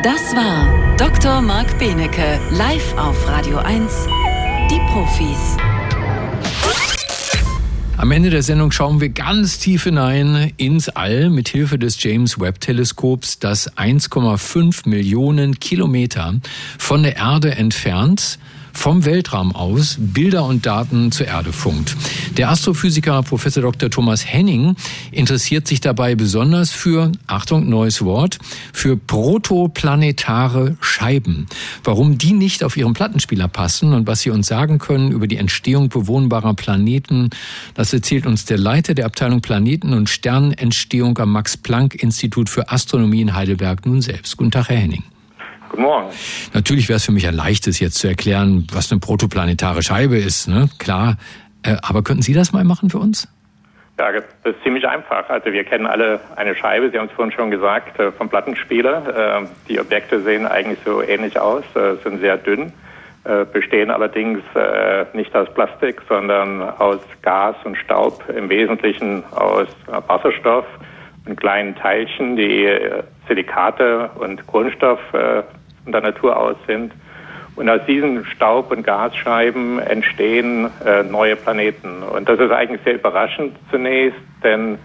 Das 0.03 0.35
war 0.35 0.95
Dr. 0.97 1.41
Marc 1.41 1.79
Benecke, 1.79 2.39
live 2.51 2.95
auf 2.97 3.27
Radio 3.27 3.57
1, 3.57 4.07
die 4.69 4.79
Profis. 4.91 5.57
Am 7.97 8.11
Ende 8.11 8.29
der 8.29 8.43
Sendung 8.43 8.71
schauen 8.71 9.01
wir 9.01 9.09
ganz 9.09 9.57
tief 9.57 9.85
hinein 9.85 10.53
ins 10.57 10.87
All 10.89 11.31
mit 11.31 11.49
Hilfe 11.49 11.79
des 11.79 12.01
James 12.01 12.39
Webb 12.39 12.59
Teleskops, 12.59 13.39
das 13.39 13.75
1,5 13.75 14.87
Millionen 14.87 15.59
Kilometer 15.59 16.35
von 16.77 17.01
der 17.01 17.15
Erde 17.15 17.55
entfernt 17.55 18.37
vom 18.77 19.05
Weltraum 19.05 19.55
aus 19.55 19.97
Bilder 19.99 20.45
und 20.45 20.65
Daten 20.67 21.11
zur 21.11 21.25
Erde 21.25 21.51
funkt. 21.51 21.97
Der 22.37 22.49
Astrophysiker 22.51 23.23
Professor 23.23 23.63
Dr. 23.63 23.89
Thomas 23.89 24.23
Henning 24.23 24.75
interessiert 25.11 25.67
sich 25.67 25.81
dabei 25.81 26.13
besonders 26.13 26.71
für, 26.71 27.11
Achtung, 27.25 27.67
neues 27.67 28.03
Wort, 28.03 28.37
für 28.71 28.95
protoplanetare 28.95 30.77
Scheiben. 30.79 31.47
Warum 31.83 32.19
die 32.19 32.33
nicht 32.33 32.63
auf 32.63 32.77
ihren 32.77 32.93
Plattenspieler 32.93 33.47
passen 33.47 33.93
und 33.93 34.05
was 34.05 34.21
sie 34.21 34.29
uns 34.29 34.45
sagen 34.45 34.77
können 34.77 35.11
über 35.11 35.25
die 35.25 35.37
Entstehung 35.37 35.89
bewohnbarer 35.89 36.53
Planeten, 36.53 37.31
das 37.73 37.91
erzählt 37.93 38.27
uns 38.27 38.45
der 38.45 38.59
Leiter 38.59 38.93
der 38.93 39.07
Abteilung 39.07 39.41
Planeten 39.41 39.93
und 39.93 40.07
Sternentstehung 40.07 41.17
am 41.17 41.31
Max-Planck-Institut 41.31 42.47
für 42.47 42.69
Astronomie 42.69 43.21
in 43.21 43.33
Heidelberg 43.33 43.87
nun 43.87 44.03
selbst. 44.03 44.37
Guten 44.37 44.51
Tag, 44.51 44.69
Herr 44.69 44.77
Henning. 44.77 45.03
Guten 45.69 45.81
Morgen. 45.81 46.07
Natürlich 46.53 46.87
wäre 46.87 46.97
es 46.97 47.05
für 47.05 47.11
mich 47.11 47.27
ein 47.27 47.33
leichtes, 47.33 47.79
jetzt 47.79 47.95
zu 47.95 48.07
erklären, 48.07 48.67
was 48.71 48.91
eine 48.91 48.99
protoplanetare 48.99 49.83
Scheibe 49.83 50.17
ist, 50.17 50.47
ne? 50.47 50.69
Klar. 50.79 51.17
Äh, 51.63 51.75
aber 51.81 52.03
könnten 52.03 52.21
Sie 52.21 52.33
das 52.33 52.53
mal 52.53 52.63
machen 52.63 52.89
für 52.89 52.99
uns? 52.99 53.27
Ja, 53.99 54.11
das 54.11 54.23
ist 54.43 54.63
ziemlich 54.63 54.87
einfach. 54.87 55.27
Also 55.29 55.51
wir 55.51 55.63
kennen 55.63 55.87
alle 55.87 56.19
eine 56.35 56.55
Scheibe, 56.55 56.89
Sie 56.91 56.97
haben 56.99 57.07
es 57.07 57.11
vorhin 57.13 57.33
schon 57.33 57.51
gesagt, 57.51 57.99
äh, 57.99 58.11
vom 58.11 58.29
Plattenspieler. 58.29 59.41
Äh, 59.41 59.47
die 59.67 59.79
Objekte 59.79 60.21
sehen 60.21 60.45
eigentlich 60.45 60.79
so 60.85 61.01
ähnlich 61.01 61.39
aus, 61.39 61.63
sind 62.03 62.19
sehr 62.21 62.37
dünn, 62.37 62.71
bestehen 63.51 63.91
allerdings 63.91 64.39
nicht 65.13 65.35
aus 65.35 65.53
Plastik, 65.53 66.01
sondern 66.07 66.61
aus 66.61 66.99
Gas 67.21 67.57
und 67.65 67.75
Staub, 67.77 68.23
im 68.29 68.47
Wesentlichen 68.47 69.25
aus 69.31 69.67
Wasserstoff 69.85 70.65
und 71.27 71.35
kleinen 71.37 71.75
Teilchen, 71.75 72.35
die 72.35 72.69
Silikate 73.27 74.09
und 74.15 74.45
Kohlenstoff 74.47 74.99
von 75.11 75.91
der 75.91 76.01
Natur 76.01 76.37
aus 76.37 76.55
sind. 76.65 76.93
Und 77.57 77.69
aus 77.69 77.81
diesen 77.87 78.23
Staub- 78.25 78.71
und 78.71 78.83
Gasscheiben 78.83 79.79
entstehen 79.79 80.69
äh, 80.85 81.01
neue 81.01 81.35
Planeten. 81.35 82.03
Und 82.03 82.29
das 82.29 82.39
ist 82.39 82.51
eigentlich 82.51 82.81
sehr 82.83 82.93
überraschend 82.93 83.55
zunächst, 83.71 84.19
denn 84.43 84.77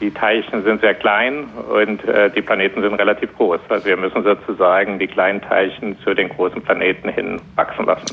die 0.00 0.10
Teilchen 0.10 0.64
sind 0.64 0.80
sehr 0.80 0.94
klein 0.94 1.44
und 1.72 2.04
äh, 2.04 2.30
die 2.30 2.40
Planeten 2.40 2.80
sind 2.80 2.94
relativ 2.94 3.34
groß. 3.36 3.60
Also 3.68 3.84
wir 3.84 3.96
müssen 3.96 4.22
sozusagen 4.22 4.98
die 4.98 5.06
kleinen 5.06 5.40
Teilchen 5.42 5.96
zu 6.02 6.14
den 6.14 6.30
großen 6.30 6.62
Planeten 6.62 7.10
hin 7.10 7.40
wachsen 7.54 7.84
lassen. 7.84 8.06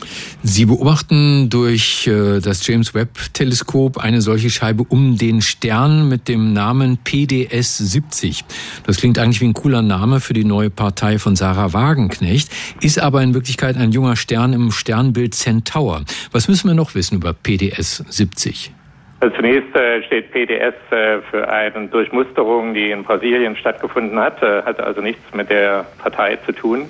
Sie 0.44 0.66
beobachten 0.66 1.50
durch 1.50 2.08
äh, 2.08 2.40
das 2.42 2.66
James 2.68 2.94
Webb 2.94 3.18
Teleskop 3.34 3.98
eine 3.98 4.22
solche 4.22 4.50
Scheibe 4.50 4.84
um 4.90 5.18
den 5.18 5.42
Stern 5.42 6.10
mit 6.10 6.28
dem 6.28 6.54
Namen 6.54 6.98
PDS 7.04 7.78
70. 7.78 8.44
Das 8.86 8.98
klingt 8.98 9.18
eigentlich 9.18 9.42
wie 9.42 9.48
ein 9.48 9.54
cooler 9.54 9.82
Name 9.82 10.20
für 10.20 10.34
die 10.34 10.46
neue 10.46 10.70
Partei 10.70 11.20
von 11.20 11.36
Sarah 11.36 11.74
Wagenknecht, 11.74 12.50
ist 12.82 13.00
aber 13.00 13.22
in 13.24 13.34
Wirklichkeit 13.34 13.78
ein 13.78 13.92
junger 13.92 14.16
Stern 14.16 14.54
im 14.54 14.72
Sternbild 14.72 15.36
Centaur. 15.36 16.04
Was 16.32 16.48
müssen 16.48 16.68
wir 16.68 16.76
noch 16.76 16.96
wissen 16.96 17.16
über 17.16 17.34
PDS 17.34 18.04
70? 18.10 18.77
Also 19.20 19.36
zunächst 19.36 19.70
steht 20.06 20.32
PDS 20.32 20.76
äh, 20.92 21.22
für 21.32 21.50
eine 21.50 21.88
Durchmusterung, 21.88 22.76
die 22.76 22.92
in 22.92 23.04
Brasilien 23.04 23.56
stattgefunden 23.56 24.20
hat, 24.20 24.44
äh, 24.44 24.62
hat 24.62 24.80
also 24.80 25.02
nichts 25.02 25.34
mit 25.34 25.50
der 25.50 25.86
Partei 25.98 26.38
zu 26.46 26.52
tun. 26.52 26.88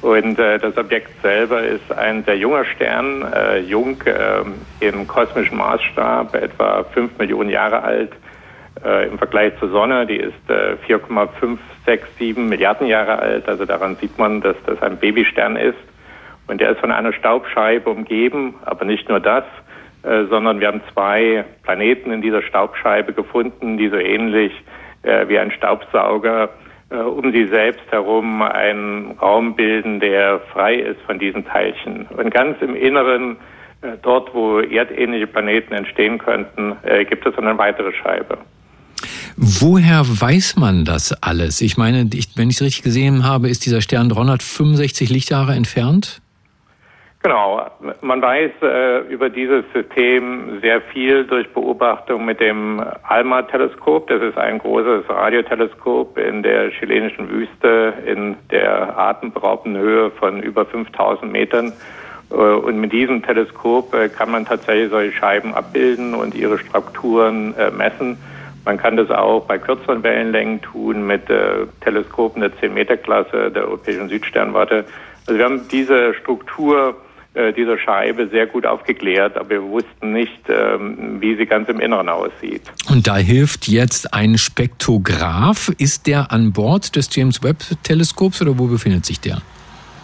Und 0.00 0.38
äh, 0.38 0.58
das 0.58 0.78
Objekt 0.78 1.10
selber 1.20 1.62
ist 1.62 1.92
ein 1.92 2.24
sehr 2.24 2.38
junger 2.38 2.64
Stern, 2.64 3.26
jung 3.66 4.02
im 4.80 5.06
kosmischen 5.06 5.58
Maßstab, 5.58 6.34
etwa 6.34 6.84
fünf 6.84 7.18
Millionen 7.18 7.50
Jahre 7.50 7.82
alt 7.82 8.12
im 9.10 9.18
Vergleich 9.18 9.52
zur 9.58 9.68
Sonne. 9.68 10.06
Die 10.06 10.16
ist 10.16 10.32
4,567 10.86 12.36
Milliarden 12.38 12.86
Jahre 12.86 13.18
alt. 13.18 13.46
Also 13.46 13.66
daran 13.66 13.96
sieht 13.96 14.16
man, 14.16 14.40
dass 14.40 14.56
das 14.64 14.80
ein 14.80 14.96
Babystern 14.96 15.56
ist. 15.56 15.76
Und 16.46 16.62
der 16.62 16.70
ist 16.70 16.80
von 16.80 16.90
einer 16.90 17.12
Staubscheibe 17.12 17.90
umgeben, 17.90 18.54
aber 18.64 18.86
nicht 18.86 19.08
nur 19.10 19.20
das, 19.20 19.44
äh, 20.02 20.24
sondern 20.26 20.60
wir 20.60 20.68
haben 20.68 20.80
zwei 20.92 21.44
Planeten 21.62 22.12
in 22.12 22.22
dieser 22.22 22.42
Staubscheibe 22.42 23.12
gefunden, 23.12 23.76
die 23.76 23.88
so 23.88 23.96
ähnlich 23.96 24.52
äh, 25.02 25.28
wie 25.28 25.38
ein 25.38 25.50
Staubsauger 25.50 26.50
äh, 26.90 26.96
um 26.96 27.32
sie 27.32 27.46
selbst 27.46 27.84
herum 27.90 28.42
einen 28.42 29.12
Raum 29.12 29.54
bilden, 29.54 30.00
der 30.00 30.40
frei 30.52 30.74
ist 30.74 31.00
von 31.02 31.18
diesen 31.18 31.44
Teilchen. 31.44 32.06
Und 32.06 32.34
ganz 32.34 32.60
im 32.60 32.74
Inneren, 32.74 33.36
äh, 33.82 33.92
dort 34.02 34.34
wo 34.34 34.58
erdähnliche 34.58 35.26
Planeten 35.26 35.72
entstehen 35.72 36.18
könnten, 36.18 36.76
äh, 36.82 37.04
gibt 37.04 37.24
es 37.26 37.36
eine 37.38 37.56
weitere 37.56 37.92
Scheibe. 37.92 38.38
Woher 39.36 40.02
weiß 40.04 40.56
man 40.56 40.84
das 40.84 41.12
alles? 41.22 41.60
Ich 41.60 41.76
meine, 41.76 42.08
ich, 42.12 42.36
wenn 42.36 42.50
ich 42.50 42.56
es 42.56 42.62
richtig 42.62 42.82
gesehen 42.82 43.24
habe, 43.24 43.48
ist 43.48 43.64
dieser 43.64 43.80
Stern 43.80 44.08
365 44.08 45.08
Lichtjahre 45.10 45.54
entfernt? 45.54 46.20
Genau, 47.22 47.66
man 48.00 48.22
weiß 48.22 48.50
äh, 48.62 49.00
über 49.12 49.28
dieses 49.28 49.62
System 49.74 50.58
sehr 50.62 50.80
viel 50.80 51.26
durch 51.26 51.52
Beobachtung 51.52 52.24
mit 52.24 52.40
dem 52.40 52.82
ALMA-Teleskop. 53.02 54.08
Das 54.08 54.22
ist 54.22 54.38
ein 54.38 54.58
großes 54.58 55.06
Radioteleskop 55.06 56.16
in 56.16 56.42
der 56.42 56.70
chilenischen 56.70 57.28
Wüste 57.28 57.92
in 58.06 58.36
der 58.50 58.98
atemberaubenden 58.98 59.82
Höhe 59.82 60.10
von 60.12 60.42
über 60.42 60.64
5000 60.64 61.30
Metern. 61.30 61.74
Äh, 62.30 62.34
und 62.36 62.80
mit 62.80 62.90
diesem 62.90 63.22
Teleskop 63.22 63.92
äh, 63.92 64.08
kann 64.08 64.30
man 64.30 64.46
tatsächlich 64.46 64.88
solche 64.88 65.12
Scheiben 65.12 65.54
abbilden 65.54 66.14
und 66.14 66.34
ihre 66.34 66.58
Strukturen 66.58 67.54
äh, 67.58 67.70
messen. 67.70 68.16
Man 68.64 68.78
kann 68.78 68.96
das 68.96 69.10
auch 69.10 69.44
bei 69.44 69.58
kürzeren 69.58 70.02
Wellenlängen 70.02 70.62
tun 70.62 71.06
mit 71.06 71.28
äh, 71.28 71.66
Teleskopen 71.82 72.40
der 72.40 72.52
10-Meter-Klasse 72.52 73.50
der 73.50 73.64
Europäischen 73.64 74.08
Südsternwarte. 74.08 74.86
Also 75.26 75.38
wir 75.38 75.44
haben 75.44 75.68
diese 75.68 76.14
Struktur 76.14 76.96
dieser 77.34 77.78
Scheibe 77.78 78.28
sehr 78.28 78.46
gut 78.46 78.66
aufgeklärt, 78.66 79.36
aber 79.36 79.50
wir 79.50 79.62
wussten 79.62 80.12
nicht, 80.12 80.48
ähm, 80.48 81.20
wie 81.20 81.36
sie 81.36 81.46
ganz 81.46 81.68
im 81.68 81.78
Inneren 81.78 82.08
aussieht. 82.08 82.62
Und 82.90 83.06
da 83.06 83.16
hilft 83.18 83.68
jetzt 83.68 84.12
ein 84.12 84.36
Spektrograph. 84.36 85.70
Ist 85.78 86.08
der 86.08 86.32
an 86.32 86.52
Bord 86.52 86.96
des 86.96 87.14
James 87.14 87.42
Webb 87.42 87.62
Teleskops 87.84 88.42
oder 88.42 88.58
wo 88.58 88.66
befindet 88.66 89.06
sich 89.06 89.20
der? 89.20 89.42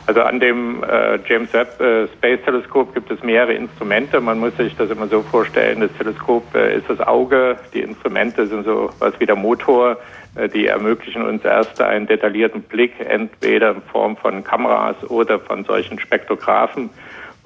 Also 0.07 0.23
an 0.23 0.39
dem 0.39 0.85
äh, 0.85 1.19
James 1.29 1.53
Webb 1.53 1.81
äh, 1.81 2.07
Space 2.07 2.39
Teleskop 2.45 2.95
gibt 2.95 3.11
es 3.11 3.21
mehrere 3.25 3.55
Instrumente. 3.55 4.21
Man 4.21 4.39
muss 4.39 4.57
sich 4.57 4.75
das 4.77 4.89
immer 4.89 5.09
so 5.09 5.23
vorstellen, 5.23 5.81
das 5.81 5.91
Teleskop 5.99 6.55
äh, 6.55 6.77
ist 6.77 6.89
das 6.89 7.01
Auge, 7.01 7.57
die 7.75 7.81
Instrumente 7.81 8.47
sind 8.47 8.65
so 8.65 8.91
was 9.01 9.19
wie 9.19 9.27
der 9.27 9.35
Motor, 9.35 9.99
äh, 10.37 10.49
die 10.49 10.69
ermöglichen 10.69 11.23
uns 11.23 11.45
erst 11.45 11.81
einen 11.81 12.07
detaillierten 12.07 12.63
Blick, 12.63 12.93
entweder 13.01 13.73
in 13.73 13.83
Form 13.83 14.17
von 14.17 14.45
Kameras 14.45 14.97
oder 15.11 15.41
von 15.41 15.65
solchen 15.65 15.99
Spektrographen. 15.99 16.89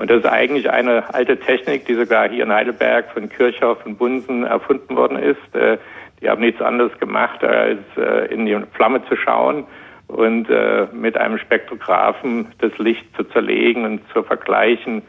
Und 0.01 0.11
das 0.11 0.21
ist 0.21 0.27
eigentlich 0.27 0.71
eine 0.71 1.13
alte 1.13 1.37
Technik, 1.37 1.85
die 1.85 1.95
sogar 1.95 2.27
hier 2.31 2.45
in 2.45 2.51
Heidelberg 2.51 3.13
von 3.13 3.29
Kirchhoff 3.29 3.85
und 3.85 3.99
Bunsen 3.99 4.45
erfunden 4.45 4.97
worden 4.97 5.19
ist. 5.19 5.55
Äh, 5.55 5.77
die 6.23 6.31
haben 6.31 6.41
nichts 6.41 6.63
anderes 6.63 6.99
gemacht, 6.99 7.45
als 7.45 7.81
äh, 7.99 8.33
in 8.33 8.47
die 8.47 8.59
Flamme 8.73 9.05
zu 9.11 9.17
schauen 9.17 9.67
und 10.07 10.49
äh, 10.49 10.87
mit 10.95 11.19
einem 11.19 11.37
Spektrographen 11.37 12.47
das 12.61 12.79
Licht 12.79 13.15
zu 13.15 13.25
zerlegen 13.25 13.85
und 13.85 14.01
zu 14.15 14.23
vergleichen 14.23 15.03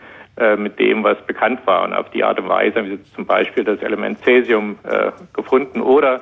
mit 0.57 0.79
dem, 0.79 1.03
was 1.03 1.21
bekannt 1.27 1.59
war. 1.65 1.83
Und 1.83 1.93
auf 1.93 2.09
die 2.11 2.23
Art 2.23 2.39
und 2.39 2.47
Weise 2.47 2.79
haben 2.79 2.87
sie 2.87 3.03
zum 3.13 3.25
Beispiel 3.25 3.65
das 3.65 3.81
Element 3.81 4.17
Cäsium 4.23 4.77
gefunden 5.33 5.81
oder 5.81 6.21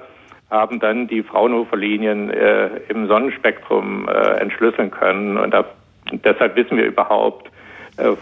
haben 0.49 0.79
dann 0.79 1.07
die 1.07 1.21
Fraunhofer-Linien 1.21 2.31
im 2.89 3.07
Sonnenspektrum 3.07 4.09
entschlüsseln 4.09 4.89
können. 4.89 5.37
Und 5.37 5.55
deshalb 6.25 6.55
wissen 6.55 6.75
wir 6.75 6.87
überhaupt, 6.87 7.47
äh, 7.47 7.51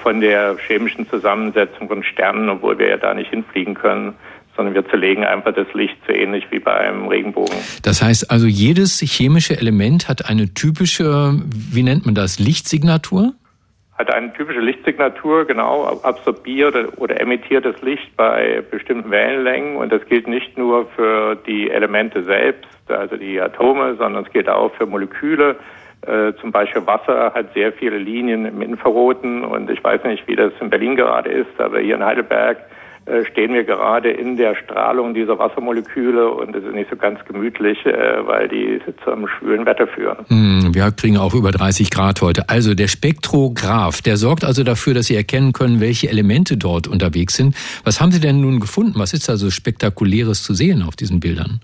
von 0.02 0.22
der 0.22 0.58
chemischen 0.68 1.08
Zusammensetzung 1.10 1.88
von 1.88 2.04
Sternen, 2.04 2.50
obwohl 2.50 2.78
wir 2.80 2.90
ja 2.90 2.98
da 2.98 3.14
nicht 3.14 3.30
hinfliegen 3.30 3.74
können 3.74 4.16
sondern 4.58 4.74
wir 4.74 4.86
zerlegen 4.90 5.24
einfach 5.24 5.54
das 5.54 5.72
Licht 5.74 5.96
so 6.06 6.12
ähnlich 6.12 6.46
wie 6.50 6.60
bei 6.60 6.74
einem 6.74 7.08
Regenbogen. 7.08 7.56
Das 7.84 8.02
heißt 8.02 8.30
also, 8.30 8.48
jedes 8.48 9.00
chemische 9.00 9.56
Element 9.58 10.10
hat 10.10 10.30
eine 10.30 10.54
typische, 10.54 11.40
wie 11.46 11.84
nennt 11.84 12.06
man 12.06 12.16
das, 12.16 12.40
Lichtsignatur? 12.40 13.34
Hat 13.98 14.14
eine 14.14 14.34
typische 14.34 14.60
Lichtsignatur, 14.60 15.46
genau, 15.46 16.02
absorbiert 16.04 16.76
oder 16.98 17.20
emittiert 17.20 17.66
das 17.66 17.82
Licht 17.82 18.16
bei 18.16 18.64
bestimmten 18.70 19.10
Wellenlängen 19.10 19.78
und 19.78 19.92
das 19.92 20.06
gilt 20.06 20.28
nicht 20.28 20.58
nur 20.58 20.88
für 20.96 21.36
die 21.36 21.70
Elemente 21.70 22.24
selbst, 22.24 22.68
also 22.90 23.16
die 23.16 23.40
Atome, 23.40 23.96
sondern 23.96 24.26
es 24.26 24.32
gilt 24.32 24.50
auch 24.50 24.74
für 24.76 24.86
Moleküle, 24.86 25.56
äh, 26.02 26.34
zum 26.40 26.52
Beispiel 26.52 26.86
Wasser 26.86 27.34
hat 27.34 27.54
sehr 27.54 27.74
viele 27.74 27.98
Linien 27.98 28.46
im 28.46 28.62
Infraroten 28.62 29.44
und 29.44 29.70
ich 29.70 29.84
weiß 29.84 30.04
nicht, 30.04 30.28
wie 30.28 30.36
das 30.36 30.54
in 30.62 30.70
Berlin 30.70 30.96
gerade 30.96 31.30
ist, 31.30 31.60
aber 31.60 31.80
hier 31.80 31.96
in 31.96 32.04
Heidelberg 32.04 32.58
äh, 33.08 33.26
stehen 33.26 33.54
wir 33.54 33.64
gerade 33.64 34.12
in 34.12 34.36
der 34.36 34.56
Strahlung 34.56 35.14
dieser 35.14 35.40
Wassermoleküle 35.40 36.30
und 36.30 36.54
es 36.56 36.64
ist 36.66 36.74
nicht 36.74 36.90
so 36.90 36.98
ganz 36.98 37.20
gemütlich, 37.26 37.86
äh, 37.86 38.28
weil 38.28 38.50
die 38.50 38.82
zum 39.06 39.28
schwülen 39.28 39.66
Wetter 39.66 39.88
führen. 39.88 40.18
Hm, 40.28 40.76
wir 40.76 40.92
kriegen 40.92 41.18
auch 41.18 41.34
über 41.34 41.52
30 41.52 41.90
Grad 41.90 42.22
heute. 42.22 42.50
Also 42.50 42.74
der 42.74 42.88
Spektrograph, 42.88 44.02
der 44.02 44.18
sorgt 44.18 44.44
also 44.44 44.64
dafür, 44.64 44.94
dass 44.94 45.06
Sie 45.06 45.16
erkennen 45.16 45.54
können, 45.54 45.80
welche 45.80 46.10
Elemente 46.10 46.58
dort 46.58 46.88
unterwegs 46.88 47.36
sind. 47.36 47.56
Was 47.86 48.02
haben 48.02 48.12
Sie 48.12 48.20
denn 48.20 48.42
nun 48.42 48.60
gefunden? 48.60 49.00
Was 49.00 49.14
ist 49.14 49.30
da 49.30 49.38
so 49.38 49.50
spektakuläres 49.52 50.44
zu 50.44 50.54
sehen 50.54 50.84
auf 50.84 50.98
diesen 50.98 51.22
Bildern? 51.22 51.62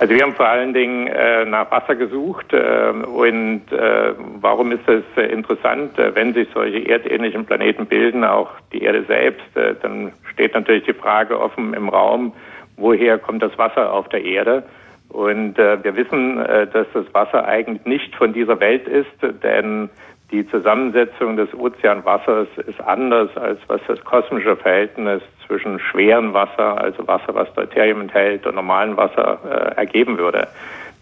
Also 0.00 0.12
wir 0.12 0.22
haben 0.22 0.34
vor 0.34 0.48
allen 0.48 0.74
Dingen 0.74 1.06
äh, 1.06 1.44
nach 1.44 1.70
Wasser 1.70 1.94
gesucht 1.94 2.52
äh, 2.52 2.90
und 2.90 3.62
äh, 3.70 4.14
warum 4.40 4.72
ist 4.72 4.88
es 4.88 5.04
äh, 5.16 5.26
interessant, 5.26 5.96
äh, 5.98 6.12
wenn 6.16 6.34
sich 6.34 6.48
solche 6.52 6.88
erdähnlichen 6.88 7.46
Planeten 7.46 7.86
bilden, 7.86 8.24
auch 8.24 8.50
die 8.72 8.82
Erde 8.82 9.04
selbst, 9.04 9.56
äh, 9.56 9.74
dann 9.80 10.12
steht 10.32 10.54
natürlich 10.54 10.84
die 10.84 10.94
Frage 10.94 11.38
offen 11.38 11.74
im 11.74 11.88
Raum, 11.88 12.32
woher 12.76 13.18
kommt 13.18 13.42
das 13.42 13.56
Wasser 13.56 13.92
auf 13.92 14.08
der 14.08 14.24
Erde? 14.24 14.64
Und 15.10 15.58
wir 15.58 15.94
wissen, 15.94 16.38
dass 16.38 16.88
das 16.92 17.04
Wasser 17.12 17.44
eigentlich 17.46 17.84
nicht 17.84 18.16
von 18.16 18.32
dieser 18.32 18.58
Welt 18.58 18.88
ist, 18.88 19.44
denn 19.44 19.88
die 20.32 20.44
Zusammensetzung 20.48 21.36
des 21.36 21.54
Ozeanwassers 21.54 22.48
ist 22.66 22.80
anders 22.80 23.30
als 23.36 23.60
was 23.68 23.80
das 23.86 24.02
kosmische 24.02 24.56
Verhältnis 24.56 25.22
zwischen 25.46 25.78
schwerem 25.78 26.32
Wasser, 26.32 26.80
also 26.80 27.06
Wasser, 27.06 27.34
was 27.34 27.52
Deuterium 27.54 28.00
enthält, 28.00 28.46
und 28.46 28.54
normalem 28.54 28.96
Wasser 28.96 29.38
äh, 29.44 29.76
ergeben 29.76 30.18
würde. 30.18 30.48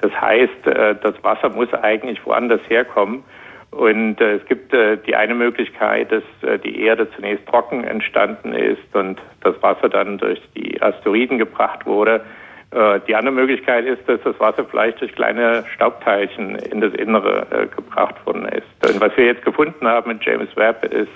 Das 0.01 0.13
heißt, 0.21 0.67
äh, 0.67 0.97
das 1.03 1.15
Wasser 1.23 1.49
muss 1.51 1.73
eigentlich 1.73 2.25
woanders 2.27 2.61
herkommen. 2.69 3.23
Und 3.71 4.21
äh, 4.21 4.35
es 4.35 4.45
gibt 4.47 4.75
äh, 4.75 4.99
die 4.99 5.17
eine 5.17 5.35
Möglichkeit, 5.35 6.13
dass 6.13 6.23
äh, 6.43 6.59
die 6.59 6.83
Erde 6.83 7.11
zunächst 7.13 7.47
trocken 7.47 7.85
entstanden 7.85 8.53
ist 8.53 8.95
und 8.95 9.19
das 9.41 9.61
Wasser 9.63 9.89
dann 9.89 10.19
durch 10.19 10.41
die 10.55 10.81
Asteroiden 10.83 11.39
gebracht 11.39 11.87
wurde. 11.87 12.23
Äh, 12.71 13.01
die 13.07 13.15
andere 13.15 13.35
Möglichkeit 13.35 13.87
ist, 13.87 14.07
dass 14.07 14.21
das 14.23 14.39
Wasser 14.41 14.65
vielleicht 14.65 15.01
durch 15.01 15.15
kleine 15.15 15.65
Staubteilchen 15.75 16.57
in 16.57 16.81
das 16.83 16.93
Innere 16.95 17.47
äh, 17.51 17.67
gebracht 17.75 18.15
worden 18.27 18.47
ist. 18.47 18.67
Und 18.87 19.01
was 19.01 19.17
wir 19.17 19.27
jetzt 19.27 19.45
gefunden 19.45 19.87
haben 19.87 20.11
mit 20.11 20.25
James 20.25 20.55
Webb 20.57 20.85
ist, 20.93 21.13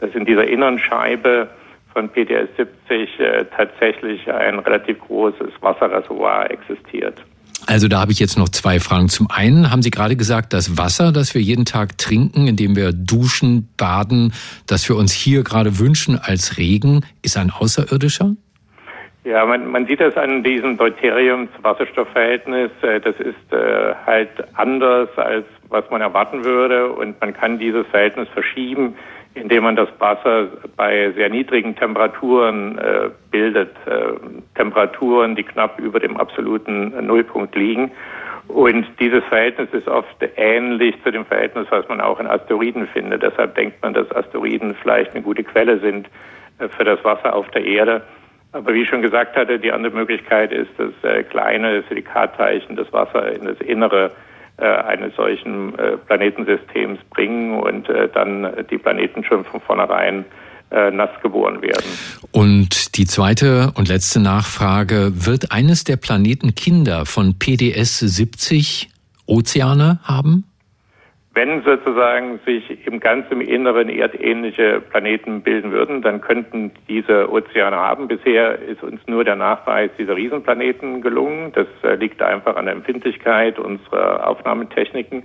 dass 0.00 0.14
in 0.14 0.26
dieser 0.26 0.46
inneren 0.46 0.78
Scheibe 0.78 1.48
von 1.96 2.10
PTS 2.10 2.50
70 2.58 3.20
äh, 3.20 3.46
tatsächlich 3.56 4.30
ein 4.30 4.58
relativ 4.58 5.00
großes 5.00 5.48
Wasserreservoir 5.62 6.50
existiert. 6.50 7.24
Also 7.66 7.88
da 7.88 8.00
habe 8.00 8.12
ich 8.12 8.18
jetzt 8.18 8.36
noch 8.36 8.50
zwei 8.50 8.80
Fragen. 8.80 9.08
Zum 9.08 9.30
einen 9.30 9.70
haben 9.70 9.80
Sie 9.80 9.90
gerade 9.90 10.14
gesagt, 10.14 10.52
das 10.52 10.76
Wasser, 10.76 11.10
das 11.10 11.34
wir 11.34 11.40
jeden 11.40 11.64
Tag 11.64 11.96
trinken, 11.96 12.48
indem 12.48 12.76
wir 12.76 12.92
duschen, 12.92 13.70
baden, 13.78 14.34
das 14.66 14.86
wir 14.90 14.96
uns 14.96 15.12
hier 15.12 15.42
gerade 15.42 15.78
wünschen 15.78 16.20
als 16.22 16.58
Regen, 16.58 17.02
ist 17.22 17.38
ein 17.38 17.50
außerirdischer? 17.50 18.36
Ja, 19.24 19.46
man, 19.46 19.66
man 19.66 19.86
sieht 19.86 20.00
das 20.00 20.18
an 20.18 20.44
diesem 20.44 20.76
Deuterium-Wasserstoffverhältnis. 20.76 22.72
Äh, 22.82 23.00
das 23.00 23.16
ist 23.16 23.52
äh, 23.52 23.94
halt 24.04 24.28
anders, 24.52 25.08
als 25.16 25.46
was 25.70 25.88
man 25.90 26.02
erwarten 26.02 26.44
würde. 26.44 26.92
Und 26.92 27.18
man 27.22 27.32
kann 27.32 27.58
dieses 27.58 27.86
Verhältnis 27.86 28.28
verschieben, 28.34 28.94
indem 29.36 29.64
man 29.64 29.76
das 29.76 29.88
Wasser 29.98 30.48
bei 30.76 31.12
sehr 31.12 31.28
niedrigen 31.28 31.76
Temperaturen 31.76 32.78
äh, 32.78 33.10
bildet, 33.30 33.76
äh, 33.86 34.14
Temperaturen, 34.54 35.36
die 35.36 35.42
knapp 35.42 35.78
über 35.78 36.00
dem 36.00 36.16
absoluten 36.16 37.06
Nullpunkt 37.06 37.54
liegen. 37.54 37.90
Und 38.48 38.86
dieses 39.00 39.24
Verhältnis 39.24 39.68
ist 39.72 39.88
oft 39.88 40.16
ähnlich 40.36 40.94
zu 41.02 41.10
dem 41.10 41.26
Verhältnis, 41.26 41.66
was 41.70 41.86
man 41.88 42.00
auch 42.00 42.18
in 42.20 42.26
Asteroiden 42.26 42.86
findet. 42.88 43.22
Deshalb 43.22 43.54
denkt 43.56 43.82
man, 43.82 43.92
dass 43.92 44.10
Asteroiden 44.12 44.74
vielleicht 44.80 45.12
eine 45.12 45.22
gute 45.22 45.44
Quelle 45.44 45.78
sind 45.80 46.08
äh, 46.58 46.68
für 46.68 46.84
das 46.84 47.02
Wasser 47.04 47.34
auf 47.34 47.48
der 47.50 47.64
Erde. 47.64 48.02
Aber 48.52 48.72
wie 48.72 48.82
ich 48.82 48.88
schon 48.88 49.02
gesagt 49.02 49.36
hatte, 49.36 49.58
die 49.58 49.72
andere 49.72 49.94
Möglichkeit 49.94 50.50
ist, 50.50 50.70
dass 50.78 50.92
äh, 51.02 51.24
kleine 51.24 51.82
Silikatteilchen 51.88 52.76
das 52.76 52.90
Wasser 52.92 53.32
in 53.32 53.44
das 53.44 53.60
Innere 53.60 54.12
eines 54.62 55.14
solchen 55.16 55.78
äh, 55.78 55.96
Planetensystems 55.96 56.98
bringen 57.10 57.58
und 57.60 57.88
äh, 57.88 58.08
dann 58.12 58.64
die 58.70 58.78
Planeten 58.78 59.24
schon 59.24 59.44
von 59.44 59.60
vornherein 59.60 60.24
nass 60.68 61.10
geboren 61.22 61.62
werden. 61.62 61.86
Und 62.32 62.96
die 62.96 63.06
zweite 63.06 63.70
und 63.76 63.86
letzte 63.86 64.18
Nachfrage, 64.18 65.12
wird 65.14 65.52
eines 65.52 65.84
der 65.84 65.96
Planeten 65.96 66.56
Kinder 66.56 67.06
von 67.06 67.38
PDS 67.38 68.00
70 68.00 68.88
Ozeane 69.26 70.00
haben? 70.02 70.42
Wenn 71.36 71.62
sozusagen 71.64 72.40
sich 72.46 72.86
im 72.86 72.98
ganzen 72.98 73.42
Inneren 73.42 73.90
erdähnliche 73.90 74.80
Planeten 74.80 75.42
bilden 75.42 75.70
würden, 75.70 76.00
dann 76.00 76.22
könnten 76.22 76.72
diese 76.88 77.30
Ozeane 77.30 77.76
haben. 77.76 78.08
Bisher 78.08 78.58
ist 78.58 78.82
uns 78.82 79.06
nur 79.06 79.22
der 79.22 79.36
Nachweis 79.36 79.90
dieser 79.98 80.16
Riesenplaneten 80.16 81.02
gelungen. 81.02 81.52
Das 81.52 81.66
äh, 81.82 81.96
liegt 81.96 82.22
einfach 82.22 82.56
an 82.56 82.64
der 82.64 82.74
Empfindlichkeit 82.74 83.58
unserer 83.58 84.26
Aufnahmetechniken. 84.26 85.24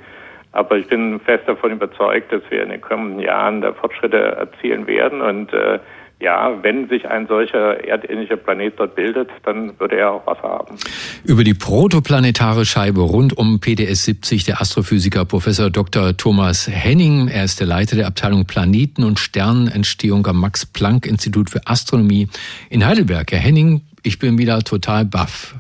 Aber 0.51 0.77
ich 0.77 0.87
bin 0.87 1.21
fest 1.21 1.47
davon 1.47 1.71
überzeugt, 1.71 2.33
dass 2.33 2.41
wir 2.49 2.61
in 2.61 2.71
den 2.71 2.81
kommenden 2.81 3.21
Jahren 3.21 3.61
da 3.61 3.71
Fortschritte 3.71 4.17
erzielen 4.17 4.87
werden 4.87 5.21
und 5.21 5.53
äh, 5.53 5.79
ja, 6.21 6.57
wenn 6.61 6.87
sich 6.87 7.07
ein 7.07 7.27
solcher 7.27 7.83
erdähnlicher 7.83 8.37
Planet 8.37 8.73
dort 8.77 8.95
bildet, 8.95 9.29
dann 9.43 9.79
würde 9.79 9.97
er 9.97 10.11
auch 10.11 10.27
Wasser 10.27 10.43
haben. 10.43 10.75
Über 11.23 11.43
die 11.43 11.53
protoplanetare 11.53 12.65
Scheibe 12.65 13.01
rund 13.01 13.37
um 13.37 13.59
PDS 13.59 14.05
70 14.05 14.43
der 14.43 14.61
Astrophysiker 14.61 15.25
Professor 15.25 15.69
Dr. 15.69 16.15
Thomas 16.15 16.67
Henning. 16.67 17.27
Er 17.27 17.43
ist 17.43 17.59
der 17.59 17.67
Leiter 17.67 17.95
der 17.95 18.07
Abteilung 18.07 18.45
Planeten- 18.45 19.03
und 19.03 19.19
Sternenentstehung 19.19 20.25
am 20.27 20.39
Max-Planck-Institut 20.39 21.49
für 21.49 21.65
Astronomie 21.65 22.27
in 22.69 22.85
Heidelberg. 22.85 23.31
Herr 23.31 23.39
Henning, 23.39 23.81
ich 24.03 24.19
bin 24.19 24.37
wieder 24.37 24.61
total 24.61 25.05
baff. 25.05 25.55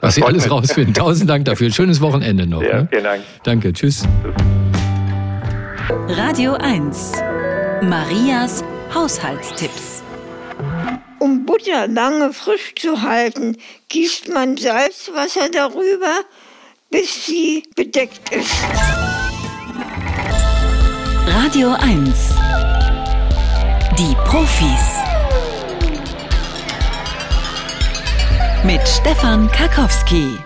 Was 0.00 0.14
Sie 0.14 0.22
alles 0.22 0.50
rausfinden. 0.50 0.94
Tausend 0.94 1.28
Dank 1.28 1.44
dafür. 1.44 1.72
Schönes 1.72 2.00
Wochenende 2.00 2.46
noch. 2.46 2.62
Ja, 2.62 2.82
ne? 2.82 2.88
vielen 2.90 3.04
Dank. 3.04 3.22
Danke. 3.42 3.72
Tschüss. 3.72 4.06
Radio 6.08 6.54
1. 6.54 7.12
Marias 7.82 8.62
Haushaltstipps. 8.94 10.02
Um 11.18 11.44
Butter 11.44 11.88
lange 11.88 12.32
frisch 12.32 12.74
zu 12.76 13.02
halten, 13.02 13.56
gießt 13.88 14.28
man 14.28 14.56
Salzwasser 14.56 15.48
darüber, 15.50 16.24
bis 16.90 17.26
sie 17.26 17.64
bedeckt 17.76 18.32
ist. 18.32 18.64
Radio 21.26 21.72
1. 21.72 22.34
Die 23.98 24.14
Profis. 24.24 24.98
Mit 28.64 28.86
Stefan 28.88 29.50
Karkowski. 29.50 30.38